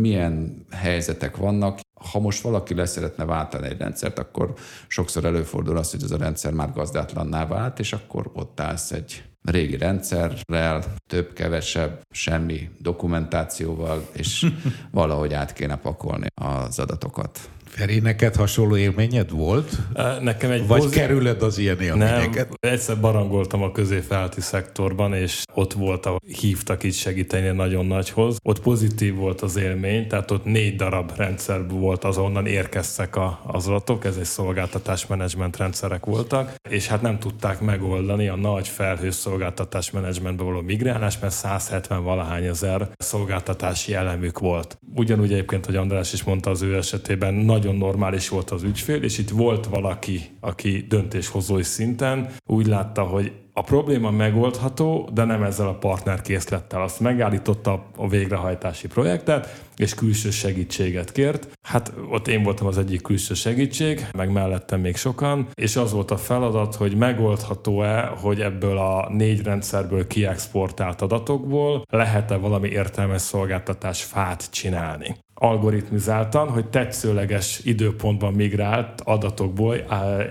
milyen 0.00 0.66
helyzetek 0.70 1.36
vannak. 1.36 1.80
Ha 2.12 2.18
most 2.18 2.42
valaki 2.42 2.74
leszeretne 2.74 3.24
váltani 3.24 3.66
egy 3.66 3.78
rendszert, 3.78 4.18
akkor 4.18 4.54
sokszor 4.88 5.24
előfordul 5.24 5.76
az, 5.76 5.90
hogy 5.90 6.02
ez 6.02 6.10
a 6.10 6.16
rendszer 6.16 6.52
már 6.52 6.72
gazdátlanná 6.72 7.46
vált, 7.46 7.78
és 7.78 7.92
akkor 7.92 8.30
ott 8.34 8.60
állsz 8.60 8.92
egy 8.92 9.24
régi 9.42 9.76
rendszerrel, 9.76 10.84
több-kevesebb, 11.10 12.02
semmi 12.10 12.70
dokumentációval, 12.78 14.08
és 14.12 14.46
valahogy 14.90 15.32
át 15.32 15.52
kéne 15.52 15.76
pakolni 15.76 16.26
az 16.34 16.78
adatokat. 16.78 17.50
Feri, 17.76 17.98
neked 17.98 18.34
hasonló 18.34 18.76
élményed 18.76 19.30
volt? 19.30 19.78
Nekem 20.20 20.50
egy 20.50 20.66
Vagy 20.66 20.80
pozit... 20.80 20.98
kerüled 20.98 21.42
az 21.42 21.58
ilyen 21.58 21.80
élményeket? 21.80 22.48
Nem, 22.60 22.72
egyszer 22.72 23.00
barangoltam 23.00 23.62
a 23.62 23.72
középfelti 23.72 24.40
szektorban, 24.40 25.14
és 25.14 25.42
ott 25.54 25.72
volt, 25.72 26.06
a 26.06 26.20
hívtak 26.40 26.82
itt 26.82 26.92
segíteni 26.92 27.48
nagyon 27.48 27.86
nagyhoz. 27.86 28.36
Ott 28.42 28.60
pozitív 28.60 29.14
volt 29.14 29.40
az 29.40 29.56
élmény, 29.56 30.08
tehát 30.08 30.30
ott 30.30 30.44
négy 30.44 30.76
darab 30.76 31.12
rendszer 31.16 31.68
volt, 31.68 32.04
azonnan 32.04 32.46
érkeztek 32.46 33.16
a, 33.16 33.40
az 33.46 33.68
adatok, 33.68 34.04
ez 34.04 34.16
egy 34.16 34.24
szolgáltatás 34.24 35.06
menedzsment 35.06 35.56
rendszerek 35.56 36.04
voltak, 36.04 36.54
és 36.68 36.86
hát 36.86 37.02
nem 37.02 37.18
tudták 37.18 37.60
megoldani 37.60 38.28
a 38.28 38.36
nagy 38.36 38.68
felhő 38.68 39.10
szolgáltatás 39.10 39.90
menedzsmentbe 39.90 40.42
való 40.42 40.60
migrálás, 40.60 41.18
mert 41.18 41.34
170 41.34 42.02
valahány 42.02 42.44
ezer 42.44 42.88
szolgáltatási 42.96 43.94
elemük 43.94 44.38
volt. 44.38 44.78
Ugyanúgy 44.94 45.32
egyébként, 45.32 45.66
hogy 45.66 45.76
András 45.76 46.12
is 46.12 46.24
mondta 46.24 46.50
az 46.50 46.62
ő 46.62 46.76
esetében, 46.76 47.34
nagyon 47.66 47.80
normális 47.80 48.28
volt 48.28 48.50
az 48.50 48.62
ügyfél, 48.62 49.02
és 49.02 49.18
itt 49.18 49.30
volt 49.30 49.66
valaki, 49.66 50.20
aki 50.40 50.84
döntéshozói 50.88 51.62
szinten 51.62 52.28
úgy 52.46 52.66
látta, 52.66 53.02
hogy 53.02 53.32
a 53.52 53.62
probléma 53.62 54.10
megoldható, 54.10 55.08
de 55.12 55.24
nem 55.24 55.42
ezzel 55.42 55.68
a 55.68 55.74
partnerkészlettel. 55.74 56.82
Azt 56.82 57.00
megállította 57.00 57.86
a 57.96 58.08
végrehajtási 58.08 58.86
projektet, 58.86 59.62
és 59.76 59.94
külső 59.94 60.30
segítséget 60.30 61.12
kért. 61.12 61.48
Hát 61.62 61.92
ott 62.10 62.28
én 62.28 62.42
voltam 62.42 62.66
az 62.66 62.78
egyik 62.78 63.02
külső 63.02 63.34
segítség, 63.34 64.06
meg 64.16 64.32
mellettem 64.32 64.80
még 64.80 64.96
sokan, 64.96 65.48
és 65.54 65.76
az 65.76 65.92
volt 65.92 66.10
a 66.10 66.16
feladat, 66.16 66.74
hogy 66.74 66.96
megoldható-e, 66.96 68.12
hogy 68.20 68.40
ebből 68.40 68.78
a 68.78 69.08
négy 69.12 69.42
rendszerből 69.42 70.06
kiexportált 70.06 71.02
adatokból 71.02 71.82
lehet-e 71.90 72.36
valami 72.36 72.68
értelmes 72.68 73.22
szolgáltatás 73.22 74.02
fát 74.02 74.50
csinálni 74.50 75.16
algoritmizáltan, 75.38 76.48
hogy 76.48 76.66
tetszőleges 76.66 77.60
időpontban 77.64 78.32
migrált 78.32 79.00
adatokból 79.04 79.76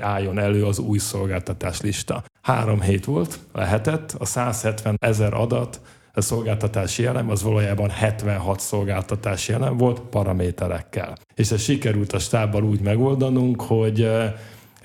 álljon 0.01 0.39
elő 0.39 0.65
az 0.65 0.79
új 0.79 0.97
szolgáltatás 0.97 1.81
lista. 1.81 2.23
Három 2.41 2.81
hét 2.81 3.05
volt, 3.05 3.39
lehetett, 3.53 4.15
a 4.19 4.25
170 4.25 4.97
ezer 4.99 5.33
adat 5.33 5.81
a 6.13 6.21
szolgáltatási 6.21 7.05
elem 7.05 7.29
az 7.29 7.43
valójában 7.43 7.89
76 7.89 8.59
szolgáltatási 8.59 9.53
elem 9.53 9.77
volt 9.77 9.99
paraméterekkel. 9.99 11.17
És 11.35 11.51
ez 11.51 11.61
sikerült 11.61 12.13
a 12.13 12.19
stábbal 12.19 12.63
úgy 12.63 12.79
megoldanunk, 12.79 13.61
hogy 13.61 14.09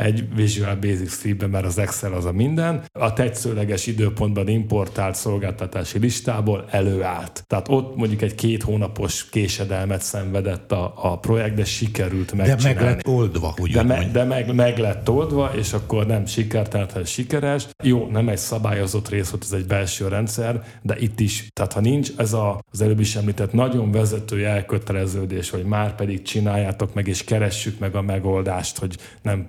egy 0.01 0.35
Visual 0.35 0.75
Basic 0.75 1.13
scriptbe, 1.13 1.47
mert 1.47 1.65
az 1.65 1.79
Excel 1.79 2.13
az 2.13 2.25
a 2.25 2.33
minden, 2.33 2.83
a 2.93 3.13
tetszőleges 3.13 3.87
időpontban 3.87 4.49
importált 4.49 5.15
szolgáltatási 5.15 5.99
listából 5.99 6.65
előállt. 6.71 7.45
Tehát 7.47 7.69
ott 7.69 7.97
mondjuk 7.97 8.23
egy 8.23 8.35
két 8.35 8.63
hónapos 8.63 9.29
késedelmet 9.29 10.03
szenvedett 10.03 10.73
a, 10.73 10.93
a 10.97 11.19
projekt, 11.19 11.55
de 11.55 11.65
sikerült 11.65 12.33
megcsinálni. 12.33 12.63
De 12.63 12.85
meg 12.85 12.95
lett 12.95 13.07
oldva, 13.07 13.55
hogy 13.57 13.71
De, 13.71 13.83
me, 13.83 14.09
de 14.13 14.25
meg, 14.25 14.55
meg 14.55 14.79
lett 14.79 15.11
oldva, 15.11 15.51
és 15.55 15.73
akkor 15.73 16.07
nem 16.07 16.27
sikertelt, 16.27 16.93
hanem 16.93 17.07
sikeres. 17.07 17.69
Jó, 17.83 18.09
nem 18.11 18.29
egy 18.29 18.39
szabályozott 18.39 19.09
rész 19.09 19.31
volt, 19.31 19.45
ez 19.45 19.53
egy 19.53 19.67
belső 19.67 20.09
rendszer, 20.09 20.63
de 20.83 20.97
itt 20.99 21.21
is, 21.21 21.49
tehát 21.53 21.73
ha 21.73 21.81
nincs 21.81 22.11
ez 22.17 22.33
a, 22.33 22.61
az 22.73 22.81
előbb 22.81 23.01
is 23.01 23.17
említett 23.17 23.53
nagyon 23.53 23.91
vezető 23.91 24.47
elköteleződés, 24.47 25.51
hogy 25.51 25.65
már 25.65 25.95
pedig 25.95 26.23
csináljátok 26.23 26.95
meg, 26.95 27.09
és 27.09 27.25
keressük 27.25 27.79
meg 27.79 27.95
a 27.95 28.03
megoldást, 28.03 28.79
hogy 28.79 28.97
nem 29.23 29.49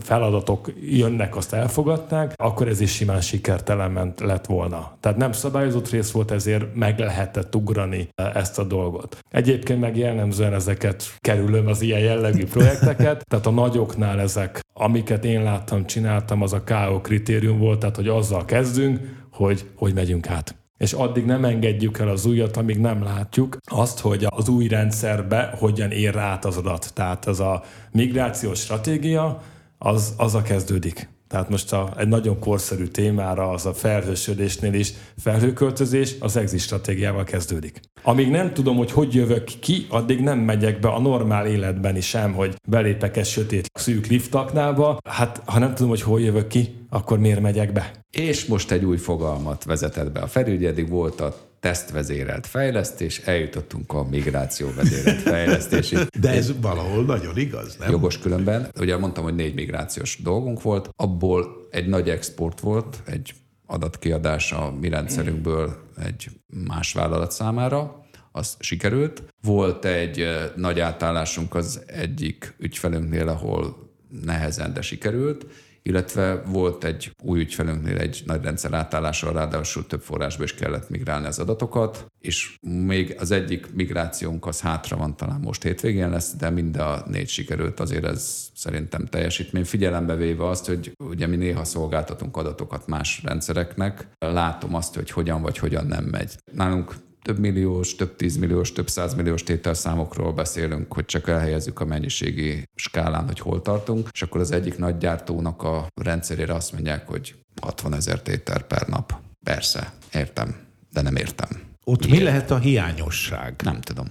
feladatok 0.00 0.72
jönnek, 0.90 1.36
azt 1.36 1.52
elfogadták, 1.52 2.32
akkor 2.36 2.68
ez 2.68 2.80
is 2.80 2.92
simán 2.92 3.20
sikertelen 3.20 4.14
lett 4.18 4.46
volna. 4.46 4.96
Tehát 5.00 5.18
nem 5.18 5.32
szabályozott 5.32 5.90
rész 5.90 6.10
volt, 6.10 6.30
ezért 6.30 6.74
meg 6.74 6.98
lehetett 6.98 7.54
ugrani 7.54 8.08
ezt 8.14 8.58
a 8.58 8.64
dolgot. 8.64 9.18
Egyébként 9.30 9.80
meg 9.80 9.96
jellemzően 9.96 10.54
ezeket 10.54 11.04
kerülöm 11.18 11.66
az 11.66 11.82
ilyen 11.82 12.00
jellegű 12.00 12.46
projekteket, 12.46 13.24
tehát 13.28 13.46
a 13.46 13.50
nagyoknál 13.50 14.20
ezek, 14.20 14.60
amiket 14.72 15.24
én 15.24 15.42
láttam, 15.42 15.86
csináltam, 15.86 16.42
az 16.42 16.52
a 16.52 16.62
KO 16.64 17.00
kritérium 17.00 17.58
volt, 17.58 17.78
tehát 17.78 17.96
hogy 17.96 18.08
azzal 18.08 18.44
kezdünk, 18.44 19.18
hogy 19.32 19.64
hogy 19.74 19.94
megyünk 19.94 20.28
át 20.28 20.54
és 20.80 20.92
addig 20.92 21.24
nem 21.24 21.44
engedjük 21.44 21.98
el 21.98 22.08
az 22.08 22.26
újat, 22.26 22.56
amíg 22.56 22.78
nem 22.78 23.02
látjuk 23.02 23.56
azt, 23.64 23.98
hogy 23.98 24.26
az 24.28 24.48
új 24.48 24.68
rendszerbe 24.68 25.54
hogyan 25.58 25.90
ér 25.90 26.16
át 26.16 26.44
az 26.44 26.56
adat. 26.56 26.90
Tehát 26.94 27.26
az 27.26 27.40
a 27.40 27.62
migrációs 27.90 28.60
stratégia, 28.60 29.42
az, 29.84 30.14
az 30.16 30.34
a 30.34 30.42
kezdődik. 30.42 31.08
Tehát 31.28 31.48
most 31.48 31.72
a, 31.72 31.94
egy 31.98 32.08
nagyon 32.08 32.38
korszerű 32.38 32.86
témára, 32.86 33.50
az 33.50 33.66
a 33.66 33.74
felhősödésnél 33.74 34.74
is 34.74 34.92
felhőköltözés 35.16 36.14
az 36.20 36.36
exit 36.36 36.60
stratégiával 36.60 37.24
kezdődik. 37.24 37.80
Amíg 38.02 38.30
nem 38.30 38.52
tudom, 38.52 38.76
hogy 38.76 38.90
hogy 38.90 39.14
jövök 39.14 39.44
ki, 39.44 39.86
addig 39.88 40.20
nem 40.20 40.38
megyek 40.38 40.80
be 40.80 40.88
a 40.88 41.00
normál 41.00 41.46
életben 41.46 41.96
is 41.96 42.06
sem, 42.06 42.32
hogy 42.32 42.54
belépek 42.68 43.16
egy 43.16 43.26
sötét 43.26 43.70
szűk 43.74 44.06
liftaknába. 44.06 44.98
Hát 45.04 45.42
ha 45.44 45.58
nem 45.58 45.74
tudom, 45.74 45.88
hogy 45.88 46.02
hol 46.02 46.20
jövök 46.20 46.46
ki, 46.46 46.74
akkor 46.88 47.18
miért 47.18 47.40
megyek 47.40 47.72
be? 47.72 47.92
És 48.10 48.46
most 48.46 48.70
egy 48.70 48.84
új 48.84 48.96
fogalmat 48.96 49.64
vezetett 49.64 50.12
be. 50.12 50.20
A 50.20 50.38
eddig 50.38 50.88
volt 50.88 51.20
a 51.20 51.49
tesztvezérelt 51.60 52.46
fejlesztés, 52.46 53.18
eljutottunk 53.18 53.92
a 53.92 54.04
migráció 54.04 54.68
vezérelt 54.76 55.20
fejlesztésig. 55.20 55.98
De 55.98 56.30
ez 56.30 56.60
valahol 56.60 57.04
nagyon 57.04 57.38
igaz, 57.38 57.76
nem? 57.76 57.90
Jogos 57.90 58.18
különben. 58.18 58.70
Ugye 58.80 58.96
mondtam, 58.96 59.24
hogy 59.24 59.34
négy 59.34 59.54
migrációs 59.54 60.18
dolgunk 60.22 60.62
volt, 60.62 60.90
abból 60.96 61.66
egy 61.70 61.86
nagy 61.86 62.08
export 62.08 62.60
volt, 62.60 63.02
egy 63.06 63.34
adatkiadás 63.66 64.52
a 64.52 64.74
mi 64.80 64.88
rendszerünkből 64.88 65.76
egy 66.04 66.28
más 66.66 66.92
vállalat 66.92 67.32
számára, 67.32 68.04
az 68.32 68.56
sikerült. 68.58 69.22
Volt 69.42 69.84
egy 69.84 70.26
nagy 70.56 70.80
átállásunk 70.80 71.54
az 71.54 71.82
egyik 71.86 72.54
ügyfelünknél, 72.58 73.28
ahol 73.28 73.90
nehezen, 74.24 74.72
de 74.72 74.82
sikerült, 74.82 75.46
illetve 75.82 76.42
volt 76.46 76.84
egy 76.84 77.12
új 77.22 77.40
ügyfelünknél 77.40 77.98
egy 77.98 78.22
nagy 78.26 78.42
rendszer 78.42 78.72
átállással, 78.72 79.32
ráadásul 79.32 79.86
több 79.86 80.00
forrásba 80.00 80.44
is 80.44 80.54
kellett 80.54 80.88
migrálni 80.88 81.26
az 81.26 81.38
adatokat, 81.38 82.06
és 82.18 82.56
még 82.60 83.16
az 83.18 83.30
egyik 83.30 83.74
migrációnk 83.74 84.46
az 84.46 84.60
hátra 84.60 84.96
van, 84.96 85.16
talán 85.16 85.40
most 85.40 85.62
hétvégén 85.62 86.10
lesz, 86.10 86.34
de 86.36 86.50
mind 86.50 86.76
a 86.76 87.04
négy 87.08 87.28
sikerült, 87.28 87.80
azért 87.80 88.04
ez 88.04 88.50
szerintem 88.54 89.06
teljesítmény. 89.06 89.64
Figyelembe 89.64 90.14
véve 90.14 90.48
azt, 90.48 90.66
hogy 90.66 90.92
ugye 91.04 91.26
mi 91.26 91.36
néha 91.36 91.64
szolgáltatunk 91.64 92.36
adatokat 92.36 92.86
más 92.86 93.22
rendszereknek, 93.24 94.08
látom 94.18 94.74
azt, 94.74 94.94
hogy 94.94 95.10
hogyan 95.10 95.42
vagy 95.42 95.58
hogyan 95.58 95.86
nem 95.86 96.04
megy. 96.04 96.36
Nálunk 96.52 96.94
több 97.22 97.38
milliós, 97.38 97.94
több 97.94 98.16
tízmilliós, 98.16 98.72
több 98.72 98.88
százmilliós 98.88 99.42
tételszámokról 99.42 100.32
beszélünk, 100.32 100.92
hogy 100.92 101.04
csak 101.04 101.28
elhelyezzük 101.28 101.80
a 101.80 101.84
mennyiségi 101.84 102.68
skálán, 102.74 103.26
hogy 103.26 103.38
hol 103.38 103.62
tartunk, 103.62 104.08
és 104.12 104.22
akkor 104.22 104.40
az 104.40 104.52
egyik 104.52 104.78
nagy 104.78 104.98
gyártónak 104.98 105.62
a 105.62 105.86
rendszerére 106.02 106.54
azt 106.54 106.72
mondják, 106.72 107.08
hogy 107.08 107.34
60 107.60 107.94
ezer 107.94 108.22
tétel 108.22 108.62
per 108.62 108.88
nap. 108.88 109.14
Persze, 109.44 109.92
értem, 110.12 110.56
de 110.92 111.00
nem 111.02 111.16
értem. 111.16 111.48
Ott 111.84 112.04
Miért? 112.04 112.18
mi 112.18 112.24
lehet 112.24 112.50
a 112.50 112.58
hiányosság? 112.58 113.60
Nem 113.64 113.80
tudom. 113.80 114.06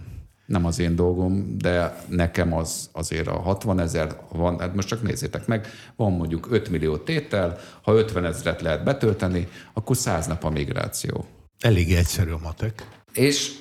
Nem 0.46 0.66
az 0.66 0.80
én 0.80 0.96
dolgom, 0.96 1.58
de 1.58 2.04
nekem 2.08 2.54
az 2.54 2.90
azért 2.92 3.28
a 3.28 3.40
60 3.40 3.80
ezer 3.80 4.20
van, 4.32 4.60
hát 4.60 4.76
most 4.76 4.88
csak 4.88 5.02
nézzétek 5.02 5.48
meg, 5.48 5.68
van 5.96 6.12
mondjuk 6.12 6.48
5 6.52 6.70
millió 6.70 6.98
tétel, 6.98 7.58
ha 7.82 7.94
50 7.94 8.26
ezeret 8.26 8.62
lehet 8.62 8.84
betölteni, 8.84 9.48
akkor 9.74 9.98
100 9.98 10.28
nap 10.28 10.44
a 10.44 10.50
migráció. 10.50 11.26
Elég 11.60 11.94
egyszerű 11.94 12.32
a 12.32 12.40
matek. 12.44 12.99
És 13.14 13.52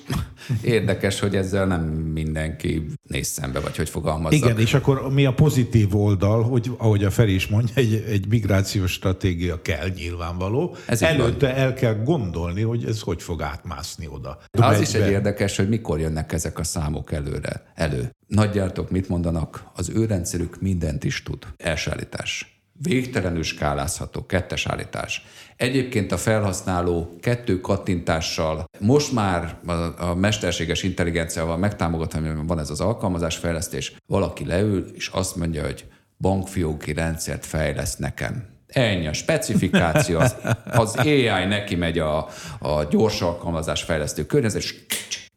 érdekes, 0.61 1.19
hogy 1.19 1.35
ezzel 1.35 1.65
nem 1.65 1.81
mindenki 2.13 2.85
néz 3.03 3.27
szembe, 3.27 3.59
vagy 3.59 3.75
hogy 3.75 3.89
fogalmazza. 3.89 4.35
Igen, 4.35 4.59
és 4.59 4.73
akkor 4.73 5.13
mi 5.13 5.25
a 5.25 5.33
pozitív 5.33 5.95
oldal, 5.95 6.43
hogy 6.43 6.71
ahogy 6.77 7.03
a 7.03 7.11
Feri 7.11 7.33
is 7.33 7.47
mondja, 7.47 7.73
egy, 7.75 8.03
egy 8.07 8.27
migrációs 8.27 8.91
stratégia 8.91 9.61
kell 9.61 9.87
nyilvánvaló. 9.89 10.75
Ez 10.85 11.01
Előtte 11.01 11.47
van. 11.47 11.55
el 11.55 11.73
kell 11.73 12.03
gondolni, 12.03 12.61
hogy 12.61 12.85
ez 12.85 12.99
hogy 12.99 13.23
fog 13.23 13.41
átmászni 13.41 14.07
oda. 14.07 14.39
Az 14.51 14.75
egy 14.75 14.81
is 14.81 14.93
egy 14.93 15.11
érdekes, 15.11 15.57
hogy 15.57 15.69
mikor 15.69 15.99
jönnek 15.99 16.31
ezek 16.33 16.59
a 16.59 16.63
számok 16.63 17.11
előre, 17.11 17.71
elő. 17.75 18.09
Nagygyártók 18.27 18.91
mit 18.91 19.09
mondanak? 19.09 19.63
Az 19.75 19.89
ő 19.89 20.05
rendszerük 20.05 20.61
mindent 20.61 21.03
is 21.03 21.23
tud. 21.23 21.47
Elsállítás 21.57 22.58
végtelenül 22.81 23.43
skálázható, 23.43 24.25
kettes 24.25 24.67
állítás. 24.67 25.25
Egyébként 25.55 26.11
a 26.11 26.17
felhasználó 26.17 27.17
kettő 27.21 27.61
kattintással 27.61 28.65
most 28.79 29.11
már 29.11 29.57
a 29.97 30.13
mesterséges 30.13 30.83
intelligenciával 30.83 31.57
megtámogatva, 31.57 32.19
van 32.45 32.59
ez 32.59 32.69
az 32.69 32.81
alkalmazásfejlesztés, 32.81 33.95
valaki 34.05 34.45
leül, 34.45 34.87
és 34.93 35.07
azt 35.07 35.35
mondja, 35.35 35.63
hogy 35.63 35.85
bankfióki 36.17 36.93
rendszert 36.93 37.45
fejleszt 37.45 37.99
nekem. 37.99 38.47
Ennyi 38.67 39.07
a 39.07 39.13
specifikáció, 39.13 40.19
az, 40.19 40.35
az 40.65 40.95
AI 40.95 41.45
neki 41.47 41.75
megy 41.75 41.99
a, 41.99 42.27
a 42.59 42.83
gyors 42.89 43.21
alkalmazás 43.21 43.83
fejlesztő 43.83 44.25
környezet, 44.25 44.61
és 44.61 44.75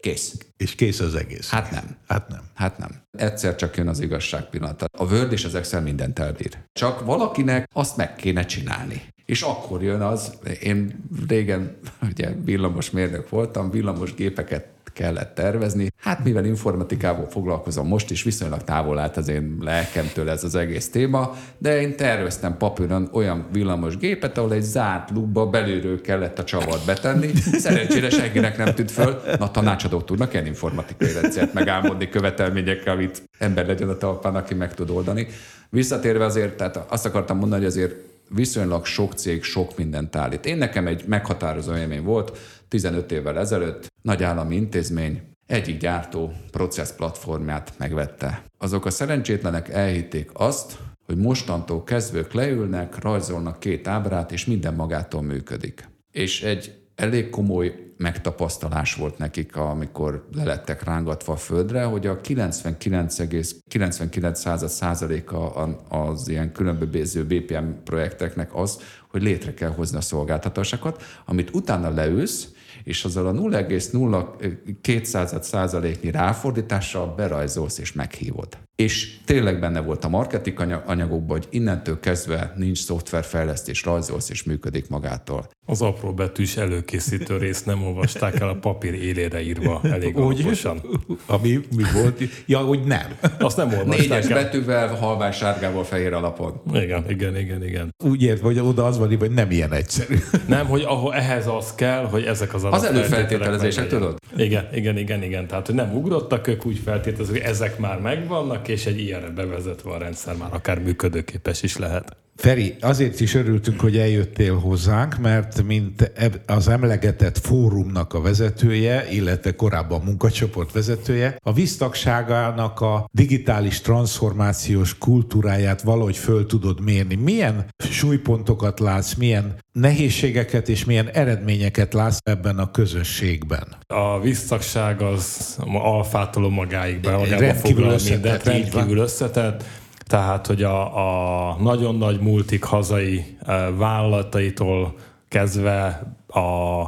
Kész. 0.02 0.36
És 0.56 0.74
kész 0.74 1.00
az 1.00 1.14
egész. 1.14 1.50
Hát 1.50 1.70
nem. 1.70 1.96
Hát 2.06 2.28
nem. 2.28 2.40
Hát 2.54 2.78
nem. 2.78 2.90
Egyszer 3.18 3.56
csak 3.56 3.76
jön 3.76 3.88
az 3.88 4.00
igazság 4.00 4.48
pillanata. 4.48 4.86
A 4.98 5.04
Word 5.04 5.32
és 5.32 5.44
az 5.44 5.54
Excel 5.54 5.82
mindent 5.82 6.18
elbír. 6.18 6.58
Csak 6.72 7.04
valakinek 7.04 7.68
azt 7.72 7.96
meg 7.96 8.14
kéne 8.16 8.44
csinálni. 8.44 9.02
És 9.24 9.42
akkor 9.42 9.82
jön 9.82 10.00
az, 10.00 10.32
én 10.60 11.04
régen 11.28 11.76
ugye 12.10 12.32
villamos 12.44 12.90
mérnök 12.90 13.28
voltam, 13.28 13.70
villamos 13.70 14.14
gépeket 14.14 14.66
kellett 14.92 15.34
tervezni. 15.34 15.92
Hát 15.96 16.24
mivel 16.24 16.44
informatikával 16.44 17.26
foglalkozom 17.26 17.86
most 17.86 18.10
is, 18.10 18.22
viszonylag 18.22 18.62
távol 18.62 18.98
állt 18.98 19.16
az 19.16 19.28
én 19.28 19.56
lelkemtől 19.60 20.30
ez 20.30 20.44
az 20.44 20.54
egész 20.54 20.90
téma, 20.90 21.36
de 21.58 21.80
én 21.80 21.96
terveztem 21.96 22.56
papíron 22.56 23.08
olyan 23.12 23.46
villamos 23.52 23.96
gépet, 23.96 24.38
ahol 24.38 24.52
egy 24.52 24.62
zárt 24.62 25.10
lukba 25.10 25.46
belülről 25.46 26.00
kellett 26.00 26.38
a 26.38 26.44
csavart 26.44 26.86
betenni. 26.86 27.30
Szerencsére 27.36 28.10
senkinek 28.10 28.56
nem 28.56 28.74
tűnt 28.74 28.90
föl. 28.90 29.20
Na, 29.38 29.50
tanácsadók 29.50 30.04
tudnak 30.04 30.32
ilyen 30.32 30.46
informatikai 30.46 31.12
rendszert 31.12 31.52
megálmodni 31.52 32.08
követelményekkel, 32.08 32.94
amit 32.94 33.22
ember 33.38 33.66
legyen 33.66 33.88
a 33.88 33.96
talpán, 33.96 34.34
aki 34.34 34.54
meg 34.54 34.74
tud 34.74 34.90
oldani. 34.90 35.26
Visszatérve 35.70 36.24
azért, 36.24 36.56
tehát 36.56 36.76
azt 36.88 37.06
akartam 37.06 37.38
mondani, 37.38 37.62
hogy 37.62 37.70
azért 37.70 37.94
viszonylag 38.28 38.84
sok 38.84 39.12
cég 39.12 39.42
sok 39.42 39.76
mindent 39.76 40.16
állít. 40.16 40.46
Én 40.46 40.56
nekem 40.56 40.86
egy 40.86 41.04
meghatározó 41.06 41.76
élmény 41.76 42.02
volt, 42.02 42.38
15 42.72 43.12
évvel 43.12 43.38
ezelőtt 43.38 43.92
nagy 44.02 44.22
állami 44.22 44.56
intézmény 44.56 45.22
egyik 45.46 45.78
gyártó 45.78 46.32
processz 46.50 46.92
platformját 46.92 47.72
megvette. 47.78 48.44
Azok 48.58 48.86
a 48.86 48.90
szerencsétlenek 48.90 49.68
elhitték 49.68 50.30
azt, 50.32 50.78
hogy 51.06 51.16
mostantól 51.16 51.84
kezdők 51.84 52.32
leülnek, 52.32 53.02
rajzolnak 53.02 53.60
két 53.60 53.88
ábrát, 53.88 54.32
és 54.32 54.46
minden 54.46 54.74
magától 54.74 55.22
működik. 55.22 55.88
És 56.10 56.42
egy 56.42 56.82
elég 56.94 57.30
komoly 57.30 57.92
megtapasztalás 57.96 58.94
volt 58.94 59.18
nekik, 59.18 59.56
amikor 59.56 60.28
lelettek 60.34 60.84
rángatva 60.84 61.32
a 61.32 61.36
földre, 61.36 61.84
hogy 61.84 62.06
a 62.06 62.20
99,99 62.20 64.66
százaléka 64.66 65.50
az 65.88 66.28
ilyen 66.28 66.52
különböző 66.52 67.24
BPM 67.24 67.66
projekteknek 67.84 68.54
az, 68.54 68.78
hogy 69.12 69.22
létre 69.22 69.54
kell 69.54 69.70
hozni 69.70 69.96
a 69.96 70.00
szolgáltatásokat, 70.00 71.02
amit 71.24 71.54
utána 71.54 71.90
leülsz, 71.90 72.48
és 72.84 73.04
azzal 73.04 73.26
a 73.26 73.32
0,02 73.32 75.42
százaléknyi 75.42 76.10
ráfordítással 76.10 77.14
berajzolsz 77.14 77.78
és 77.78 77.92
meghívod. 77.92 78.58
És 78.76 79.16
tényleg 79.24 79.60
benne 79.60 79.80
volt 79.80 80.04
a 80.04 80.08
marketing 80.08 80.82
anyagokban, 80.86 81.36
hogy 81.36 81.46
innentől 81.50 82.00
kezdve 82.00 82.52
nincs 82.56 82.78
szoftverfejlesztés, 82.78 83.84
rajzolsz 83.84 84.30
és 84.30 84.42
működik 84.42 84.88
magától. 84.88 85.48
Az 85.66 85.82
apró 85.82 86.12
betűs 86.14 86.56
előkészítő 86.56 87.36
részt 87.36 87.66
nem 87.66 87.82
olvasták 87.82 88.40
el 88.40 88.48
a 88.48 88.54
papír 88.54 88.94
élére 88.94 89.42
írva 89.42 89.80
elég 89.82 90.16
alaposan. 90.16 90.80
Ami 91.26 91.60
mi 91.76 91.82
volt? 91.94 92.20
Ja, 92.46 92.58
hogy 92.58 92.84
nem. 92.84 93.06
Azt 93.38 93.56
nem 93.56 93.68
olvasták 93.68 94.08
Négyes 94.08 94.26
el. 94.26 94.42
betűvel, 94.42 94.94
halvány 94.94 95.32
sárgával, 95.32 95.84
fehér 95.84 96.12
alapon. 96.12 96.60
Igen, 96.72 97.04
igen, 97.10 97.36
igen, 97.36 97.64
igen. 97.64 97.94
Úgy 98.04 98.22
ért, 98.22 98.40
hogy 98.40 98.58
oda 98.58 98.84
az 98.84 98.98
van, 98.98 99.16
hogy 99.16 99.30
nem 99.30 99.50
ilyen 99.50 99.72
egyszerű. 99.72 100.16
Nem, 100.46 100.66
hogy 100.66 100.82
ahol 100.82 101.14
ehhez 101.14 101.46
az 101.46 101.74
kell, 101.74 102.04
hogy 102.04 102.24
ezek 102.24 102.54
az 102.54 102.64
Az 102.64 102.84
előfeltételezések, 102.84 103.88
tudod? 103.88 104.16
Igen, 104.36 104.68
igen, 104.74 104.98
igen, 104.98 105.22
igen. 105.22 105.46
Tehát, 105.46 105.66
hogy 105.66 105.74
nem 105.74 105.96
ugrottak, 105.96 106.46
ők 106.46 106.66
úgy 106.66 106.78
feltételezik, 106.84 107.34
hogy 107.42 107.50
ezek 107.50 107.78
már 107.78 108.00
megvannak, 108.00 108.61
és 108.68 108.86
egy 108.86 108.98
ilyenre 109.00 109.28
bevezetve 109.28 109.90
a 109.90 109.98
rendszer 109.98 110.36
már 110.36 110.54
akár 110.54 110.78
működőképes 110.78 111.62
is 111.62 111.76
lehet. 111.76 112.16
Feri, 112.36 112.76
azért 112.80 113.20
is 113.20 113.34
örültünk, 113.34 113.80
hogy 113.80 113.96
eljöttél 113.96 114.58
hozzánk, 114.58 115.18
mert 115.18 115.62
mint 115.62 116.12
az 116.46 116.68
emlegetett 116.68 117.38
fórumnak 117.38 118.14
a 118.14 118.20
vezetője, 118.20 119.06
illetve 119.10 119.54
korábban 119.54 120.02
munkacsoport 120.04 120.72
vezetője, 120.72 121.36
a 121.42 121.52
víztagságának 121.52 122.80
a 122.80 123.08
digitális 123.12 123.80
transformációs 123.80 124.98
kultúráját 124.98 125.82
valahogy 125.82 126.16
föl 126.16 126.46
tudod 126.46 126.80
mérni. 126.80 127.14
Milyen 127.14 127.66
súlypontokat 127.90 128.80
látsz, 128.80 129.14
milyen 129.14 129.54
nehézségeket 129.72 130.68
és 130.68 130.84
milyen 130.84 131.08
eredményeket 131.08 131.92
látsz 131.92 132.18
ebben 132.22 132.58
a 132.58 132.70
közösségben? 132.70 133.66
A 133.86 134.20
víztagság 134.20 135.02
az 135.02 135.56
alfától 135.72 136.50
magáig 136.50 137.00
be, 137.00 137.16
magába 137.16 137.54
foglal 137.54 137.98
mindent, 138.08 138.44
rendkívül 138.44 138.98
összetett 138.98 139.64
tehát, 140.12 140.46
hogy 140.46 140.62
a, 140.62 141.50
a 141.50 141.56
nagyon 141.60 141.96
nagy 141.96 142.20
multik 142.20 142.64
hazai 142.64 143.36
vállalataitól 143.76 144.94
kezdve 145.28 146.02
a 146.28 146.84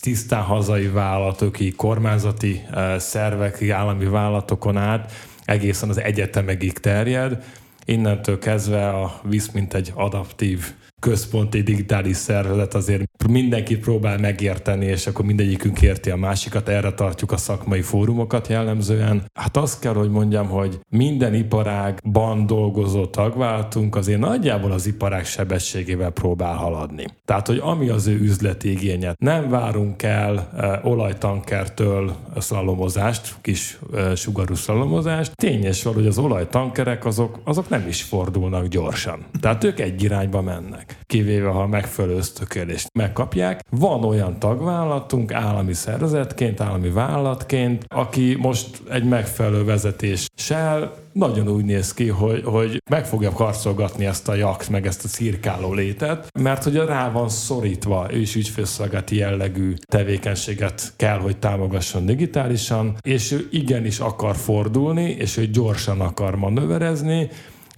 tisztán 0.00 0.42
hazai 0.42 0.86
vállalatok, 0.86 1.56
kormányzati 1.76 2.62
e, 2.70 2.98
szervek, 2.98 3.70
állami 3.70 4.04
vállalatokon 4.04 4.76
át 4.76 5.12
egészen 5.44 5.88
az 5.88 6.00
egyetemegig 6.00 6.72
terjed. 6.72 7.44
Innentől 7.84 8.38
kezdve 8.38 8.88
a 8.88 9.20
visz, 9.22 9.50
mint 9.50 9.74
egy 9.74 9.92
adaptív 9.94 10.74
központi 11.00 11.62
digitális 11.62 12.16
szervezet 12.16 12.74
azért 12.74 13.04
mindenki 13.28 13.76
próbál 13.76 14.18
megérteni, 14.18 14.84
és 14.84 15.06
akkor 15.06 15.24
mindegyikünk 15.24 15.82
érti 15.82 16.10
a 16.10 16.16
másikat, 16.16 16.68
erre 16.68 16.92
tartjuk 16.92 17.32
a 17.32 17.36
szakmai 17.36 17.80
fórumokat 17.80 18.48
jellemzően. 18.48 19.22
Hát 19.34 19.56
azt 19.56 19.80
kell, 19.80 19.94
hogy 19.94 20.10
mondjam, 20.10 20.48
hogy 20.48 20.80
minden 20.88 21.34
iparágban 21.34 22.46
dolgozó 22.46 23.06
tagváltunk 23.06 23.96
azért 23.96 24.20
nagyjából 24.20 24.72
az 24.72 24.86
iparág 24.86 25.24
sebességével 25.24 26.10
próbál 26.10 26.54
haladni. 26.54 27.04
Tehát, 27.24 27.46
hogy 27.46 27.58
ami 27.62 27.88
az 27.88 28.06
ő 28.06 28.18
üzleti 28.20 28.70
igényet, 28.70 29.18
nem 29.18 29.48
várunk 29.48 30.02
el 30.02 30.50
e, 30.56 30.80
olajtankertől 30.84 32.14
szalomozást, 32.38 33.34
kis 33.40 33.78
e, 33.94 34.14
sugarú 34.14 34.54
szalomozást. 34.54 35.36
Tényes 35.36 35.82
van, 35.82 35.94
hogy 35.94 36.06
az 36.06 36.18
olajtankerek 36.18 37.04
azok, 37.04 37.38
azok 37.44 37.68
nem 37.68 37.84
is 37.88 38.02
fordulnak 38.02 38.66
gyorsan. 38.66 39.24
Tehát 39.40 39.64
ők 39.64 39.80
egy 39.80 40.02
irányba 40.02 40.42
mennek. 40.42 40.89
Kivéve, 41.06 41.48
ha 41.48 41.66
megfelelő 41.66 42.16
ösztökélést 42.16 42.88
megkapják. 42.92 43.60
Van 43.70 44.04
olyan 44.04 44.38
tagvállalatunk 44.38 45.32
állami 45.32 45.72
szervezetként, 45.72 46.60
állami 46.60 46.90
vállalatként, 46.90 47.84
aki 47.88 48.36
most 48.40 48.82
egy 48.90 49.04
megfelelő 49.04 49.64
vezetéssel 49.64 50.94
nagyon 51.12 51.48
úgy 51.48 51.64
néz 51.64 51.94
ki, 51.94 52.08
hogy, 52.08 52.42
hogy 52.44 52.82
meg 52.90 53.06
fogja 53.06 53.32
karcolgatni 53.32 54.06
ezt 54.06 54.28
a 54.28 54.34
jakt, 54.34 54.68
meg 54.68 54.86
ezt 54.86 55.04
a 55.04 55.08
cirkáló 55.08 55.72
létet, 55.72 56.26
mert 56.40 56.64
hogy 56.64 56.74
rá 56.74 57.10
van 57.10 57.28
szorítva, 57.28 58.06
ő 58.12 58.18
is 58.18 58.36
ügyfélszolgálati 58.36 59.16
jellegű 59.16 59.74
tevékenységet 59.86 60.92
kell, 60.96 61.18
hogy 61.18 61.36
támogasson 61.36 62.06
digitálisan, 62.06 62.96
és 63.02 63.32
ő 63.32 63.48
igenis 63.50 63.98
akar 63.98 64.36
fordulni, 64.36 65.10
és 65.10 65.36
ő 65.36 65.46
gyorsan 65.46 66.00
akar 66.00 66.36
manőverezni, 66.36 67.30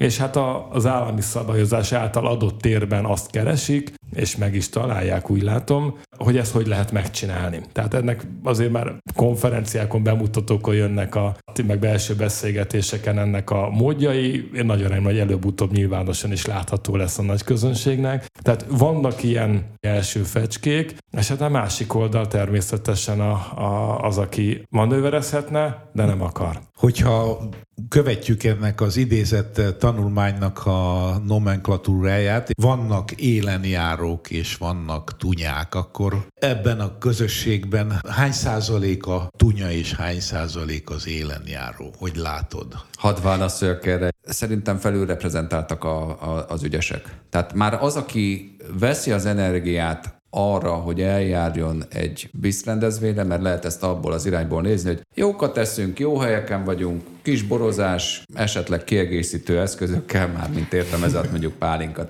és 0.03 0.18
hát 0.18 0.36
a, 0.36 0.68
az 0.70 0.86
állami 0.86 1.20
szabályozás 1.20 1.92
által 1.92 2.26
adott 2.26 2.61
térben 2.61 3.05
azt 3.05 3.30
keresik, 3.30 3.92
és 4.14 4.36
meg 4.36 4.55
is 4.55 4.68
találják, 4.68 5.30
úgy 5.30 5.42
látom, 5.42 5.98
hogy 6.16 6.36
ezt 6.36 6.53
hogy 6.53 6.66
lehet 6.66 6.92
megcsinálni. 6.92 7.61
Tehát 7.72 7.94
ennek 7.94 8.26
azért 8.42 8.72
már 8.72 8.96
konferenciákon, 9.14 10.03
bemutatókon 10.03 10.74
jönnek 10.74 11.14
a 11.14 11.36
meg 11.66 11.78
belső 11.78 12.14
beszélgetéseken 12.14 13.18
ennek 13.18 13.50
a 13.50 13.70
módjai. 13.70 14.50
Én 14.55 14.64
nagyon 14.64 14.88
remélem, 14.88 15.05
hogy 15.05 15.18
előbb-utóbb 15.18 15.72
nyilvánosan 15.72 16.32
is 16.32 16.46
látható 16.46 16.96
lesz 16.96 17.18
a 17.18 17.22
nagy 17.22 17.42
közönségnek. 17.42 18.26
Tehát 18.40 18.66
vannak 18.68 19.22
ilyen 19.22 19.64
első 19.80 20.22
fecskék, 20.22 20.96
és 21.18 21.28
hát 21.28 21.40
a 21.40 21.48
másik 21.48 21.94
oldal 21.94 22.26
természetesen 22.26 23.20
a, 23.20 23.32
a, 23.57 23.98
az, 24.00 24.18
aki 24.18 24.62
manőverezhetne, 24.70 25.90
de 25.92 26.05
nem 26.05 26.22
akar. 26.22 26.59
Hogyha 26.83 27.49
követjük 27.89 28.45
ennek 28.45 28.80
az 28.80 28.97
idézett 28.97 29.61
tanulmánynak 29.78 30.66
a 30.66 31.18
nomenklatúráját, 31.26 32.51
vannak 32.62 33.11
élenjárók 33.12 34.30
és 34.30 34.57
vannak 34.57 35.16
tunyák, 35.16 35.74
akkor 35.74 36.26
ebben 36.35 36.80
a 36.80 36.99
közösségben 36.99 38.01
hány 38.09 38.33
százalék 38.33 39.07
a 39.07 39.30
tunya 39.37 39.70
és 39.70 39.95
hány 39.95 40.20
százalék 40.20 40.91
az 40.91 41.09
élenjáró? 41.09 41.95
Hogy 41.99 42.16
látod? 42.16 42.74
Hadd 42.99 43.22
válaszoljak 43.22 43.87
erre. 43.87 44.11
Szerintem 44.22 44.76
felülreprezentáltak 44.76 45.85
a, 45.85 46.09
a, 46.09 46.47
az 46.49 46.62
ügyesek. 46.62 47.18
Tehát 47.30 47.55
már 47.55 47.83
az, 47.83 47.97
aki 47.97 48.57
veszi 48.78 49.12
az 49.12 49.26
energiát 49.26 50.22
arra, 50.35 50.72
hogy 50.72 51.01
eljárjon 51.01 51.85
egy 51.89 52.30
rendezvényre, 52.64 53.24
mert 53.24 53.43
lehet 53.43 53.64
ezt 53.64 53.83
abból 53.83 54.12
az 54.12 54.26
irányból 54.26 54.62
nézni, 54.62 54.89
hogy 54.89 55.03
jókat 55.14 55.53
teszünk, 55.53 55.99
jó 55.99 56.18
helyeken 56.18 56.64
vagyunk, 56.64 57.03
kis 57.22 57.43
borozás, 57.43 58.24
esetleg 58.35 58.85
kiegészítő 58.85 59.61
eszközökkel, 59.61 60.28
már 60.28 60.51
mint 60.55 60.72
értem, 60.72 61.05
ez 61.05 61.12
mondjuk 61.30 61.53
pálinka. 61.53 62.07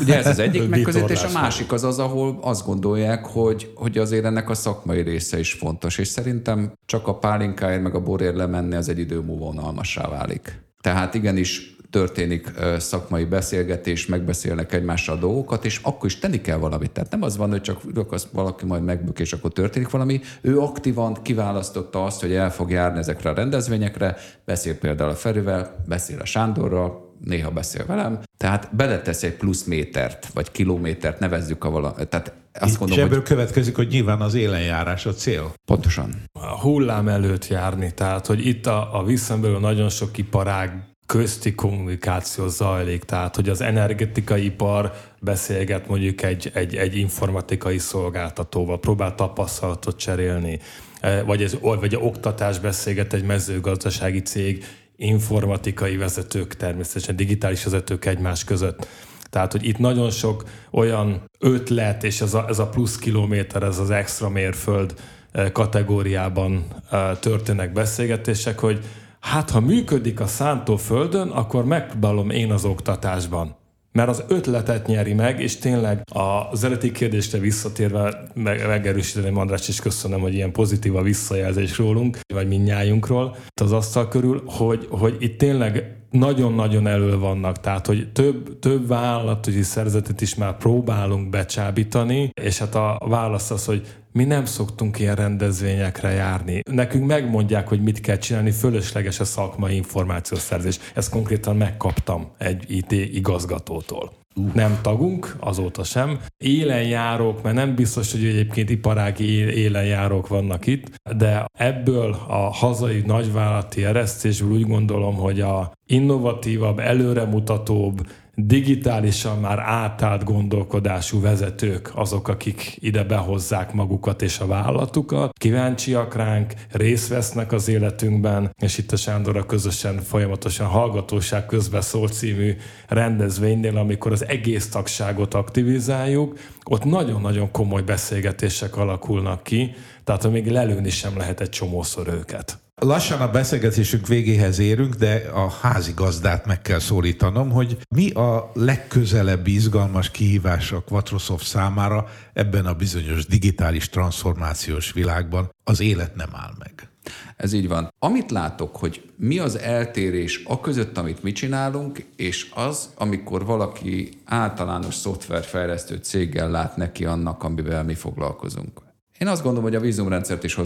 Ugye 0.00 0.16
ez 0.16 0.26
az 0.26 0.38
egyik 0.38 0.68
megközelítés, 0.68 1.22
a 1.22 1.30
másik 1.32 1.72
az 1.72 1.84
az, 1.84 1.98
ahol 1.98 2.38
azt 2.40 2.66
gondolják, 2.66 3.26
hogy, 3.26 3.72
hogy 3.74 3.98
azért 3.98 4.24
ennek 4.24 4.50
a 4.50 4.54
szakmai 4.54 5.00
része 5.00 5.38
is 5.38 5.52
fontos, 5.52 5.98
és 5.98 6.08
szerintem 6.08 6.72
csak 6.86 7.08
a 7.08 7.18
pálinkáért 7.18 7.82
meg 7.82 7.94
a 7.94 8.00
borért 8.00 8.36
lemenni 8.36 8.74
az 8.74 8.88
egy 8.88 8.98
idő 8.98 9.20
múlva 9.20 9.46
unalmassá 9.46 10.08
válik. 10.08 10.62
Tehát 10.80 11.14
igenis 11.14 11.73
történik 11.94 12.50
szakmai 12.78 13.24
beszélgetés, 13.24 14.06
megbeszélnek 14.06 14.72
egymással 14.72 15.18
dolgokat, 15.18 15.64
és 15.64 15.80
akkor 15.82 16.06
is 16.06 16.18
tenni 16.18 16.40
kell 16.40 16.56
valamit. 16.56 16.90
Tehát 16.90 17.10
nem 17.10 17.22
az 17.22 17.36
van, 17.36 17.50
hogy 17.50 17.60
csak 17.60 17.80
ülök, 17.84 18.12
az 18.12 18.28
valaki 18.32 18.64
majd 18.66 18.82
megbük, 18.82 19.18
és 19.18 19.32
akkor 19.32 19.52
történik 19.52 19.90
valami. 19.90 20.20
Ő 20.40 20.60
aktívan 20.60 21.16
kiválasztotta 21.22 22.04
azt, 22.04 22.20
hogy 22.20 22.32
el 22.32 22.52
fog 22.52 22.70
járni 22.70 22.98
ezekre 22.98 23.30
a 23.30 23.34
rendezvényekre, 23.34 24.16
beszél 24.44 24.78
például 24.78 25.10
a 25.10 25.14
Ferivel, 25.14 25.84
beszél 25.86 26.20
a 26.20 26.24
Sándorral, 26.24 27.14
néha 27.24 27.50
beszél 27.50 27.86
velem, 27.86 28.20
tehát 28.36 28.76
beletesz 28.76 29.22
egy 29.22 29.36
plusz 29.36 29.64
métert, 29.64 30.28
vagy 30.34 30.50
kilométert, 30.50 31.18
nevezzük 31.18 31.64
a 31.64 31.70
vala. 31.70 31.94
Tehát 32.08 32.32
azt 32.60 32.78
gondolom, 32.78 33.04
és 33.04 33.10
ebből 33.10 33.18
hogy... 33.18 33.28
következik, 33.28 33.76
hogy 33.76 33.88
nyilván 33.88 34.20
az 34.20 34.34
élenjárás 34.34 35.06
a 35.06 35.12
cél. 35.12 35.52
Pontosan. 35.64 36.14
A 36.32 36.60
hullám 36.60 37.08
előtt 37.08 37.48
járni, 37.48 37.92
tehát 37.94 38.26
hogy 38.26 38.46
itt 38.46 38.66
a, 38.66 38.98
a 38.98 39.04
visszambelül 39.04 39.58
nagyon 39.58 39.88
sok 39.88 40.18
iparág 40.18 40.93
közti 41.06 41.54
kommunikáció 41.54 42.48
zajlik, 42.48 43.04
tehát 43.04 43.36
hogy 43.36 43.48
az 43.48 43.60
energetikai 43.60 44.44
ipar 44.44 44.92
beszélget 45.20 45.88
mondjuk 45.88 46.22
egy, 46.22 46.50
egy, 46.54 46.76
egy 46.76 46.96
informatikai 46.96 47.78
szolgáltatóval, 47.78 48.80
próbál 48.80 49.14
tapasztalatot 49.14 49.96
cserélni, 49.96 50.58
e, 51.00 51.22
vagy, 51.22 51.42
ez, 51.42 51.56
vagy 51.60 51.94
a 51.94 51.98
oktatás 51.98 52.58
beszélget 52.58 53.12
egy 53.12 53.24
mezőgazdasági 53.24 54.22
cég, 54.22 54.64
informatikai 54.96 55.96
vezetők 55.96 56.56
természetesen, 56.56 57.16
digitális 57.16 57.64
vezetők 57.64 58.04
egymás 58.04 58.44
között. 58.44 58.86
Tehát, 59.30 59.52
hogy 59.52 59.66
itt 59.66 59.78
nagyon 59.78 60.10
sok 60.10 60.44
olyan 60.70 61.30
ötlet, 61.38 62.04
és 62.04 62.20
ez 62.20 62.34
a, 62.34 62.44
ez 62.48 62.58
a 62.58 62.68
plusz 62.68 62.98
kilométer, 62.98 63.62
ez 63.62 63.78
az 63.78 63.90
extra 63.90 64.28
mérföld 64.28 64.94
e, 65.32 65.52
kategóriában 65.52 66.64
e, 66.90 67.16
történnek 67.16 67.72
beszélgetések, 67.72 68.58
hogy 68.58 68.84
hát 69.24 69.50
ha 69.50 69.60
működik 69.60 70.20
a 70.20 70.26
szántóföldön, 70.26 71.28
akkor 71.28 71.64
megpróbálom 71.64 72.30
én 72.30 72.52
az 72.52 72.64
oktatásban. 72.64 73.56
Mert 73.92 74.08
az 74.08 74.24
ötletet 74.28 74.86
nyeri 74.86 75.12
meg, 75.12 75.40
és 75.40 75.56
tényleg 75.56 76.02
az 76.12 76.64
eredeti 76.64 76.92
kérdésre 76.92 77.38
visszatérve 77.38 78.30
meg, 78.34 78.66
megerősíteni, 78.66 79.38
András 79.38 79.68
is 79.68 79.80
köszönöm, 79.80 80.20
hogy 80.20 80.34
ilyen 80.34 80.52
pozitív 80.52 80.96
a 80.96 81.02
visszajelzés 81.02 81.78
rólunk, 81.78 82.18
vagy 82.34 82.48
minnyájunkról 82.48 83.36
az 83.62 83.72
asztal 83.72 84.08
körül, 84.08 84.42
hogy, 84.46 84.86
hogy 84.90 85.16
itt 85.18 85.38
tényleg 85.38 85.96
nagyon-nagyon 86.10 86.86
elő 86.86 87.18
vannak, 87.18 87.60
tehát 87.60 87.86
hogy 87.86 88.12
több, 88.12 88.58
több 88.58 88.88
vállalati 88.88 89.62
szerzetet 89.62 90.20
is 90.20 90.34
már 90.34 90.56
próbálunk 90.56 91.30
becsábítani, 91.30 92.30
és 92.40 92.58
hát 92.58 92.74
a 92.74 93.00
válasz 93.08 93.50
az, 93.50 93.64
hogy 93.64 93.86
mi 94.14 94.24
nem 94.24 94.44
szoktunk 94.44 94.98
ilyen 94.98 95.14
rendezvényekre 95.14 96.10
járni. 96.10 96.60
Nekünk 96.70 97.06
megmondják, 97.06 97.68
hogy 97.68 97.82
mit 97.82 98.00
kell 98.00 98.16
csinálni, 98.16 98.50
fölösleges 98.50 99.20
a 99.20 99.24
szakmai 99.24 99.74
információszerzés. 99.74 100.78
Ezt 100.94 101.10
konkrétan 101.10 101.56
megkaptam 101.56 102.30
egy 102.38 102.64
IT 102.68 102.92
igazgatótól. 102.92 104.12
Uh. 104.36 104.54
Nem 104.54 104.78
tagunk, 104.82 105.36
azóta 105.40 105.84
sem. 105.84 106.18
Élenjárók, 106.44 107.42
mert 107.42 107.54
nem 107.54 107.74
biztos, 107.74 108.12
hogy 108.12 108.24
egyébként 108.24 108.70
iparági 108.70 109.30
élenjárók 109.36 110.28
vannak 110.28 110.66
itt, 110.66 110.90
de 111.16 111.44
ebből 111.58 112.16
a 112.28 112.52
hazai 112.52 113.02
nagyvállalati 113.06 113.84
eresztésből 113.84 114.50
úgy 114.50 114.66
gondolom, 114.66 115.14
hogy 115.14 115.40
a 115.40 115.72
innovatívabb, 115.86 116.78
előremutatóbb, 116.78 118.06
digitálisan 118.36 119.38
már 119.38 119.58
átállt 119.58 120.24
gondolkodású 120.24 121.20
vezetők 121.20 121.90
azok, 121.94 122.28
akik 122.28 122.76
ide 122.80 123.04
behozzák 123.04 123.72
magukat 123.72 124.22
és 124.22 124.38
a 124.38 124.46
vállalatukat, 124.46 125.38
kíváncsiak 125.38 126.14
ránk, 126.14 126.52
részt 126.70 127.08
vesznek 127.08 127.52
az 127.52 127.68
életünkben, 127.68 128.54
és 128.62 128.78
itt 128.78 128.92
a 128.92 128.96
Sándorra 128.96 129.46
közösen 129.46 130.00
folyamatosan 130.00 130.66
Hallgatóság 130.66 131.46
közbeszól 131.46 132.08
című 132.08 132.56
rendezvénynél, 132.88 133.76
amikor 133.76 134.12
az 134.12 134.26
egész 134.26 134.68
tagságot 134.68 135.34
aktivizáljuk, 135.34 136.38
ott 136.64 136.84
nagyon-nagyon 136.84 137.50
komoly 137.50 137.82
beszélgetések 137.82 138.76
alakulnak 138.76 139.42
ki, 139.42 139.74
tehát 140.04 140.30
még 140.30 140.50
lelőni 140.50 140.90
sem 140.90 141.16
lehet 141.16 141.40
egy 141.40 141.48
csomószor 141.48 142.08
őket. 142.08 142.63
Lassan 142.80 143.20
a 143.20 143.30
beszélgetésünk 143.30 144.06
végéhez 144.06 144.58
érünk, 144.58 144.94
de 144.94 145.30
a 145.34 145.50
házi 145.50 145.92
gazdát 145.94 146.46
meg 146.46 146.62
kell 146.62 146.78
szólítanom, 146.78 147.50
hogy 147.50 147.78
mi 147.88 148.10
a 148.10 148.50
legközelebbi 148.54 149.54
izgalmas 149.54 150.10
kihívás 150.10 150.72
a 150.72 150.80
Quatrosoft 150.80 151.46
számára 151.46 152.06
ebben 152.32 152.66
a 152.66 152.74
bizonyos 152.74 153.26
digitális 153.26 153.88
transformációs 153.88 154.92
világban. 154.92 155.50
Az 155.64 155.80
élet 155.80 156.14
nem 156.14 156.28
áll 156.32 156.52
meg. 156.58 156.88
Ez 157.36 157.52
így 157.52 157.68
van. 157.68 157.92
Amit 157.98 158.30
látok, 158.30 158.76
hogy 158.76 159.12
mi 159.16 159.38
az 159.38 159.58
eltérés 159.58 160.42
a 160.44 160.60
között, 160.60 160.98
amit 160.98 161.22
mi 161.22 161.32
csinálunk, 161.32 162.04
és 162.16 162.50
az, 162.54 162.88
amikor 162.94 163.44
valaki 163.44 164.08
általános 164.24 164.94
szoftverfejlesztő 164.94 165.96
céggel 165.96 166.50
lát 166.50 166.76
neki 166.76 167.04
annak, 167.04 167.42
amivel 167.42 167.84
mi 167.84 167.94
foglalkozunk. 167.94 168.83
Én 169.18 169.28
azt 169.28 169.42
gondolom, 169.42 169.68
hogy 169.68 169.78
a 169.78 169.80
vízumrendszert 169.80 170.44
is 170.44 170.58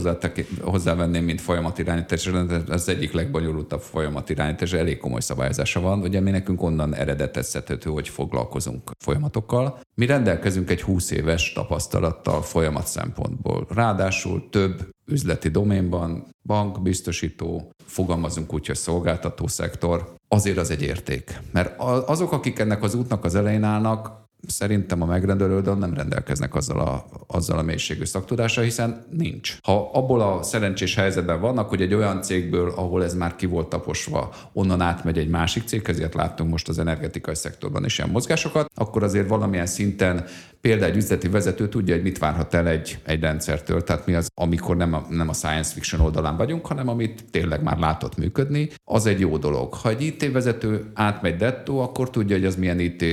hozzávenném, 0.61 1.24
mint 1.24 1.40
folyamatirányítás. 1.40 2.30
Az 2.68 2.88
egyik 2.88 3.12
legbonyolultabb 3.12 3.80
folyamatirányítás, 3.80 4.72
elég 4.72 4.99
komoly 4.99 5.20
szabályozása 5.20 5.80
van. 5.80 6.01
Ugye 6.01 6.20
mi 6.20 6.30
nekünk 6.30 6.62
onnan 6.62 6.94
eredetezhető, 6.94 7.90
hogy 7.90 8.09
foglalkozunk 8.09 8.90
folyamatokkal. 9.05 9.80
Mi 9.94 10.07
rendelkezünk 10.07 10.70
egy 10.70 10.82
20 10.82 11.11
éves 11.11 11.53
tapasztalattal 11.53 12.42
folyamat 12.42 12.86
szempontból. 12.86 13.66
Ráadásul 13.74 14.49
több 14.51 14.88
üzleti 15.07 15.49
doménban, 15.49 16.28
bank, 16.42 16.82
biztosító, 16.82 17.72
fogalmazunk 17.86 18.55
úgy, 18.55 18.66
hogy 18.66 18.76
szolgáltató 18.76 19.46
szektor, 19.46 20.14
azért 20.28 20.59
az 20.59 20.70
egy 20.70 20.82
érték. 20.82 21.40
Mert 21.53 21.80
azok, 22.07 22.32
akik 22.32 22.59
ennek 22.59 22.82
az 22.82 22.94
útnak 22.94 23.24
az 23.24 23.34
elején 23.34 23.64
állnak, 23.64 24.26
szerintem 24.47 25.03
a 25.03 25.07
megrendelő 25.07 25.61
nem 25.61 25.95
rendelkeznek 25.95 26.55
azzal 26.55 26.80
a 26.80 27.05
azzal 27.26 27.59
a 27.59 27.62
mélységű 27.62 28.05
szaktudással, 28.05 28.64
hiszen 28.64 29.07
nincs. 29.11 29.57
Ha 29.62 29.91
abból 29.93 30.20
a 30.20 30.43
szerencsés 30.43 30.95
helyzetben 30.95 31.41
vannak, 31.41 31.68
hogy 31.68 31.82
egy 31.82 31.95
olyan 31.95 32.22
cégből, 32.22 32.70
ahol 32.70 33.05
ez 33.05 33.14
már 33.14 33.36
ki 33.36 33.47
volt 33.47 33.68
taposva, 33.68 34.34
onnan 34.53 34.80
átmegy 34.80 35.18
egy 35.18 35.28
másik 35.28 35.66
cég, 35.66 35.82
ezért 35.89 36.14
láttunk 36.14 36.51
most 36.51 36.68
az 36.68 36.78
energetikai 36.78 37.34
szektorban 37.34 37.84
is 37.84 37.99
ilyen 37.99 38.11
mozgásokat, 38.11 38.70
akkor 38.74 39.03
azért 39.03 39.28
valamilyen 39.28 39.66
szinten 39.66 40.24
például 40.61 40.90
egy 40.90 40.96
üzleti 40.96 41.28
vezető 41.28 41.68
tudja, 41.68 41.94
hogy 41.94 42.02
mit 42.02 42.18
várhat 42.18 42.54
el 42.54 42.68
egy, 42.68 42.98
egy 43.04 43.20
rendszertől, 43.20 43.84
tehát 43.84 44.06
mi 44.06 44.14
az, 44.14 44.28
amikor 44.34 44.76
nem 44.76 44.92
a, 44.92 45.06
nem 45.11 45.28
a 45.28 45.32
science 45.32 45.72
fiction 45.72 46.00
oldalán 46.00 46.36
vagyunk, 46.36 46.66
hanem 46.66 46.88
amit 46.88 47.24
tényleg 47.30 47.62
már 47.62 47.78
látott 47.78 48.16
működni, 48.16 48.70
az 48.84 49.06
egy 49.06 49.20
jó 49.20 49.36
dolog. 49.36 49.74
Ha 49.74 49.88
egy 49.88 50.02
IT 50.02 50.32
vezető 50.32 50.90
átmegy 50.94 51.36
dettó, 51.36 51.80
akkor 51.80 52.11
tudja, 52.11 52.36
hogy 52.36 52.44
az 52.44 52.56
milyen 52.56 52.80
IT 52.80 53.04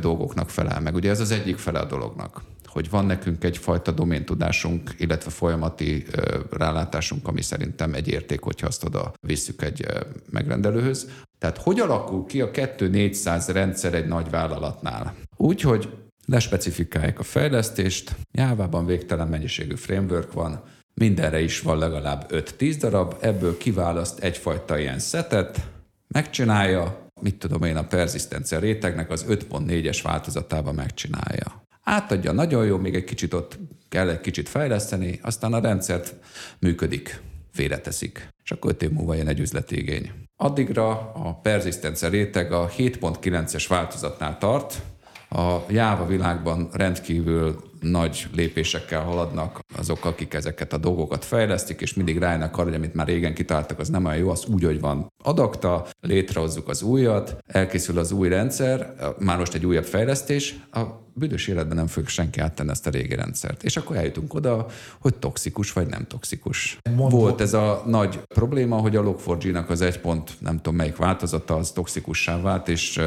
dolgoknak 0.00 0.50
felel 0.50 0.80
meg. 0.80 0.94
Ugye 0.94 1.10
ez 1.10 1.20
az 1.20 1.30
egyik 1.30 1.56
fele 1.56 1.78
a 1.78 1.84
dolognak 1.84 2.42
hogy 2.74 2.90
van 2.90 3.06
nekünk 3.06 3.44
egyfajta 3.44 3.90
doméntudásunk, 3.90 4.94
illetve 4.98 5.30
folyamati 5.30 6.04
rálátásunk, 6.50 7.28
ami 7.28 7.42
szerintem 7.42 7.94
egy 7.94 8.08
érték, 8.08 8.40
hogyha 8.40 8.66
azt 8.66 8.84
oda 8.84 9.12
visszük 9.20 9.62
egy 9.62 9.86
megrendelőhöz. 10.30 11.10
Tehát 11.38 11.58
hogy 11.58 11.80
alakul 11.80 12.26
ki 12.26 12.40
a 12.40 12.50
2-400 12.50 13.48
rendszer 13.52 13.94
egy 13.94 14.06
nagy 14.06 14.30
vállalatnál? 14.30 15.14
Úgy, 15.36 15.60
hogy 15.60 15.88
lespecifikálják 16.26 17.18
a 17.18 17.22
fejlesztést, 17.22 18.14
Jávában 18.32 18.86
végtelen 18.86 19.28
mennyiségű 19.28 19.74
framework 19.74 20.32
van, 20.32 20.62
mindenre 20.94 21.40
is 21.40 21.60
van 21.60 21.78
legalább 21.78 22.26
5-10 22.30 22.76
darab, 22.78 23.14
ebből 23.20 23.56
kiválaszt 23.56 24.18
egyfajta 24.18 24.78
ilyen 24.78 24.98
szetet, 24.98 25.60
megcsinálja, 26.08 27.10
mit 27.20 27.38
tudom 27.38 27.62
én, 27.62 27.76
a 27.76 27.84
perzisztencia 27.84 28.58
rétegnek 28.58 29.10
az 29.10 29.24
5.4-es 29.28 30.00
változatában 30.02 30.74
megcsinálja. 30.74 31.62
Átadja, 31.82 32.32
nagyon 32.32 32.64
jó, 32.64 32.76
még 32.76 32.94
egy 32.94 33.04
kicsit 33.04 33.34
ott 33.34 33.58
kell 33.88 34.08
egy 34.08 34.20
kicsit 34.20 34.48
fejleszteni, 34.48 35.18
aztán 35.22 35.52
a 35.52 35.60
rendszert 35.60 36.14
működik, 36.58 37.20
félreteszik, 37.52 38.28
és 38.44 38.50
akkor 38.50 38.70
5 38.70 38.82
év 38.82 38.90
múlva 38.90 39.14
jön 39.14 39.28
egy 39.28 39.40
üzleti 39.40 39.78
igény. 39.78 40.12
Addigra 40.36 41.12
a 41.12 41.34
perzisztencia 41.42 42.08
réteg 42.08 42.52
a 42.52 42.68
7.9-es 42.68 43.64
változatnál 43.68 44.38
tart, 44.38 44.82
a 45.28 45.56
Java 45.68 46.06
világban 46.06 46.68
rendkívül 46.72 47.56
nagy 47.80 48.26
lépésekkel 48.34 49.02
haladnak 49.02 49.60
azok, 49.76 50.04
akik 50.04 50.34
ezeket 50.34 50.72
a 50.72 50.78
dolgokat 50.78 51.24
fejlesztik, 51.24 51.80
és 51.80 51.94
mindig 51.94 52.18
rájönnek 52.18 52.56
arra, 52.56 52.64
hogy 52.64 52.74
amit 52.74 52.94
már 52.94 53.06
régen 53.06 53.34
kitaláltak, 53.34 53.78
az 53.78 53.88
nem 53.88 54.04
olyan 54.04 54.18
jó, 54.18 54.30
az 54.30 54.46
úgy, 54.46 54.64
hogy 54.64 54.80
van 54.80 55.12
adakta, 55.24 55.86
létrehozzuk 56.00 56.68
az 56.68 56.82
újat, 56.82 57.36
elkészül 57.46 57.98
az 57.98 58.12
új 58.12 58.28
rendszer, 58.28 58.94
már 59.18 59.38
most 59.38 59.54
egy 59.54 59.66
újabb 59.66 59.84
fejlesztés, 59.84 60.54
a 60.72 60.80
büdös 61.14 61.48
életben 61.48 61.76
nem 61.76 61.86
fog 61.86 62.08
senki 62.08 62.40
áttenni 62.40 62.70
ezt 62.70 62.86
a 62.86 62.90
régi 62.90 63.14
rendszert. 63.14 63.62
És 63.62 63.76
akkor 63.76 63.96
eljutunk 63.96 64.34
oda, 64.34 64.66
hogy 65.00 65.14
toxikus 65.14 65.72
vagy 65.72 65.86
nem 65.86 66.06
toxikus. 66.06 66.78
Mondom. 66.84 67.08
Volt 67.08 67.40
ez 67.40 67.54
a 67.54 67.82
nagy 67.86 68.18
probléma, 68.18 68.76
hogy 68.76 68.96
a 68.96 69.02
Log4j-nak 69.02 69.66
az 69.66 69.80
egy 69.80 70.00
pont, 70.00 70.36
nem 70.40 70.56
tudom 70.56 70.74
melyik 70.74 70.96
változata, 70.96 71.56
az 71.56 71.70
toxikussá 71.70 72.40
vált, 72.40 72.68
és 72.68 73.00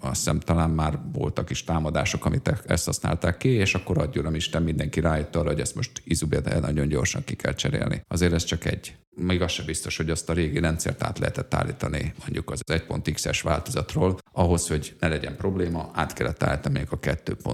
azt 0.00 0.16
hiszem 0.16 0.40
talán 0.40 0.70
már 0.70 0.98
voltak 1.12 1.50
is 1.50 1.64
támadások, 1.64 2.24
amit 2.24 2.62
ezt 2.66 2.84
használták 2.84 3.36
ki, 3.36 3.48
és 3.48 3.74
akkor 3.74 3.98
adj 3.98 4.18
uram 4.18 4.34
Isten, 4.34 4.62
mindenki 4.62 5.00
rájött 5.00 5.36
arra, 5.36 5.48
hogy 5.48 5.60
ezt 5.60 5.74
most 5.74 6.02
izubet 6.04 6.60
nagyon 6.60 6.88
gyorsan 6.88 7.24
ki 7.24 7.34
kell 7.34 7.54
cserélni. 7.54 8.02
Azért 8.08 8.32
ez 8.32 8.44
csak 8.44 8.64
egy 8.64 8.94
még 9.16 9.42
az 9.42 9.50
sem 9.50 9.66
biztos, 9.66 9.96
hogy 9.96 10.10
azt 10.10 10.28
a 10.30 10.32
régi 10.32 10.60
rendszert 10.60 11.02
át 11.02 11.18
lehetett 11.18 11.54
állítani 11.54 12.14
mondjuk 12.18 12.50
az 12.50 12.60
1.x-es 12.66 13.42
változatról, 13.42 14.18
ahhoz, 14.32 14.68
hogy 14.68 14.96
ne 15.00 15.08
legyen 15.08 15.36
probléma, 15.36 15.90
át 15.92 16.12
kellett 16.12 16.42
állítani 16.42 16.78
még 16.78 16.86
a 16.90 16.98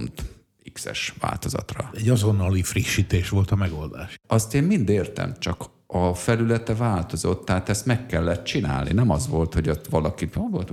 2.x-es 0.05 1.13
változatra. 1.19 1.89
Egy 1.93 2.09
azonnali 2.09 2.63
frissítés 2.63 3.29
volt 3.29 3.51
a 3.51 3.55
megoldás. 3.55 4.19
Azt 4.27 4.53
én 4.53 4.63
mind 4.63 4.89
értem, 4.89 5.35
csak 5.39 5.69
a 5.93 6.13
felülete 6.13 6.75
változott, 6.75 7.45
tehát 7.45 7.69
ezt 7.69 7.85
meg 7.85 8.05
kellett 8.05 8.43
csinálni. 8.43 8.93
Nem 8.93 9.09
az 9.09 9.27
volt, 9.27 9.53
hogy 9.53 9.69
ott 9.69 9.87
valaki, 9.87 10.29
volt, 10.51 10.71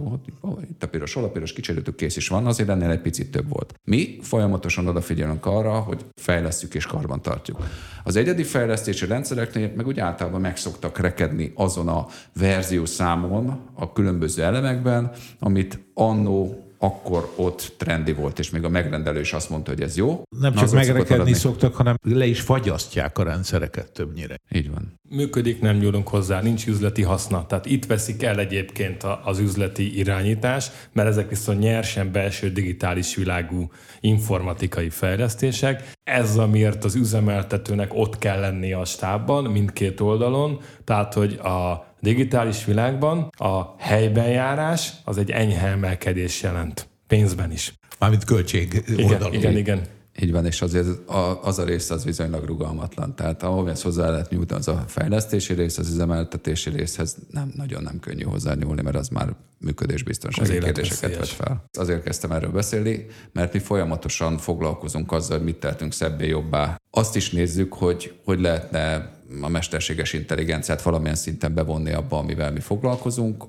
itt 0.71 0.83
a 0.83 0.89
piros, 0.89 1.13
hol 1.13 1.25
a 1.25 1.29
piros, 1.29 1.53
kicseréltük, 1.53 1.97
kész 1.97 2.17
is 2.17 2.29
van, 2.29 2.47
azért 2.47 2.69
ennél 2.69 2.91
egy 2.91 3.01
picit 3.01 3.31
több 3.31 3.49
volt. 3.49 3.75
Mi 3.85 4.19
folyamatosan 4.23 4.87
odafigyelünk 4.87 5.47
arra, 5.47 5.79
hogy 5.79 6.05
fejlesztjük 6.21 6.75
és 6.75 6.87
karban 6.87 7.23
tartjuk. 7.23 7.67
Az 8.05 8.17
egyedi 8.17 8.43
fejlesztési 8.43 9.07
rendszereknél 9.07 9.73
meg 9.77 9.87
úgy 9.87 10.01
általában 10.01 10.41
megszoktak 10.41 10.99
rekedni 10.99 11.53
azon 11.55 11.89
a 11.89 12.07
verziószámon 12.35 13.61
a 13.75 13.93
különböző 13.93 14.43
elemekben, 14.43 15.11
amit 15.39 15.79
annó 15.95 16.68
akkor 16.79 17.33
ott 17.37 17.73
trendi 17.77 18.13
volt, 18.13 18.39
és 18.39 18.51
még 18.51 18.65
a 18.65 18.69
megrendelő 18.69 19.21
is 19.21 19.33
azt 19.33 19.51
mondta, 19.51 19.71
hogy 19.71 19.81
ez 19.81 19.97
jó. 19.97 20.23
Nem 20.39 20.55
csak 20.55 20.73
megrekedni 20.73 21.33
szoktak, 21.33 21.75
hanem 21.75 21.97
le 22.03 22.27
is 22.27 22.41
fagyasztják 22.41 23.19
a 23.19 23.23
rendszereket 23.23 23.93
többnyire. 23.93 24.37
Így 24.51 24.71
van. 24.71 25.01
Működik, 25.11 25.61
nem 25.61 25.77
nyúlunk 25.77 26.09
hozzá, 26.09 26.41
nincs 26.41 26.67
üzleti 26.67 27.03
haszna. 27.03 27.47
Tehát 27.47 27.67
itt 27.67 27.87
veszik 27.87 28.23
el 28.23 28.39
egyébként 28.39 29.03
az 29.25 29.39
üzleti 29.39 29.99
irányítás, 29.99 30.71
mert 30.93 31.09
ezek 31.09 31.29
viszont 31.29 31.59
nyersen 31.59 32.13
belső 32.13 32.51
digitális 32.51 33.15
világú 33.15 33.71
informatikai 34.01 34.91
fejlesztések. 34.91 35.91
Ez 36.05 36.37
amiért 36.37 36.85
az 36.85 36.95
üzemeltetőnek 36.95 37.91
ott 37.95 38.19
kell 38.19 38.41
lennie 38.41 38.79
a 38.79 38.85
stábban, 38.85 39.45
mindkét 39.45 40.01
oldalon, 40.01 40.61
tehát 40.85 41.15
hogy 41.15 41.33
a 41.35 41.87
digitális 42.01 42.65
világban 42.65 43.29
a 43.31 43.75
helyben 43.79 44.29
járás 44.29 44.93
az 45.05 45.19
egy 45.19 45.31
enyhe 45.31 45.67
emelkedés 45.67 46.43
jelent. 46.43 46.89
Pénzben 47.07 47.53
is. 47.53 47.73
Mármint 47.99 48.25
költség 48.25 48.83
igen, 48.89 49.05
oldalon. 49.05 49.35
Igen, 49.35 49.57
igen. 49.57 49.81
Így 50.21 50.33
van, 50.33 50.47
és 50.47 50.63
azért 50.63 51.09
a, 51.09 51.43
az 51.43 51.59
a 51.59 51.65
rész 51.65 51.91
az 51.91 52.05
viszonylag 52.05 52.45
rugalmatlan. 52.45 53.15
Tehát 53.15 53.43
ahol 53.43 53.71
ezt 53.71 53.83
hozzá 53.83 54.11
lehet 54.11 54.31
nyújtani, 54.31 54.61
az 54.61 54.69
a 54.69 54.85
fejlesztési 54.87 55.55
rész, 55.55 55.79
az 55.79 55.89
üzemeltetési 55.89 56.71
részhez 56.71 57.17
nem, 57.31 57.53
nagyon 57.57 57.83
nem 57.83 58.01
könnyű 58.01 58.23
hozzányúlni, 58.23 58.83
mert 58.83 58.97
az 58.97 59.09
már 59.09 59.35
működésbiztonsági 59.59 60.59
kérdéseket 60.59 61.17
vet 61.17 61.29
fel. 61.29 61.65
Azért 61.73 62.03
kezdtem 62.03 62.33
erről 62.33 62.51
beszélni, 62.51 63.07
mert 63.33 63.53
mi 63.53 63.59
folyamatosan 63.59 64.39
foglalkozunk 64.39 65.13
azzal, 65.13 65.37
hogy 65.37 65.47
mit 65.47 65.57
tehetünk 65.57 65.93
szebbé, 65.93 66.29
jobbá. 66.29 66.81
Azt 66.91 67.17
is 67.17 67.31
nézzük, 67.31 67.73
hogy 67.73 68.13
hogy 68.25 68.41
lehetne 68.41 69.13
a 69.41 69.49
mesterséges 69.49 70.13
intelligenciát 70.13 70.83
valamilyen 70.83 71.15
szinten 71.15 71.55
bevonni 71.55 71.93
abba, 71.93 72.19
amivel 72.19 72.53
mi 72.53 72.61
foglalkozunk, 72.61 73.45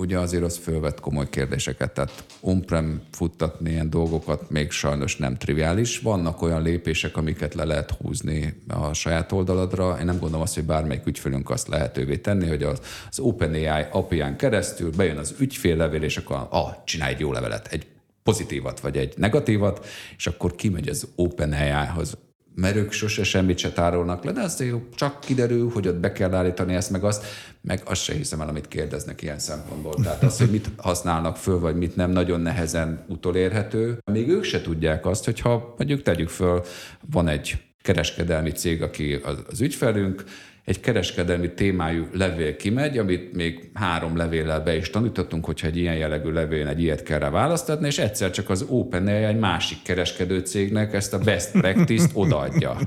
ugye 0.00 0.18
azért 0.18 0.42
az 0.42 0.56
fölvet 0.56 1.00
komoly 1.00 1.28
kérdéseket, 1.28 1.92
tehát 1.92 2.24
on-prem 2.40 3.02
futtatni 3.10 3.70
ilyen 3.70 3.90
dolgokat 3.90 4.50
még 4.50 4.70
sajnos 4.70 5.16
nem 5.16 5.36
triviális. 5.36 5.98
Vannak 5.98 6.42
olyan 6.42 6.62
lépések, 6.62 7.16
amiket 7.16 7.54
le 7.54 7.64
lehet 7.64 7.90
húzni 7.90 8.62
a 8.68 8.92
saját 8.92 9.32
oldaladra. 9.32 9.96
Én 9.98 10.04
nem 10.04 10.18
gondolom 10.18 10.40
azt, 10.40 10.54
hogy 10.54 10.64
bármelyik 10.64 11.06
ügyfélünk 11.06 11.50
azt 11.50 11.68
lehetővé 11.68 12.16
tenni, 12.16 12.48
hogy 12.48 12.62
az, 12.62 12.80
az 13.08 13.18
OpenAI 13.18 13.84
API-án 13.90 14.36
keresztül 14.36 14.90
bejön 14.96 15.18
az 15.18 15.34
ügyféllevél, 15.38 16.02
és 16.02 16.16
akkor 16.16 16.46
ah, 16.50 16.74
csinálj 16.84 17.12
egy 17.12 17.20
jó 17.20 17.32
levelet, 17.32 17.66
egy 17.66 17.86
pozitívat 18.22 18.80
vagy 18.80 18.96
egy 18.96 19.14
negatívat, 19.16 19.86
és 20.16 20.26
akkor 20.26 20.54
kimegy 20.54 20.88
az 20.88 21.08
OpenAI-hoz 21.14 22.18
mert 22.54 22.76
ők 22.76 22.92
sose 22.92 23.24
semmit 23.24 23.58
se 23.58 23.72
tárolnak 23.72 24.24
le, 24.24 24.32
de 24.32 24.40
azért 24.40 24.76
csak 24.94 25.20
kiderül, 25.20 25.70
hogy 25.70 25.88
ott 25.88 25.96
be 25.96 26.12
kell 26.12 26.34
állítani 26.34 26.74
ezt 26.74 26.90
meg 26.90 27.04
azt, 27.04 27.24
meg 27.60 27.82
azt 27.84 28.02
se 28.02 28.14
hiszem 28.14 28.40
el, 28.40 28.48
amit 28.48 28.68
kérdeznek 28.68 29.22
ilyen 29.22 29.38
szempontból. 29.38 29.94
Tehát 30.02 30.22
az, 30.22 30.38
hogy 30.38 30.50
mit 30.50 30.70
használnak 30.76 31.36
föl, 31.36 31.58
vagy 31.58 31.76
mit 31.76 31.96
nem, 31.96 32.10
nagyon 32.10 32.40
nehezen 32.40 33.04
utolérhető. 33.08 33.98
Még 34.12 34.28
ők 34.28 34.44
se 34.44 34.62
tudják 34.62 35.06
azt, 35.06 35.24
hogyha 35.24 35.74
mondjuk 35.76 36.02
tegyük 36.02 36.28
föl, 36.28 36.62
van 37.10 37.28
egy 37.28 37.58
kereskedelmi 37.82 38.50
cég, 38.50 38.82
aki 38.82 39.20
az 39.48 39.60
ügyfelünk, 39.60 40.24
egy 40.70 40.80
kereskedelmi 40.80 41.52
témájú 41.54 42.06
levél 42.12 42.56
kimegy, 42.56 42.98
amit 42.98 43.36
még 43.36 43.70
három 43.74 44.16
levéllel 44.16 44.60
be 44.60 44.76
is 44.76 44.90
tanítottunk, 44.90 45.44
hogyha 45.44 45.66
egy 45.66 45.76
ilyen 45.76 45.96
jellegű 45.96 46.30
levél 46.30 46.68
egy 46.68 46.82
ilyet 46.82 47.02
kell 47.02 47.18
rá 47.18 47.30
választatni, 47.30 47.86
és 47.86 47.98
egyszer 47.98 48.30
csak 48.30 48.50
az 48.50 48.64
OpenAI 48.68 49.24
egy 49.24 49.38
másik 49.38 49.82
kereskedő 49.82 50.38
cégnek 50.38 50.94
ezt 50.94 51.14
a 51.14 51.18
best 51.18 51.50
practice-t 51.50 52.10
odaadja. 52.14 52.78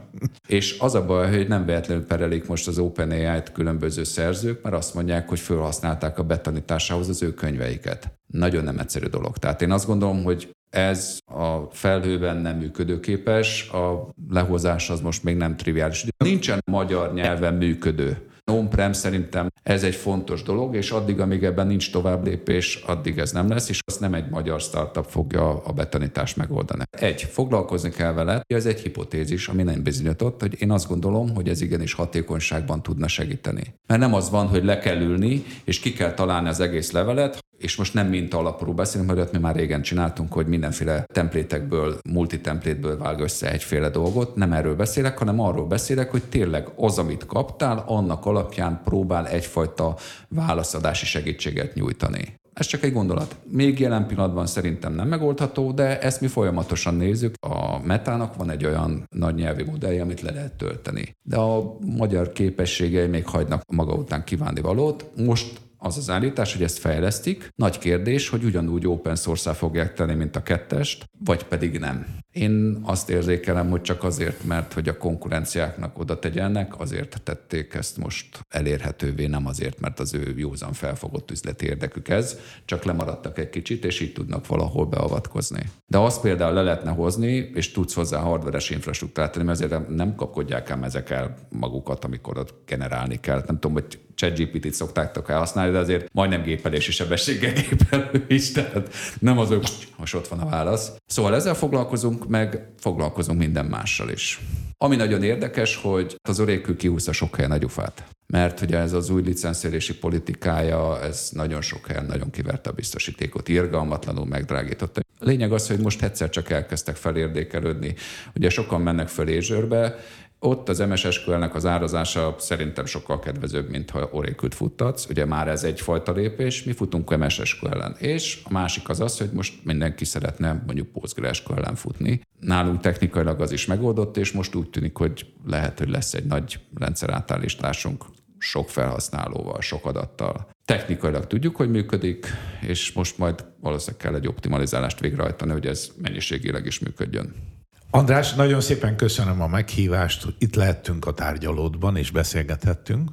És 0.48 0.76
az 0.80 0.96
a 0.96 1.06
baj, 1.06 1.36
hogy 1.38 1.48
nem 1.48 1.66
véletlenül 1.66 2.06
perelik 2.06 2.48
most 2.48 2.68
az 2.68 2.80
OpenAI-t 2.80 3.52
különböző 3.52 4.04
szerzők, 4.04 4.62
mert 4.62 4.76
azt 4.76 4.94
mondják, 4.94 5.30
hogy 5.30 5.40
felhasználták 5.40 6.20
a 6.20 6.24
betanításához 6.24 7.10
az 7.10 7.24
ő 7.24 7.34
könyveiket. 7.34 8.12
Nagyon 8.28 8.64
nem 8.64 8.80
egyszerű 8.80 9.06
dolog. 9.06 9.38
Tehát 9.38 9.62
én 9.62 9.72
azt 9.72 9.88
gondolom, 9.88 10.24
hogy 10.24 10.50
ez 10.74 11.20
a 11.26 11.58
felhőben 11.72 12.38
nem 12.38 12.58
működőképes, 12.58 13.70
a 13.70 14.10
lehozás 14.30 14.90
az 14.90 15.02
most 15.02 15.24
még 15.24 15.36
nem 15.36 15.56
triviális. 15.56 16.06
Nincsen 16.18 16.62
magyar 16.66 17.14
nyelven 17.14 17.54
működő. 17.54 18.28
On-prem 18.52 18.94
szerintem 18.94 19.48
ez 19.64 19.84
egy 19.84 19.96
fontos 19.96 20.44
dolog, 20.44 20.76
és 20.76 20.92
addig, 20.92 21.20
amíg 21.20 21.44
ebben 21.44 21.68
nincs 21.68 21.92
tovább 21.92 22.26
lépés, 22.26 22.84
addig 22.86 23.18
ez 23.18 23.32
nem 23.32 23.50
lesz, 23.50 23.70
és 23.70 23.80
azt 23.86 24.00
nem 24.00 24.14
egy 24.14 24.30
magyar 24.30 24.62
startup 24.62 25.06
fogja 25.06 25.64
a 25.64 25.72
betanítást 25.72 26.38
megoldani. 26.38 26.84
Egy, 26.90 27.22
foglalkozni 27.22 27.90
kell 27.90 28.14
vele, 28.14 28.44
ez 28.48 28.66
egy 28.66 28.80
hipotézis, 28.80 29.48
ami 29.48 29.64
nem 29.64 29.84
bizonyított, 29.84 30.42
hogy 30.42 30.62
én 30.62 30.72
azt 30.72 30.88
gondolom, 30.88 31.36
hogy 31.36 31.50
ez 31.50 31.62
igenis 31.62 31.94
hatékonyságban 31.94 32.84
tudna 32.84 33.08
segíteni. 33.08 33.76
Mert 33.88 34.02
nem 34.02 34.14
az 34.14 34.30
van, 34.30 34.48
hogy 34.48 34.64
le 34.64 34.78
kell 34.78 35.02
ülni, 35.02 35.44
és 35.64 35.80
ki 35.80 35.94
kell 35.94 36.14
találni 36.14 36.48
az 36.48 36.60
egész 36.60 36.92
levelet, 36.92 37.43
és 37.58 37.76
most 37.76 37.94
nem 37.94 38.08
mint 38.08 38.34
alapról 38.34 38.74
beszélünk, 38.74 39.16
mert 39.16 39.32
mi 39.32 39.40
már 39.40 39.56
régen 39.56 39.82
csináltunk, 39.82 40.34
hogy 40.34 40.48
mindenféle 40.48 41.06
templétekből, 41.14 41.98
multitemplétből 42.10 42.98
vág 42.98 43.20
össze 43.20 43.52
egyféle 43.52 43.90
dolgot. 43.90 44.36
Nem 44.36 44.54
erről 44.54 44.76
beszélek, 44.76 45.18
hanem 45.18 45.40
arról 45.40 45.66
beszélek, 45.66 46.12
hogy 46.12 46.24
tényleg 46.24 46.68
az, 46.76 46.98
amit 46.98 47.26
kaptál, 47.26 47.84
annak 47.88 48.26
alapján 48.26 48.82
próbál 48.84 49.28
egyfajta 49.28 49.96
válaszadási 50.30 51.06
segítséget 51.06 51.74
nyújtani. 51.74 52.42
Ez 52.54 52.66
csak 52.66 52.84
egy 52.84 52.94
gondolat. 52.94 53.36
Még 53.50 53.80
jelen 53.80 54.08
pillanatban 54.08 54.46
szerintem 54.46 54.94
nem 54.94 55.08
megoldható, 55.08 55.72
de 55.72 56.00
ezt 56.00 56.22
mi 56.22 56.28
folyamatosan 56.28 56.96
nézzük. 56.96 57.34
A 57.40 57.80
metának 57.86 58.36
van 58.36 58.50
egy 58.50 58.66
olyan 58.66 59.08
nagy 59.10 59.36
nyelvi 59.36 59.64
modellje, 59.64 60.02
amit 60.02 60.22
le 60.22 60.32
lehet 60.32 60.54
tölteni. 60.54 61.16
De 61.24 61.38
a 61.38 61.78
magyar 61.80 62.32
képességei 62.32 63.08
még 63.08 63.28
hagynak 63.28 63.64
maga 63.68 63.94
után 63.94 64.24
kívánni 64.24 64.62
valót. 64.62 65.06
Most 65.26 65.62
az 65.84 65.98
az 65.98 66.10
állítás, 66.10 66.54
hogy 66.54 66.64
ezt 66.64 66.78
fejlesztik. 66.78 67.50
Nagy 67.56 67.78
kérdés, 67.78 68.30
hogy 68.30 68.44
ugyanúgy 68.44 68.88
open 68.88 69.16
source 69.16 69.54
fogják 69.54 69.94
tenni, 69.94 70.14
mint 70.14 70.36
a 70.36 70.44
kettest, 70.44 71.10
vagy 71.26 71.44
pedig 71.44 71.80
nem. 71.80 72.06
Én 72.32 72.80
azt 72.84 73.10
érzékelem, 73.10 73.70
hogy 73.70 73.82
csak 73.82 74.04
azért, 74.04 74.44
mert 74.44 74.74
hogy 74.74 74.90
a 74.90 74.98
konkurenciáknak 74.98 76.00
oda 76.00 76.20
tegyenek, 76.20 76.80
azért 76.80 77.22
tették 77.24 77.74
ezt 77.74 77.98
most 77.98 78.40
elérhetővé, 78.50 79.26
nem 79.26 79.48
azért, 79.48 79.80
mert 79.80 80.00
az 80.00 80.14
ő 80.14 80.34
józan 80.38 80.74
felfogott 80.74 81.32
üzleti 81.32 81.66
érdekük 81.66 82.10
ez, 82.10 82.38
csak 82.66 82.84
lemaradtak 82.84 83.38
egy 83.38 83.50
kicsit, 83.50 83.86
és 83.86 84.00
így 84.00 84.14
tudnak 84.14 84.48
valahol 84.48 84.86
beavatkozni. 84.86 85.70
De 85.86 85.98
azt 85.98 86.22
például 86.22 86.54
le 86.54 86.62
lehetne 86.62 86.92
hozni, 86.92 87.52
és 87.54 87.72
tudsz 87.72 87.94
hozzá 87.94 88.20
hardveres 88.20 88.70
infrastruktúrát 88.70 89.32
tenni, 89.32 89.46
mert 89.46 89.62
azért 89.62 89.90
nem 89.90 90.16
kapkodják 90.16 90.70
ám 90.70 90.84
ezek 90.84 91.10
el 91.10 91.36
magukat, 91.50 92.06
amikor 92.06 92.38
ott 92.38 92.54
generálni 92.66 93.20
kell. 93.20 93.44
Nem 93.46 93.60
tudom, 93.60 93.74
hogy 93.74 94.00
ChatGPT-t 94.16 94.74
szoktátok 94.74 95.30
elhasználni, 95.30 95.72
de 95.74 95.80
azért 95.80 96.14
majdnem 96.14 96.44
gépelési 96.44 96.92
sebességgel 96.92 97.54
gépelő 97.54 98.26
is, 98.28 98.52
tehát 98.52 98.94
nem 99.20 99.38
az, 99.38 99.48
hogy 99.48 99.68
most 99.98 100.16
ott 100.16 100.28
van 100.28 100.40
a 100.40 100.50
válasz. 100.50 100.92
Szóval 101.06 101.36
ezzel 101.36 101.54
foglalkozunk, 101.54 102.28
meg 102.28 102.68
foglalkozunk 102.80 103.40
minden 103.40 103.66
mással 103.66 104.10
is. 104.10 104.42
Ami 104.78 104.96
nagyon 104.96 105.24
érdekes, 105.24 105.76
hogy 105.76 106.16
az 106.30 106.40
Orékül 106.40 106.76
kihúzta 106.76 107.12
sok 107.12 107.36
helyen 107.36 107.52
a 107.52 107.58
gyufát. 107.58 108.04
Mert 108.28 108.62
ugye 108.62 108.78
ez 108.78 108.94
az 108.94 109.10
új 109.10 109.22
licenszélési 109.22 109.98
politikája, 109.98 111.02
ez 111.02 111.30
nagyon 111.32 111.62
sok 111.62 111.88
helyen 111.88 112.06
nagyon 112.06 112.30
kiverte 112.30 112.70
a 112.70 112.74
biztosítékot, 112.74 113.50
irgalmatlanul 113.50 114.26
megdrágította. 114.26 115.02
A 115.20 115.26
lényeg 115.26 115.52
az, 115.52 115.68
hogy 115.68 115.80
most 115.80 116.04
egyszer 116.04 116.30
csak 116.30 116.50
elkezdtek 116.50 116.96
felérdékelődni. 116.96 117.96
Ugye 118.36 118.50
sokan 118.50 118.82
mennek 118.82 119.08
föl 119.08 119.38
Azure-be, 119.38 119.96
ott 120.44 120.70
az 120.70 120.80
MSSQL-nek 120.80 121.56
az 121.56 121.66
árazása 121.66 122.36
szerintem 122.40 122.86
sokkal 122.86 123.20
kedvezőbb, 123.20 123.70
mint 123.70 123.90
ha 123.90 124.10
Oracle-t 124.12 124.56
futtatsz. 124.56 125.10
Ugye 125.10 125.26
már 125.26 125.48
ez 125.48 125.64
egyfajta 125.64 126.12
lépés, 126.12 126.64
mi 126.64 126.72
futunk 126.72 127.18
MSSQL-en. 127.18 127.96
És 128.00 128.42
a 128.44 128.52
másik 128.52 128.90
az 128.90 129.00
az, 129.00 129.18
hogy 129.18 129.30
most 129.34 129.54
mindenki 129.64 130.06
szeretne 130.06 130.64
mondjuk 130.66 130.92
PostgreSQL-en 130.92 131.76
futni. 131.76 132.22
Nálunk 132.40 132.80
technikailag 132.80 133.42
az 133.42 133.52
is 133.52 133.66
megoldott, 133.66 134.18
és 134.18 134.32
most 134.32 134.56
úgy 134.56 134.70
tűnik, 134.70 134.98
hogy 134.98 135.26
lehet, 135.46 135.80
hogy 135.80 135.90
lesz 135.90 136.14
egy 136.14 136.26
nagy 136.26 136.60
rendszerátállításunk 136.76 138.06
sok 138.38 138.70
felhasználóval, 138.70 139.62
sok 139.62 139.86
adattal. 139.86 140.48
Technikailag 140.66 141.28
tudjuk, 141.28 141.56
hogy 141.56 141.72
működik, 141.72 142.28
és 142.62 142.92
most 142.92 143.18
majd 143.18 143.46
valószínűleg 143.60 144.02
kell 144.02 144.16
egy 144.16 144.28
optimalizálást 144.28 145.00
végrehajtani, 145.00 145.52
hogy 145.52 145.66
ez 145.66 145.92
mennyiségileg 146.02 146.66
is 146.66 146.80
működjön. 146.80 147.53
András, 147.96 148.34
nagyon 148.34 148.62
szépen 148.62 148.96
köszönöm 148.96 149.42
a 149.42 149.48
meghívást. 149.48 150.26
Itt 150.38 150.56
lehettünk 150.56 151.06
a 151.06 151.14
tárgyalódban, 151.14 151.96
és 151.96 152.12
beszélgethettünk. 152.12 153.12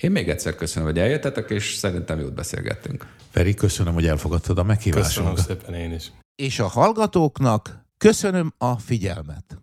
Én 0.00 0.10
még 0.10 0.28
egyszer 0.28 0.54
köszönöm, 0.54 0.88
hogy 0.88 0.98
eljöttetek, 0.98 1.50
és 1.50 1.74
szerintem 1.74 2.18
jót 2.18 2.34
beszélgettünk. 2.34 3.06
Feri, 3.30 3.54
köszönöm, 3.54 3.94
hogy 3.94 4.06
elfogadtad 4.06 4.58
a 4.58 4.62
meghívást. 4.62 5.06
Köszönöm 5.06 5.36
szépen 5.36 5.74
én 5.74 5.92
is. 5.92 6.12
És 6.34 6.58
a 6.58 6.66
hallgatóknak 6.66 7.86
köszönöm 7.96 8.52
a 8.58 8.78
figyelmet. 8.78 9.61